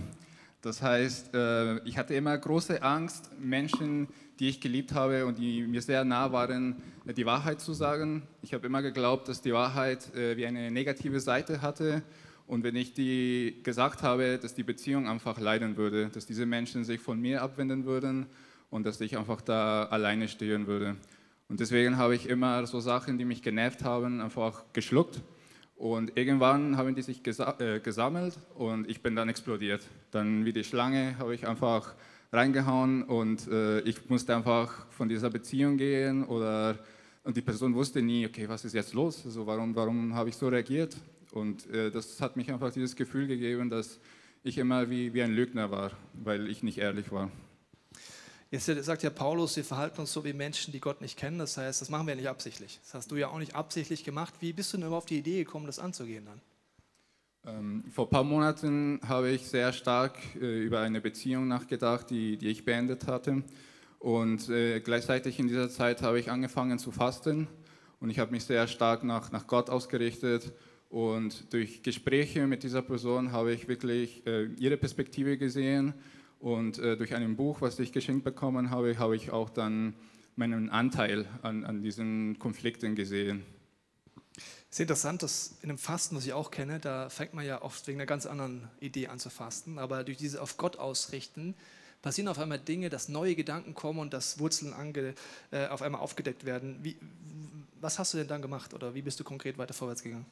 Das 0.62 0.82
heißt, 0.82 1.34
äh, 1.36 1.77
ich 1.88 1.97
hatte 1.97 2.15
immer 2.15 2.38
große 2.38 2.82
Angst, 2.82 3.30
Menschen, 3.39 4.08
die 4.39 4.49
ich 4.49 4.60
geliebt 4.60 4.93
habe 4.93 5.25
und 5.25 5.38
die 5.38 5.62
mir 5.62 5.82
sehr 5.82 6.03
nah 6.03 6.32
waren, 6.32 6.82
die 7.06 7.25
Wahrheit 7.25 7.62
zu 7.62 7.73
sagen. 7.73 8.23
Ich 8.41 8.53
habe 8.53 8.65
immer 8.65 8.82
geglaubt, 8.82 9.27
dass 9.27 9.41
die 9.41 9.53
Wahrheit 9.53 10.13
äh, 10.15 10.36
wie 10.36 10.45
eine 10.45 10.71
negative 10.71 11.19
Seite 11.19 11.62
hatte 11.62 12.01
und 12.47 12.63
wenn 12.63 12.77
ich 12.77 12.93
die 12.93 13.60
gesagt 13.63 14.03
habe, 14.03 14.39
dass 14.41 14.55
die 14.55 14.63
Beziehung 14.63 15.07
einfach 15.07 15.38
leiden 15.39 15.75
würde, 15.75 16.07
dass 16.07 16.25
diese 16.25 16.45
Menschen 16.45 16.86
sich 16.86 17.01
von 17.01 17.19
mir 17.19 17.41
abwenden 17.41 17.86
würden 17.86 18.25
und 18.69 18.86
dass 18.86 19.01
ich 19.01 19.17
einfach 19.17 19.41
da 19.41 19.83
alleine 19.83 20.29
stehen 20.29 20.65
würde. 20.65 20.95
Und 21.49 21.60
deswegen 21.60 21.97
habe 21.97 22.15
ich 22.15 22.27
immer 22.27 22.65
so 22.65 22.79
Sachen, 22.79 23.17
die 23.17 23.25
mich 23.25 23.41
genervt 23.41 23.83
haben, 23.83 24.21
einfach 24.21 24.63
geschluckt. 24.73 25.21
Und 25.75 26.17
irgendwann 26.17 26.77
haben 26.77 26.95
die 26.95 27.01
sich 27.01 27.21
gesa 27.21 27.55
äh, 27.60 27.79
gesammelt 27.79 28.39
und 28.55 28.89
ich 28.89 29.01
bin 29.01 29.15
dann 29.15 29.29
explodiert. 29.29 29.86
Dann 30.12 30.43
wie 30.45 30.53
die 30.53 30.63
Schlange 30.63 31.17
habe 31.19 31.36
ich 31.36 31.47
einfach 31.47 31.93
reingehauen 32.31 33.03
und 33.03 33.47
äh, 33.47 33.81
ich 33.81 34.10
musste 34.10 34.36
einfach 34.36 34.88
von 34.89 35.07
dieser 35.07 35.29
Beziehung 35.29 35.77
gehen 35.77 36.23
oder 36.23 36.79
und 37.23 37.36
die 37.36 37.41
Person 37.41 37.75
wusste 37.75 38.01
nie, 38.01 38.25
okay, 38.25 38.47
was 38.47 38.63
ist 38.63 38.73
jetzt 38.73 38.93
los? 38.93 39.21
Also 39.25 39.45
warum, 39.45 39.75
warum 39.75 40.15
habe 40.15 40.29
ich 40.29 40.36
so 40.38 40.47
reagiert? 40.47 40.95
Und 41.38 41.69
äh, 41.69 41.91
das 41.91 42.19
hat 42.19 42.36
mich 42.36 42.52
einfach 42.52 42.71
dieses 42.71 42.95
Gefühl 42.95 43.28
gegeben, 43.28 43.69
dass 43.69 44.00
ich 44.43 44.58
immer 44.58 44.89
wie, 44.89 45.13
wie 45.13 45.21
ein 45.21 45.34
Lügner 45.34 45.71
war, 45.71 45.91
weil 46.13 46.47
ich 46.47 46.63
nicht 46.63 46.80
ehrlich 46.80 47.12
war. 47.12 47.32
Jetzt 48.50 48.65
sagt 48.65 49.04
ja 49.04 49.10
Paulus, 49.10 49.58
wir 49.58 49.65
verhalten 49.65 50.00
uns 50.00 50.13
so 50.13 50.23
wie 50.23 50.32
Menschen, 50.32 50.71
die 50.71 50.80
Gott 50.80 51.02
nicht 51.02 51.17
kennen. 51.17 51.38
Das 51.38 51.58
heißt, 51.58 51.82
das 51.82 51.89
machen 51.89 52.08
wir 52.08 52.15
nicht 52.15 52.30
absichtlich. 52.30 52.80
Das 52.82 52.93
hast 52.93 53.12
du 53.12 53.17
ja 53.17 53.28
auch 53.28 53.39
nicht 53.39 53.56
absichtlich 53.56 54.06
gemacht. 54.06 54.36
Wie 54.39 54.54
bist 54.54 54.71
du 54.71 54.78
denn 54.78 54.88
überhaupt 54.88 55.04
auf 55.04 55.10
die 55.10 55.17
Idee 55.17 55.43
gekommen, 55.43 55.65
das 55.65 55.80
anzugehen 55.80 56.26
dann? 56.26 56.41
Ähm, 57.45 57.84
vor 57.91 58.08
ein 58.08 58.10
paar 58.10 58.23
Monaten 58.23 59.02
habe 59.06 59.30
ich 59.30 59.47
sehr 59.47 59.73
stark 59.73 60.17
äh, 60.41 60.63
über 60.63 60.80
eine 60.80 61.02
Beziehung 61.02 61.47
nachgedacht, 61.47 62.10
die, 62.10 62.38
die 62.38 62.47
ich 62.47 62.63
beendet 62.63 63.06
hatte. 63.06 63.43
Und 64.00 64.50
äh, 64.50 64.80
gleichzeitig 64.80 65.39
in 65.39 65.47
dieser 65.47 65.69
Zeit 65.69 66.02
habe 66.02 66.19
ich 66.19 66.32
angefangen 66.32 66.80
zu 66.80 66.91
fasten. 66.91 67.47
Und 68.00 68.10
ich 68.10 68.19
habe 68.19 68.32
mich 68.32 68.45
sehr 68.45 68.67
stark 68.67 69.04
nach, 69.04 69.32
nach 69.32 69.45
Gott 69.47 69.69
ausgerichtet 69.69 70.54
und 70.89 71.52
durch 71.54 71.84
Gespräche 71.84 72.47
mit 72.47 72.63
dieser 72.63 72.82
Person 72.82 73.32
habe 73.32 73.54
ich 73.54 73.67
wirklich 73.67 74.26
äh, 74.26 74.45
ihre 74.58 74.78
Perspektive 74.78 75.38
gesehen. 75.38 75.93
Und 76.39 76.80
äh, 76.80 76.95
durch 76.95 77.13
ein 77.13 77.36
Buch, 77.36 77.62
was 77.62 77.80
ich 77.80 77.91
geschenkt 77.91 78.23
bekommen 78.23 78.69
habe, 78.69 78.97
habe 78.97 79.15
ich 79.15 79.32
auch 79.32 79.50
dann 79.50 79.95
meinen 80.36 80.69
Anteil 80.69 81.26
an, 81.41 81.65
an 81.65 81.82
diesen 81.82 82.38
Konflikten 82.39 82.95
gesehen. 82.95 83.43
Es 84.69 84.76
ist 84.76 84.82
interessant, 84.82 85.23
dass 85.23 85.58
in 85.62 85.69
dem 85.69 85.78
Fasten, 85.78 86.15
was 86.15 86.26
ich 86.26 86.34
auch 86.34 86.52
kenne, 86.52 86.80
da 86.80 87.10
fängt 87.10 87.34
man 87.34 87.45
ja 87.45 87.62
oft 87.62 87.88
wegen 87.88 88.00
einer 88.00 88.06
ganz 88.06 88.26
anderen 88.26 88.67
Idee 88.80 89.08
an 89.08 89.17
zu 89.17 89.30
fasten. 89.30 89.80
Aber 89.80 90.04
durch 90.04 90.17
dieses 90.17 90.39
auf 90.39 90.58
Gott 90.58 90.78
ausrichten 90.78 91.56
passieren 92.02 92.28
auf 92.28 92.38
einmal 92.38 92.60
Dinge, 92.60 92.89
dass 92.89 93.10
neue 93.10 93.36
Gedanken 93.36 93.73
kommen 93.73 94.00
und 94.00 94.13
dass 94.13 94.39
Wurzeln 94.39 94.73
ange, 94.73 95.15
äh, 95.52 95.67
auf 95.67 95.82
einmal 95.82 96.02
aufgedeckt 96.02 96.45
werden. 96.45 96.78
Wie, 96.84 96.97
was 97.82 97.97
hast 97.97 98.13
du 98.13 98.17
denn 98.19 98.28
dann 98.28 98.41
gemacht 98.41 98.73
oder 98.73 98.93
wie 98.93 99.02
bist 99.02 99.19
du 99.19 99.23
konkret 99.23 99.58
weiter 99.58 99.73
vorwärts 99.73 100.04
gegangen? 100.04 100.26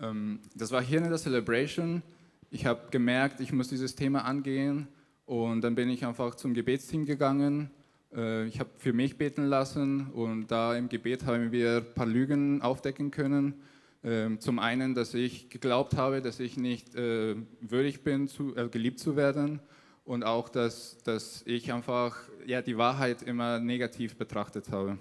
Ähm, 0.00 0.40
das 0.54 0.70
war 0.70 0.82
hier 0.82 0.98
in 0.98 1.08
der 1.08 1.18
Celebration. 1.18 2.02
Ich 2.50 2.66
habe 2.66 2.88
gemerkt, 2.90 3.40
ich 3.40 3.52
muss 3.52 3.68
dieses 3.68 3.94
Thema 3.94 4.24
angehen 4.24 4.88
und 5.26 5.60
dann 5.62 5.74
bin 5.74 5.88
ich 5.88 6.04
einfach 6.04 6.34
zum 6.34 6.54
Gebetsteam 6.54 7.06
gegangen. 7.06 7.70
Äh, 8.14 8.46
ich 8.46 8.58
habe 8.58 8.70
für 8.76 8.92
mich 8.92 9.18
beten 9.18 9.46
lassen 9.46 10.10
und 10.10 10.50
da 10.50 10.76
im 10.76 10.88
Gebet 10.88 11.26
haben 11.26 11.52
wir 11.52 11.76
ein 11.78 11.94
paar 11.94 12.06
Lügen 12.06 12.62
aufdecken 12.62 13.10
können. 13.10 13.54
Ähm, 14.02 14.40
zum 14.40 14.58
einen, 14.58 14.94
dass 14.94 15.12
ich 15.12 15.50
geglaubt 15.50 15.96
habe, 15.96 16.22
dass 16.22 16.40
ich 16.40 16.56
nicht 16.56 16.94
äh, 16.94 17.36
würdig 17.60 18.02
bin, 18.02 18.30
äh, 18.56 18.68
geliebt 18.68 18.98
zu 18.98 19.14
werden 19.14 19.60
und 20.04 20.24
auch, 20.24 20.48
dass, 20.48 20.98
dass 21.04 21.42
ich 21.46 21.72
einfach 21.72 22.16
ja, 22.46 22.62
die 22.62 22.78
Wahrheit 22.78 23.22
immer 23.22 23.60
negativ 23.60 24.16
betrachtet 24.16 24.70
habe. 24.70 24.98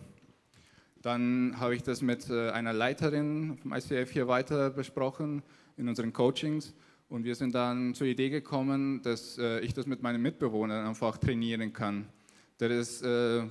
Dann 1.02 1.56
habe 1.58 1.76
ich 1.76 1.84
das 1.84 2.02
mit 2.02 2.30
äh, 2.30 2.50
einer 2.50 2.74
Leiterin 2.74 3.58
vom 3.58 3.74
ICF 3.74 4.12
hier 4.12 4.28
weiter 4.28 4.70
besprochen 4.70 5.42
in 5.78 5.88
unseren 5.88 6.12
Coachings. 6.12 6.74
Und 7.08 7.24
wir 7.24 7.36
sind 7.36 7.56
dann 7.56 7.94
zur 7.94 8.08
Idee 8.08 8.30
gekommen, 8.30 9.02
dass 9.02 9.38
äh, 9.38 9.62
ich 9.62 9.74
das 9.74 9.88
mit 9.88 10.02
meinen 10.02 10.22
Mitbewohnern 10.22 10.86
einfach 10.86 11.18
trainieren 11.18 11.72
kann. 11.72 12.08
Der 12.60 12.72
ist 12.72 13.02
äh, 13.02 13.44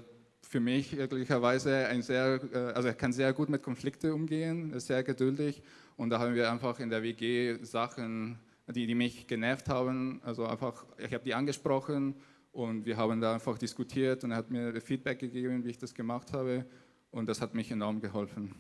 für 0.42 0.60
mich 0.60 0.90
glücklicherweise 0.90 1.86
ein 1.88 2.02
sehr, 2.02 2.40
also 2.74 2.88
er 2.88 2.94
kann 2.94 3.12
sehr 3.12 3.32
gut 3.32 3.48
mit 3.48 3.62
Konflikten 3.62 4.12
umgehen, 4.12 4.72
ist 4.72 4.86
sehr 4.86 5.02
geduldig. 5.02 5.62
Und 5.96 6.10
da 6.10 6.18
haben 6.18 6.34
wir 6.34 6.50
einfach 6.50 6.78
in 6.80 6.90
der 6.90 7.02
WG 7.02 7.62
Sachen, 7.64 8.38
die, 8.68 8.86
die 8.86 8.94
mich 8.94 9.26
genervt 9.26 9.68
haben, 9.68 10.20
also 10.24 10.46
einfach, 10.46 10.84
ich 10.98 11.12
habe 11.12 11.24
die 11.24 11.34
angesprochen 11.34 12.14
und 12.52 12.86
wir 12.86 12.96
haben 12.96 13.20
da 13.20 13.34
einfach 13.34 13.58
diskutiert 13.58 14.24
und 14.24 14.30
er 14.30 14.38
hat 14.38 14.50
mir 14.50 14.80
Feedback 14.80 15.18
gegeben, 15.18 15.64
wie 15.64 15.70
ich 15.70 15.78
das 15.78 15.94
gemacht 15.94 16.32
habe. 16.32 16.64
Und 17.10 17.26
das 17.26 17.40
hat 17.40 17.54
mich 17.54 17.70
enorm 17.70 18.00
geholfen. 18.00 18.54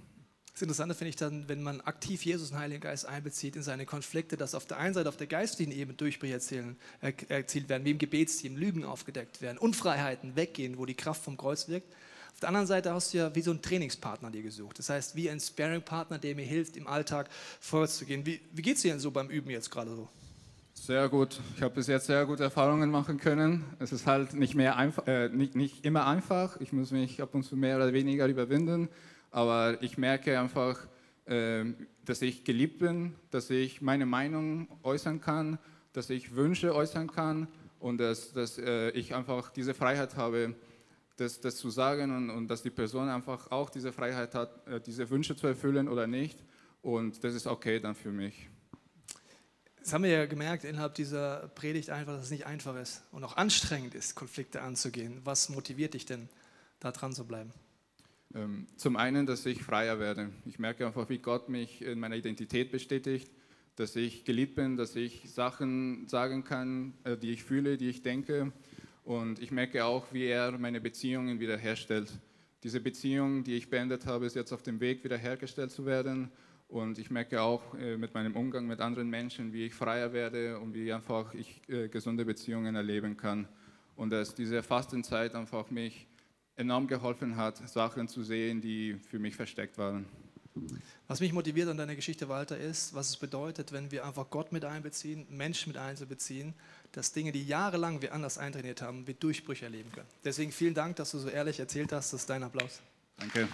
Das 0.58 0.62
Interessante 0.62 0.96
finde 0.96 1.10
ich 1.10 1.16
dann, 1.16 1.48
wenn 1.48 1.62
man 1.62 1.80
aktiv 1.82 2.24
Jesus 2.24 2.50
und 2.50 2.58
Heiligen 2.58 2.80
Geist 2.80 3.06
einbezieht 3.06 3.54
in 3.54 3.62
seine 3.62 3.86
Konflikte, 3.86 4.36
dass 4.36 4.56
auf 4.56 4.66
der 4.66 4.78
einen 4.78 4.92
Seite 4.92 5.08
auf 5.08 5.16
der 5.16 5.28
geistlichen 5.28 5.70
Ebene 5.70 5.96
Durchbrüche 5.96 6.32
erzielen, 6.32 6.76
äh, 7.00 7.12
erzielt 7.28 7.68
werden, 7.68 7.84
wie 7.84 7.92
im 7.92 7.98
Gebetsteam, 7.98 8.56
Lügen 8.56 8.84
aufgedeckt 8.84 9.40
werden, 9.40 9.56
Unfreiheiten 9.58 10.34
weggehen, 10.34 10.76
wo 10.76 10.84
die 10.84 10.96
Kraft 10.96 11.22
vom 11.22 11.36
Kreuz 11.36 11.68
wirkt. 11.68 11.94
Auf 12.32 12.40
der 12.40 12.48
anderen 12.48 12.66
Seite 12.66 12.92
hast 12.92 13.14
du 13.14 13.18
ja 13.18 13.34
wie 13.36 13.40
so 13.40 13.52
einen 13.52 13.62
Trainingspartner 13.62 14.32
dir 14.32 14.42
gesucht. 14.42 14.80
Das 14.80 14.88
heißt, 14.88 15.14
wie 15.14 15.30
ein 15.30 15.38
Sparing-Partner, 15.38 16.18
der 16.18 16.34
mir 16.34 16.44
hilft, 16.44 16.76
im 16.76 16.88
Alltag 16.88 17.28
vorwärts 17.60 17.98
zu 17.98 18.04
gehen. 18.04 18.26
Wie, 18.26 18.40
wie 18.52 18.62
geht 18.62 18.76
es 18.76 18.82
dir 18.82 18.90
denn 18.90 19.00
so 19.00 19.12
beim 19.12 19.28
Üben 19.30 19.50
jetzt 19.50 19.70
gerade 19.70 19.94
so? 19.94 20.08
Sehr 20.86 21.08
gut. 21.10 21.38
Ich 21.54 21.62
habe 21.62 21.74
bis 21.74 21.86
jetzt 21.86 22.06
sehr 22.06 22.24
gute 22.24 22.44
Erfahrungen 22.44 22.90
machen 22.90 23.18
können. 23.18 23.64
Es 23.78 23.92
ist 23.92 24.06
halt 24.06 24.32
nicht, 24.32 24.54
mehr 24.54 24.74
äh, 25.06 25.28
nicht, 25.28 25.54
nicht 25.54 25.84
immer 25.84 26.06
einfach. 26.06 26.58
Ich 26.60 26.72
muss 26.72 26.92
mich 26.92 27.20
ab 27.20 27.34
und 27.34 27.42
zu 27.42 27.56
mehr 27.56 27.76
oder 27.76 27.92
weniger 27.92 28.26
überwinden. 28.26 28.88
Aber 29.30 29.82
ich 29.82 29.98
merke 29.98 30.40
einfach, 30.40 30.78
äh, 31.26 31.64
dass 32.06 32.22
ich 32.22 32.44
geliebt 32.44 32.78
bin, 32.78 33.14
dass 33.30 33.50
ich 33.50 33.82
meine 33.82 34.06
Meinung 34.06 34.66
äußern 34.82 35.20
kann, 35.20 35.58
dass 35.92 36.08
ich 36.08 36.34
Wünsche 36.34 36.74
äußern 36.74 37.10
kann 37.12 37.48
und 37.80 37.98
dass, 37.98 38.32
dass 38.32 38.58
äh, 38.58 38.88
ich 38.90 39.14
einfach 39.14 39.50
diese 39.50 39.74
Freiheit 39.74 40.16
habe, 40.16 40.54
das, 41.16 41.40
das 41.40 41.56
zu 41.56 41.68
sagen 41.68 42.16
und, 42.16 42.30
und, 42.30 42.48
dass 42.48 42.62
die 42.62 42.70
Person 42.70 43.10
einfach 43.10 43.50
auch 43.50 43.68
diese 43.68 43.92
Freiheit 43.92 44.34
hat, 44.34 44.66
äh, 44.66 44.80
diese 44.80 45.10
Wünsche 45.10 45.36
zu 45.36 45.46
erfüllen 45.46 45.86
oder 45.88 46.06
nicht. 46.06 46.42
Und 46.80 47.22
das 47.22 47.34
ist 47.34 47.46
okay 47.46 47.78
dann 47.78 47.94
für 47.94 48.10
mich. 48.10 48.48
Das 49.82 49.92
haben 49.92 50.04
wir 50.04 50.10
ja 50.10 50.26
gemerkt 50.26 50.64
innerhalb 50.64 50.94
dieser 50.94 51.48
Predigt 51.54 51.90
einfach, 51.90 52.14
dass 52.14 52.26
es 52.26 52.30
nicht 52.30 52.46
einfach 52.46 52.76
ist 52.76 53.02
und 53.12 53.24
auch 53.24 53.36
anstrengend 53.36 53.94
ist, 53.94 54.14
Konflikte 54.14 54.60
anzugehen. 54.62 55.20
Was 55.24 55.48
motiviert 55.48 55.94
dich 55.94 56.04
denn, 56.04 56.28
da 56.80 56.92
dran 56.92 57.12
zu 57.12 57.24
bleiben? 57.26 57.52
Ähm, 58.34 58.66
zum 58.76 58.96
einen, 58.96 59.24
dass 59.24 59.46
ich 59.46 59.62
freier 59.62 59.98
werde. 59.98 60.30
Ich 60.44 60.58
merke 60.58 60.86
einfach, 60.86 61.08
wie 61.08 61.18
Gott 61.18 61.48
mich 61.48 61.80
in 61.82 61.98
meiner 61.98 62.16
Identität 62.16 62.70
bestätigt, 62.70 63.30
dass 63.76 63.96
ich 63.96 64.24
geliebt 64.24 64.56
bin, 64.56 64.76
dass 64.76 64.96
ich 64.96 65.30
Sachen 65.32 66.06
sagen 66.08 66.44
kann, 66.44 66.94
äh, 67.04 67.16
die 67.16 67.30
ich 67.30 67.44
fühle, 67.44 67.78
die 67.78 67.88
ich 67.88 68.02
denke. 68.02 68.52
Und 69.04 69.38
ich 69.38 69.50
merke 69.50 69.86
auch, 69.86 70.12
wie 70.12 70.26
er 70.26 70.58
meine 70.58 70.82
Beziehungen 70.82 71.40
wiederherstellt. 71.40 72.12
Diese 72.64 72.80
Beziehung, 72.80 73.44
die 73.44 73.54
ich 73.54 73.70
beendet 73.70 74.04
habe, 74.04 74.26
ist 74.26 74.36
jetzt 74.36 74.52
auf 74.52 74.62
dem 74.62 74.80
Weg, 74.80 75.04
wiederhergestellt 75.04 75.70
zu 75.70 75.86
werden. 75.86 76.30
Und 76.68 76.98
ich 76.98 77.10
merke 77.10 77.40
auch 77.40 77.74
äh, 77.74 77.96
mit 77.96 78.12
meinem 78.12 78.36
Umgang 78.36 78.66
mit 78.66 78.80
anderen 78.80 79.08
Menschen, 79.08 79.52
wie 79.52 79.66
ich 79.66 79.74
freier 79.74 80.12
werde 80.12 80.58
und 80.58 80.74
wie 80.74 80.92
einfach 80.92 81.32
ich 81.32 81.62
äh, 81.68 81.88
gesunde 81.88 82.26
Beziehungen 82.26 82.74
erleben 82.74 83.16
kann. 83.16 83.48
Und 83.96 84.10
dass 84.10 84.34
diese 84.34 84.62
Fastenzeit 84.62 85.34
einfach 85.34 85.70
mich 85.70 86.06
enorm 86.56 86.86
geholfen 86.86 87.36
hat, 87.36 87.56
Sachen 87.68 88.06
zu 88.06 88.22
sehen, 88.22 88.60
die 88.60 88.98
für 89.08 89.18
mich 89.18 89.34
versteckt 89.34 89.78
waren. 89.78 90.06
Was 91.06 91.20
mich 91.20 91.32
motiviert 91.32 91.68
an 91.68 91.76
deiner 91.76 91.94
Geschichte, 91.94 92.28
Walter, 92.28 92.58
ist, 92.58 92.94
was 92.94 93.10
es 93.10 93.16
bedeutet, 93.16 93.72
wenn 93.72 93.90
wir 93.90 94.04
einfach 94.04 94.28
Gott 94.28 94.52
mit 94.52 94.64
einbeziehen, 94.64 95.26
Menschen 95.30 95.72
mit 95.72 95.80
einzubeziehen, 95.80 96.54
dass 96.92 97.12
Dinge, 97.12 97.32
die 97.32 97.46
jahrelang 97.46 98.02
wir 98.02 98.12
anders 98.12 98.38
eintrainiert 98.38 98.82
haben, 98.82 99.06
wir 99.06 99.14
Durchbrüche 99.14 99.64
erleben 99.64 99.90
können. 99.92 100.08
Deswegen 100.24 100.52
vielen 100.52 100.74
Dank, 100.74 100.96
dass 100.96 101.12
du 101.12 101.18
so 101.18 101.28
ehrlich 101.28 101.60
erzählt 101.60 101.92
hast. 101.92 102.12
Das 102.12 102.20
ist 102.20 102.30
dein 102.30 102.42
Applaus. 102.42 102.82
Danke. 103.18 103.48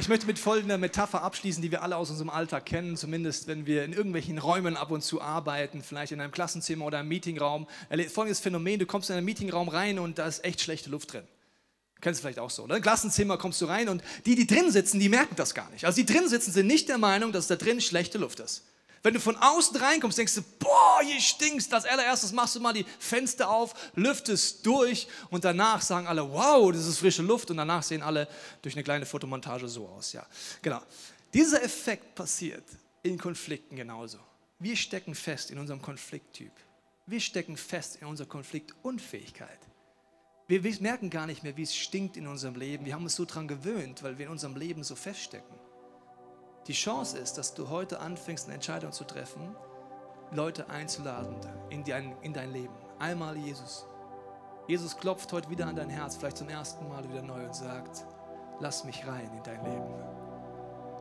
Ich 0.00 0.08
möchte 0.08 0.24
mit 0.24 0.38
folgender 0.38 0.78
Metapher 0.78 1.22
abschließen, 1.22 1.60
die 1.60 1.70
wir 1.70 1.82
alle 1.82 1.98
aus 1.98 2.08
unserem 2.08 2.30
Alltag 2.30 2.64
kennen, 2.64 2.96
zumindest 2.96 3.48
wenn 3.48 3.66
wir 3.66 3.84
in 3.84 3.92
irgendwelchen 3.92 4.38
Räumen 4.38 4.74
ab 4.74 4.90
und 4.90 5.02
zu 5.02 5.20
arbeiten, 5.20 5.82
vielleicht 5.82 6.12
in 6.12 6.22
einem 6.22 6.32
Klassenzimmer 6.32 6.86
oder 6.86 7.00
einem 7.00 7.08
Meetingraum. 7.08 7.66
Folgendes 8.08 8.40
Phänomen, 8.40 8.78
du 8.78 8.86
kommst 8.86 9.10
in 9.10 9.16
einen 9.16 9.26
Meetingraum 9.26 9.68
rein 9.68 9.98
und 9.98 10.18
da 10.18 10.26
ist 10.26 10.42
echt 10.42 10.62
schlechte 10.62 10.88
Luft 10.88 11.12
drin. 11.12 11.24
Kennst 12.00 12.20
du 12.20 12.22
vielleicht 12.22 12.38
auch 12.38 12.48
so, 12.48 12.62
oder? 12.62 12.76
Im 12.76 12.82
Klassenzimmer 12.82 13.36
kommst 13.36 13.60
du 13.60 13.66
rein 13.66 13.90
und 13.90 14.02
die, 14.24 14.36
die 14.36 14.46
drin 14.46 14.70
sitzen, 14.70 15.00
die 15.00 15.10
merken 15.10 15.36
das 15.36 15.52
gar 15.52 15.68
nicht. 15.68 15.84
Also 15.84 15.96
die 15.96 16.10
drin 16.10 16.30
sitzen, 16.30 16.50
sind 16.50 16.66
nicht 16.66 16.88
der 16.88 16.96
Meinung, 16.96 17.30
dass 17.32 17.46
da 17.46 17.56
drin 17.56 17.82
schlechte 17.82 18.16
Luft 18.16 18.40
ist. 18.40 18.62
Wenn 19.02 19.14
du 19.14 19.20
von 19.20 19.36
außen 19.36 19.76
reinkommst, 19.76 20.18
denkst 20.18 20.34
du, 20.34 20.42
boah, 20.58 21.00
hier 21.02 21.20
stinkt. 21.20 21.72
Als 21.72 21.86
allererstes 21.86 22.32
machst 22.32 22.54
du 22.56 22.60
mal 22.60 22.74
die 22.74 22.84
Fenster 22.98 23.48
auf, 23.48 23.74
lüftest 23.94 24.64
durch 24.66 25.08
und 25.30 25.44
danach 25.44 25.80
sagen 25.80 26.06
alle, 26.06 26.30
wow, 26.30 26.70
das 26.70 26.86
ist 26.86 26.98
frische 26.98 27.22
Luft 27.22 27.50
und 27.50 27.56
danach 27.56 27.82
sehen 27.82 28.02
alle 28.02 28.28
durch 28.60 28.74
eine 28.74 28.84
kleine 28.84 29.06
Fotomontage 29.06 29.68
so 29.68 29.88
aus. 29.88 30.12
Ja, 30.12 30.26
genau. 30.60 30.82
Dieser 31.32 31.62
Effekt 31.62 32.14
passiert 32.14 32.64
in 33.02 33.16
Konflikten 33.16 33.76
genauso. 33.76 34.18
Wir 34.58 34.76
stecken 34.76 35.14
fest 35.14 35.50
in 35.50 35.58
unserem 35.58 35.80
Konflikttyp. 35.80 36.52
Wir 37.06 37.20
stecken 37.20 37.56
fest 37.56 37.98
in 38.00 38.06
unserer 38.06 38.28
Konfliktunfähigkeit. 38.28 39.58
Wir 40.46 40.60
merken 40.80 41.08
gar 41.08 41.26
nicht 41.26 41.42
mehr, 41.42 41.56
wie 41.56 41.62
es 41.62 41.74
stinkt 41.74 42.16
in 42.16 42.26
unserem 42.26 42.56
Leben. 42.56 42.84
Wir 42.84 42.94
haben 42.94 43.04
uns 43.04 43.14
so 43.14 43.24
daran 43.24 43.48
gewöhnt, 43.48 44.02
weil 44.02 44.18
wir 44.18 44.26
in 44.26 44.32
unserem 44.32 44.56
Leben 44.56 44.84
so 44.84 44.96
feststecken. 44.96 45.56
Die 46.70 46.76
Chance 46.76 47.18
ist, 47.18 47.36
dass 47.36 47.52
du 47.52 47.68
heute 47.68 47.98
anfängst, 47.98 48.44
eine 48.44 48.54
Entscheidung 48.54 48.92
zu 48.92 49.02
treffen, 49.02 49.56
Leute 50.30 50.70
einzuladen 50.70 51.34
in 51.68 51.82
dein, 51.82 52.14
in 52.22 52.32
dein 52.32 52.52
Leben. 52.52 52.76
Einmal 53.00 53.36
Jesus. 53.36 53.88
Jesus 54.68 54.96
klopft 54.96 55.32
heute 55.32 55.50
wieder 55.50 55.66
an 55.66 55.74
dein 55.74 55.90
Herz, 55.90 56.14
vielleicht 56.14 56.36
zum 56.36 56.48
ersten 56.48 56.88
Mal 56.88 57.02
wieder 57.08 57.22
neu 57.22 57.44
und 57.44 57.56
sagt, 57.56 58.04
lass 58.60 58.84
mich 58.84 59.04
rein 59.04 59.28
in 59.36 59.42
dein 59.42 59.64
Leben. 59.64 59.94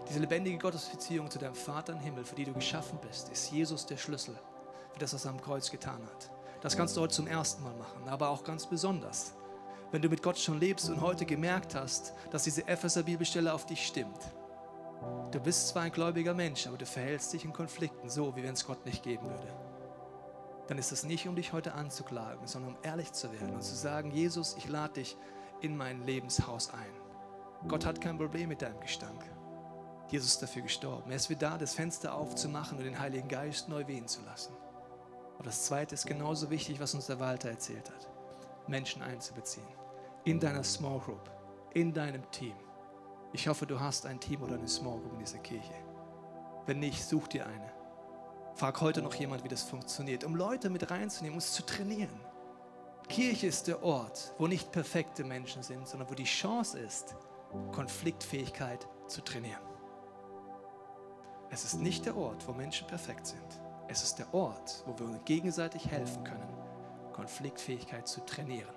Diese 0.09 0.17
lebendige 0.17 0.57
Gottesbeziehung 0.57 1.29
zu 1.29 1.37
deinem 1.37 1.53
Vater 1.53 1.93
im 1.93 1.99
Himmel, 1.99 2.25
für 2.25 2.33
die 2.33 2.45
du 2.45 2.53
geschaffen 2.53 2.97
bist, 3.07 3.29
ist 3.29 3.51
Jesus 3.51 3.85
der 3.85 3.97
Schlüssel 3.97 4.35
für 4.93 4.99
das, 4.99 5.13
was 5.13 5.25
er 5.25 5.29
am 5.29 5.39
Kreuz 5.39 5.69
getan 5.69 6.01
hat. 6.01 6.31
Das 6.61 6.75
kannst 6.75 6.97
du 6.97 7.01
heute 7.01 7.13
zum 7.13 7.27
ersten 7.27 7.61
Mal 7.61 7.75
machen, 7.75 8.09
aber 8.09 8.29
auch 8.29 8.43
ganz 8.43 8.65
besonders, 8.65 9.35
wenn 9.91 10.01
du 10.01 10.09
mit 10.09 10.23
Gott 10.23 10.39
schon 10.39 10.59
lebst 10.59 10.89
und 10.89 10.99
heute 10.99 11.27
gemerkt 11.27 11.75
hast, 11.75 12.15
dass 12.31 12.45
diese 12.45 12.67
Epheser-Bibelstelle 12.67 13.53
auf 13.53 13.67
dich 13.67 13.85
stimmt 13.85 14.17
Du 15.31 15.39
bist 15.39 15.69
zwar 15.69 15.83
ein 15.83 15.91
gläubiger 15.91 16.33
Mensch, 16.33 16.67
aber 16.67 16.77
du 16.77 16.85
verhältst 16.85 17.31
dich 17.33 17.45
in 17.45 17.53
Konflikten 17.53 18.09
so, 18.09 18.35
wie 18.35 18.43
wenn 18.43 18.53
es 18.53 18.65
Gott 18.65 18.85
nicht 18.85 19.03
geben 19.03 19.29
würde. 19.29 19.53
Dann 20.67 20.77
ist 20.77 20.91
es 20.91 21.03
nicht, 21.03 21.27
um 21.27 21.35
dich 21.35 21.53
heute 21.53 21.73
anzuklagen, 21.73 22.45
sondern 22.45 22.75
um 22.75 22.83
ehrlich 22.83 23.11
zu 23.13 23.31
werden 23.31 23.55
und 23.55 23.63
zu 23.63 23.75
sagen, 23.75 24.11
Jesus, 24.11 24.55
ich 24.57 24.67
lade 24.67 24.95
dich 24.95 25.17
in 25.61 25.75
mein 25.75 26.03
Lebenshaus 26.03 26.71
ein. 26.73 27.67
Gott 27.67 27.85
hat 27.85 28.01
kein 28.01 28.17
Problem 28.17 28.49
mit 28.49 28.61
deinem 28.61 28.79
Gestank. 28.79 29.23
Jesus 30.09 30.33
ist 30.33 30.41
dafür 30.41 30.63
gestorben. 30.63 31.11
Er 31.11 31.17
ist 31.17 31.29
wieder 31.29 31.51
da, 31.51 31.57
das 31.57 31.73
Fenster 31.73 32.13
aufzumachen 32.15 32.77
und 32.77 32.83
den 32.83 32.99
Heiligen 32.99 33.27
Geist 33.27 33.69
neu 33.69 33.85
wehen 33.87 34.07
zu 34.07 34.21
lassen. 34.23 34.53
Aber 35.35 35.45
das 35.45 35.65
Zweite 35.65 35.95
ist 35.95 36.05
genauso 36.05 36.49
wichtig, 36.49 36.79
was 36.79 36.93
uns 36.93 37.07
der 37.07 37.19
Walter 37.19 37.49
erzählt 37.49 37.89
hat. 37.89 38.09
Menschen 38.67 39.01
einzubeziehen. 39.01 39.67
In 40.23 40.39
deiner 40.39 40.63
Small 40.63 40.99
Group, 40.99 41.29
in 41.73 41.93
deinem 41.93 42.29
Team. 42.31 42.55
Ich 43.31 43.47
hoffe, 43.47 43.65
du 43.65 43.79
hast 43.79 44.05
ein 44.05 44.19
Team 44.19 44.41
oder 44.41 44.55
eine 44.55 44.67
Small 44.67 44.99
Group 44.99 45.13
in 45.13 45.19
dieser 45.19 45.37
Kirche. 45.39 45.73
Wenn 46.65 46.79
nicht, 46.79 47.03
such 47.03 47.27
dir 47.27 47.45
eine. 47.45 47.71
Frag 48.55 48.81
heute 48.81 49.01
noch 49.01 49.13
jemand, 49.13 49.43
wie 49.43 49.47
das 49.47 49.63
funktioniert, 49.63 50.23
um 50.23 50.35
Leute 50.35 50.69
mit 50.69 50.89
reinzunehmen, 50.89 51.37
es 51.37 51.53
zu 51.53 51.65
trainieren. 51.65 52.19
Kirche 53.07 53.47
ist 53.47 53.67
der 53.67 53.83
Ort, 53.83 54.33
wo 54.37 54.47
nicht 54.47 54.71
perfekte 54.71 55.23
Menschen 55.23 55.63
sind, 55.63 55.87
sondern 55.87 56.09
wo 56.09 56.13
die 56.13 56.25
Chance 56.25 56.79
ist, 56.79 57.15
Konfliktfähigkeit 57.71 58.87
zu 59.07 59.21
trainieren. 59.21 59.63
Es 61.51 61.63
ist 61.63 61.79
nicht 61.79 62.05
der 62.05 62.15
Ort, 62.15 62.47
wo 62.47 62.53
Menschen 62.53 62.85
perfekt 62.87 63.27
sind. 63.27 63.61
Es 63.87 64.03
ist 64.03 64.19
der 64.19 64.31
Ort, 64.33 64.83
wo 64.85 64.97
wir 64.99 65.07
uns 65.07 65.25
gegenseitig 65.25 65.89
helfen 65.89 66.23
können, 66.23 66.53
Konfliktfähigkeit 67.13 68.07
zu 68.07 68.23
trainieren. 68.25 68.75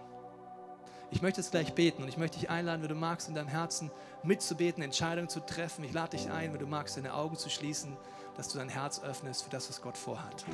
Ich 1.13 1.21
möchte 1.21 1.43
jetzt 1.43 1.51
gleich 1.51 1.75
beten 1.75 2.03
und 2.03 2.09
ich 2.09 2.17
möchte 2.17 2.39
dich 2.39 2.49
einladen, 2.49 2.81
wenn 2.81 2.89
du 2.89 2.95
magst, 2.95 3.29
in 3.29 3.35
deinem 3.35 3.49
Herzen 3.49 3.91
mitzubeten, 4.23 4.83
Entscheidungen 4.83 5.29
zu 5.29 5.41
treffen. 5.41 5.85
Ich 5.85 5.93
lade 5.93 6.17
dich 6.17 6.31
ein, 6.31 6.55
wenn 6.55 6.59
du 6.59 6.67
magst, 6.67 6.97
deine 6.97 7.13
Augen 7.13 7.37
zu 7.37 7.51
schließen, 7.51 7.99
dass 8.35 8.49
du 8.49 8.57
dein 8.57 8.71
Herz 8.71 9.03
öffnest 9.03 9.43
für 9.45 9.51
das, 9.51 9.69
was 9.69 9.83
Gott 9.83 9.99
vorhat. 9.99 10.47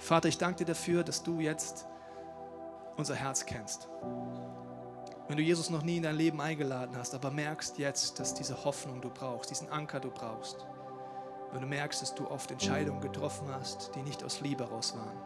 Vater, 0.00 0.28
ich 0.28 0.36
danke 0.36 0.58
dir 0.58 0.64
dafür, 0.64 1.04
dass 1.04 1.22
du 1.22 1.38
jetzt 1.38 1.86
unser 2.96 3.14
Herz 3.14 3.46
kennst. 3.46 3.88
Wenn 5.28 5.36
du 5.36 5.44
Jesus 5.44 5.70
noch 5.70 5.82
nie 5.82 5.98
in 5.98 6.02
dein 6.02 6.16
Leben 6.16 6.40
eingeladen 6.40 6.96
hast, 6.96 7.14
aber 7.14 7.30
merkst 7.30 7.78
jetzt, 7.78 8.18
dass 8.18 8.34
diese 8.34 8.64
Hoffnung 8.64 9.00
du 9.00 9.10
brauchst, 9.10 9.50
diesen 9.50 9.70
Anker 9.70 10.00
du 10.00 10.10
brauchst. 10.10 10.66
Wenn 11.52 11.60
du 11.60 11.68
merkst, 11.68 12.02
dass 12.02 12.16
du 12.16 12.28
oft 12.28 12.50
Entscheidungen 12.50 13.00
getroffen 13.00 13.46
hast, 13.52 13.94
die 13.94 14.02
nicht 14.02 14.24
aus 14.24 14.40
Liebe 14.40 14.64
raus 14.64 14.92
waren. 14.96 15.16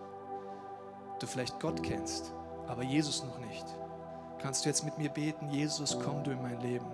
Du 1.21 1.27
vielleicht 1.27 1.59
Gott 1.59 1.83
kennst, 1.83 2.35
aber 2.67 2.83
Jesus 2.83 3.25
noch 3.25 3.39
nicht 3.39 3.65
kannst 4.45 4.67
du 4.67 4.69
jetzt 4.69 4.85
mit 4.85 4.99
mir 4.99 5.09
beten, 5.09 5.49
Jesus, 5.49 5.99
komm 6.05 6.23
du 6.23 6.31
in 6.31 6.43
mein 6.43 6.61
Leben. 6.61 6.85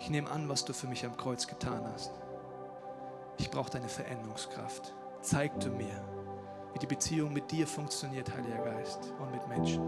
Ich 0.00 0.10
nehme 0.10 0.28
an, 0.28 0.48
was 0.48 0.64
du 0.64 0.72
für 0.72 0.88
mich 0.88 1.06
am 1.06 1.16
Kreuz 1.16 1.46
getan 1.46 1.88
hast. 1.92 2.10
Ich 3.38 3.48
brauche 3.48 3.70
deine 3.70 3.88
Veränderungskraft. 3.88 4.92
Zeig 5.20 5.60
du 5.60 5.68
mir, 5.68 6.02
wie 6.72 6.80
die 6.80 6.88
Beziehung 6.88 7.32
mit 7.32 7.52
dir 7.52 7.64
funktioniert, 7.64 8.34
Heiliger 8.34 8.58
Geist, 8.58 9.14
und 9.20 9.30
mit 9.30 9.46
Menschen. 9.46 9.84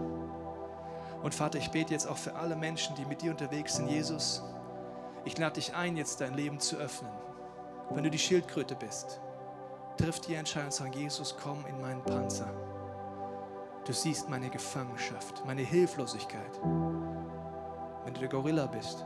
Und 1.21 1.35
Vater, 1.35 1.57
ich 1.57 1.71
bete 1.71 1.91
jetzt 1.91 2.07
auch 2.07 2.15
für 2.15 2.35
alle 2.35 2.55
Menschen, 2.55 2.95
die 2.95 3.05
mit 3.05 3.21
dir 3.21 3.31
unterwegs 3.31 3.75
sind, 3.75 3.89
Jesus. 3.89 4.43
Ich 5.25 5.37
lade 5.37 5.55
dich 5.55 5.75
ein, 5.75 5.97
jetzt 5.97 6.21
dein 6.21 6.35
Leben 6.35 6.61
zu 6.61 6.77
öffnen. 6.77 7.11
Wenn 7.89 8.05
du 8.05 8.09
die 8.09 8.17
Schildkröte 8.17 8.75
bist, 8.75 9.19
triff 9.97 10.21
die 10.21 10.35
Entscheidung 10.35 10.67
und 10.67 10.73
sag, 10.73 10.95
Jesus, 10.95 11.35
komm 11.43 11.65
in 11.65 11.81
meinen 11.81 12.01
Panzer. 12.01 12.53
Du 13.85 13.91
siehst 13.91 14.29
meine 14.29 14.49
Gefangenschaft, 14.49 15.45
meine 15.45 15.61
Hilflosigkeit. 15.61 16.61
Wenn 18.05 18.13
du 18.13 18.19
der 18.21 18.29
Gorilla 18.29 18.65
bist, 18.65 19.05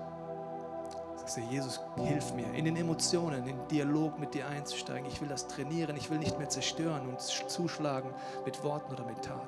sagst 1.16 1.38
du, 1.38 1.42
Jesus, 1.42 1.80
hilf 1.98 2.34
mir, 2.34 2.54
in 2.54 2.66
den 2.66 2.76
Emotionen, 2.76 3.40
in 3.40 3.46
den 3.46 3.68
Dialog 3.70 4.20
mit 4.20 4.36
dir 4.36 4.48
einzusteigen. 4.48 5.08
Ich 5.08 5.20
will 5.20 5.28
das 5.28 5.48
trainieren, 5.48 5.96
ich 5.96 6.12
will 6.12 6.20
nicht 6.20 6.38
mehr 6.38 6.50
zerstören 6.50 7.08
und 7.08 7.20
zuschlagen 7.20 8.12
mit 8.46 8.64
Worten 8.64 8.94
oder 8.94 9.04
mit 9.04 9.24
Taten. 9.24 9.48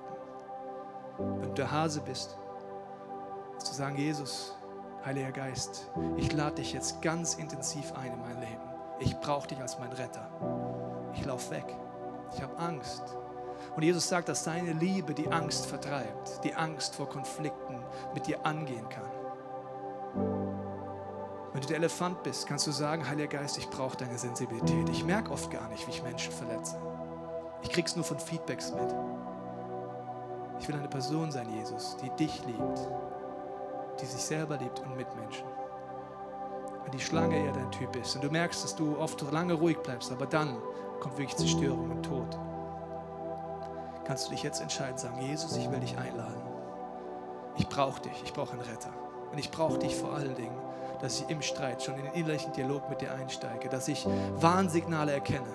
Wenn 1.17 1.49
du 1.49 1.53
der 1.53 1.71
Hase 1.71 2.01
bist, 2.01 2.37
zu 3.59 3.73
sagen, 3.73 3.97
Jesus, 3.97 4.55
Heiliger 5.05 5.31
Geist, 5.31 5.91
ich 6.17 6.31
lade 6.33 6.55
dich 6.55 6.73
jetzt 6.73 7.01
ganz 7.01 7.35
intensiv 7.35 7.93
ein 7.93 8.13
in 8.13 8.21
mein 8.21 8.39
Leben. 8.39 8.69
Ich 8.99 9.17
brauche 9.19 9.47
dich 9.47 9.59
als 9.59 9.77
mein 9.79 9.91
Retter. 9.91 10.27
Ich 11.13 11.23
laufe 11.23 11.51
weg. 11.51 11.75
Ich 12.35 12.41
habe 12.41 12.57
Angst. 12.57 13.15
Und 13.75 13.83
Jesus 13.83 14.07
sagt, 14.07 14.29
dass 14.29 14.43
seine 14.43 14.73
Liebe 14.73 15.13
die 15.13 15.31
Angst 15.31 15.65
vertreibt, 15.65 16.43
die 16.43 16.53
Angst 16.53 16.95
vor 16.95 17.07
Konflikten 17.07 17.83
mit 18.13 18.27
dir 18.27 18.45
angehen 18.45 18.87
kann. 18.89 19.09
Wenn 21.53 21.61
du 21.61 21.67
der 21.67 21.77
Elefant 21.77 22.23
bist, 22.23 22.47
kannst 22.47 22.67
du 22.67 22.71
sagen, 22.71 23.07
Heiliger 23.07 23.39
Geist, 23.39 23.57
ich 23.57 23.69
brauche 23.69 23.97
deine 23.97 24.17
Sensibilität. 24.17 24.87
Ich 24.89 25.03
merke 25.03 25.31
oft 25.31 25.49
gar 25.49 25.67
nicht, 25.69 25.87
wie 25.87 25.91
ich 25.91 26.03
Menschen 26.03 26.31
verletze. 26.31 26.79
Ich 27.61 27.69
krieg's 27.69 27.95
nur 27.95 28.05
von 28.05 28.19
Feedbacks 28.19 28.71
mit. 28.71 28.95
Ich 30.59 30.67
will 30.67 30.75
eine 30.75 30.87
Person 30.87 31.31
sein, 31.31 31.49
Jesus, 31.49 31.97
die 31.97 32.09
dich 32.11 32.45
liebt, 32.45 32.79
die 33.99 34.05
sich 34.05 34.21
selber 34.21 34.57
liebt 34.57 34.79
und 34.79 34.95
Mitmenschen. 34.95 35.47
Wenn 36.83 36.91
die 36.91 36.99
Schlange 36.99 37.35
eher 37.37 37.51
dein 37.51 37.71
Typ 37.71 37.95
ist 37.95 38.15
und 38.15 38.23
du 38.23 38.29
merkst, 38.29 38.63
dass 38.63 38.75
du 38.75 38.97
oft 38.97 39.21
lange 39.31 39.53
ruhig 39.53 39.77
bleibst, 39.79 40.11
aber 40.11 40.25
dann 40.25 40.57
kommt 40.99 41.17
wirklich 41.17 41.37
Zerstörung 41.37 41.91
und 41.91 42.03
Tod 42.03 42.37
kannst 44.09 44.25
du 44.25 44.31
dich 44.31 44.41
jetzt 44.41 44.59
entscheiden, 44.59 44.97
sagen, 44.97 45.21
Jesus, 45.21 45.55
ich 45.55 45.69
will 45.69 45.79
dich 45.79 45.95
einladen. 45.95 46.41
Ich 47.57 47.69
brauche 47.69 48.01
dich, 48.01 48.23
ich 48.25 48.33
brauche 48.33 48.53
einen 48.53 48.61
Retter. 48.61 48.89
Und 49.31 49.37
ich 49.37 49.51
brauche 49.51 49.77
dich 49.77 49.95
vor 49.95 50.13
allen 50.13 50.33
Dingen, 50.33 50.57
dass 50.99 51.19
ich 51.21 51.29
im 51.29 51.43
Streit 51.43 51.83
schon 51.83 51.93
in 51.93 52.05
den 52.05 52.13
innerlichen 52.13 52.51
Dialog 52.53 52.89
mit 52.89 53.01
dir 53.01 53.13
einsteige, 53.13 53.69
dass 53.69 53.87
ich 53.87 54.07
Warnsignale 54.37 55.11
erkenne, 55.11 55.45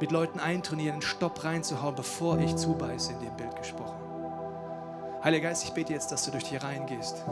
mit 0.00 0.12
Leuten 0.12 0.38
eintrainieren, 0.38 0.92
einen 0.92 1.02
Stopp 1.02 1.42
reinzuhauen, 1.42 1.96
bevor 1.96 2.38
ich 2.38 2.54
zubeiße, 2.54 3.14
in 3.14 3.18
dem 3.18 3.36
Bild 3.36 3.56
gesprochen. 3.56 3.98
Heiliger 5.24 5.48
Geist, 5.48 5.64
ich 5.64 5.72
bete 5.72 5.92
jetzt, 5.92 6.12
dass 6.12 6.24
du 6.24 6.30
durch 6.30 6.44
die 6.44 6.56
Reihen 6.56 6.86
gehst, 6.86 7.24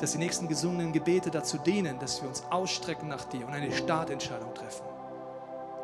dass 0.00 0.10
die 0.10 0.18
nächsten 0.18 0.48
gesungenen 0.48 0.92
Gebete 0.92 1.30
dazu 1.30 1.58
dienen, 1.58 2.00
dass 2.00 2.20
wir 2.22 2.28
uns 2.28 2.42
ausstrecken 2.50 3.06
nach 3.06 3.24
dir 3.26 3.46
und 3.46 3.54
eine 3.54 3.70
Startentscheidung 3.70 4.52
treffen. 4.52 4.84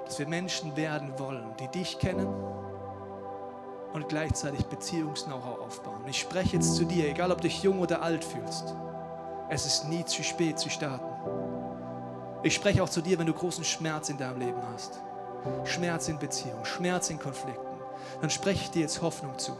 Dass 0.06 0.18
wir 0.18 0.26
Menschen 0.26 0.74
werden 0.74 1.16
wollen, 1.20 1.54
die 1.60 1.68
dich 1.68 2.00
kennen 2.00 2.26
und 3.92 4.08
gleichzeitig 4.08 4.66
Beziehungs-Know-how 4.66 5.60
aufbauen. 5.60 6.02
Ich 6.06 6.20
spreche 6.20 6.56
jetzt 6.56 6.76
zu 6.76 6.84
dir, 6.84 7.08
egal 7.08 7.30
ob 7.30 7.38
du 7.38 7.48
dich 7.48 7.62
jung 7.62 7.80
oder 7.80 8.02
alt 8.02 8.24
fühlst. 8.24 8.74
Es 9.48 9.66
ist 9.66 9.88
nie 9.88 10.04
zu 10.04 10.22
spät 10.22 10.58
zu 10.58 10.70
starten. 10.70 11.04
Ich 12.42 12.54
spreche 12.54 12.82
auch 12.82 12.88
zu 12.88 13.02
dir, 13.02 13.18
wenn 13.18 13.26
du 13.26 13.34
großen 13.34 13.64
Schmerz 13.64 14.08
in 14.08 14.18
deinem 14.18 14.38
Leben 14.38 14.60
hast. 14.72 15.00
Schmerz 15.64 16.08
in 16.08 16.18
Beziehungen, 16.18 16.64
Schmerz 16.64 17.10
in 17.10 17.18
Konflikten. 17.18 17.66
Dann 18.20 18.30
spreche 18.30 18.62
ich 18.62 18.70
dir 18.70 18.82
jetzt 18.82 19.02
Hoffnung 19.02 19.38
zu, 19.38 19.52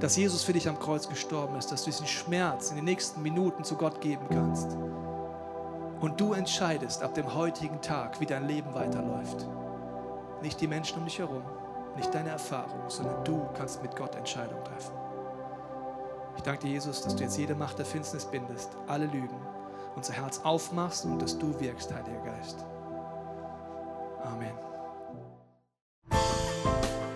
dass 0.00 0.16
Jesus 0.16 0.42
für 0.42 0.52
dich 0.52 0.68
am 0.68 0.78
Kreuz 0.78 1.08
gestorben 1.08 1.56
ist, 1.56 1.72
dass 1.72 1.84
du 1.84 1.90
diesen 1.90 2.06
Schmerz 2.06 2.70
in 2.70 2.76
den 2.76 2.84
nächsten 2.84 3.22
Minuten 3.22 3.64
zu 3.64 3.76
Gott 3.76 4.00
geben 4.00 4.26
kannst. 4.30 4.76
Und 6.00 6.20
du 6.20 6.32
entscheidest 6.32 7.02
ab 7.02 7.14
dem 7.14 7.34
heutigen 7.34 7.80
Tag, 7.80 8.20
wie 8.20 8.26
dein 8.26 8.46
Leben 8.46 8.74
weiterläuft. 8.74 9.46
Nicht 10.42 10.60
die 10.60 10.66
Menschen 10.66 10.98
um 10.98 11.04
dich 11.04 11.18
herum, 11.18 11.42
nicht 11.96 12.14
deine 12.14 12.30
Erfahrung, 12.30 12.88
sondern 12.88 13.24
du 13.24 13.48
kannst 13.56 13.82
mit 13.82 13.96
Gott 13.96 14.14
Entscheidungen 14.14 14.64
treffen. 14.64 14.94
Ich 16.36 16.42
danke 16.42 16.66
dir, 16.66 16.72
Jesus, 16.72 17.02
dass 17.02 17.14
du 17.14 17.22
jetzt 17.22 17.38
jede 17.38 17.54
Macht 17.54 17.78
der 17.78 17.86
Finsternis 17.86 18.26
bindest, 18.26 18.70
alle 18.86 19.06
Lügen, 19.06 19.40
unser 19.94 20.14
Herz 20.14 20.40
aufmachst 20.44 21.04
und 21.04 21.20
dass 21.20 21.38
du 21.38 21.58
wirkst, 21.60 21.92
Heiliger 21.92 22.22
Geist. 22.22 22.64
Amen. 24.24 24.52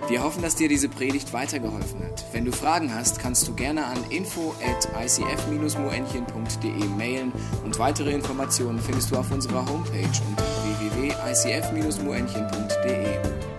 Wir 0.08 0.22
hoffen, 0.22 0.40
dass 0.40 0.54
dir 0.54 0.68
diese 0.68 0.88
Predigt 0.88 1.32
weitergeholfen 1.32 2.00
hat. 2.04 2.24
Wenn 2.32 2.44
du 2.44 2.52
Fragen 2.52 2.94
hast, 2.94 3.18
kannst 3.18 3.48
du 3.48 3.54
gerne 3.54 3.86
an 3.86 3.98
info 4.10 4.54
at 4.64 4.88
icf-moenchen.de 5.04 6.84
mailen 6.96 7.32
und 7.64 7.80
weitere 7.80 8.12
Informationen 8.12 8.78
findest 8.78 9.10
du 9.10 9.16
auf 9.16 9.32
unserer 9.32 9.68
Homepage 9.68 10.22
unter 10.28 10.44
www.icf-moenchen.de. 10.80 13.55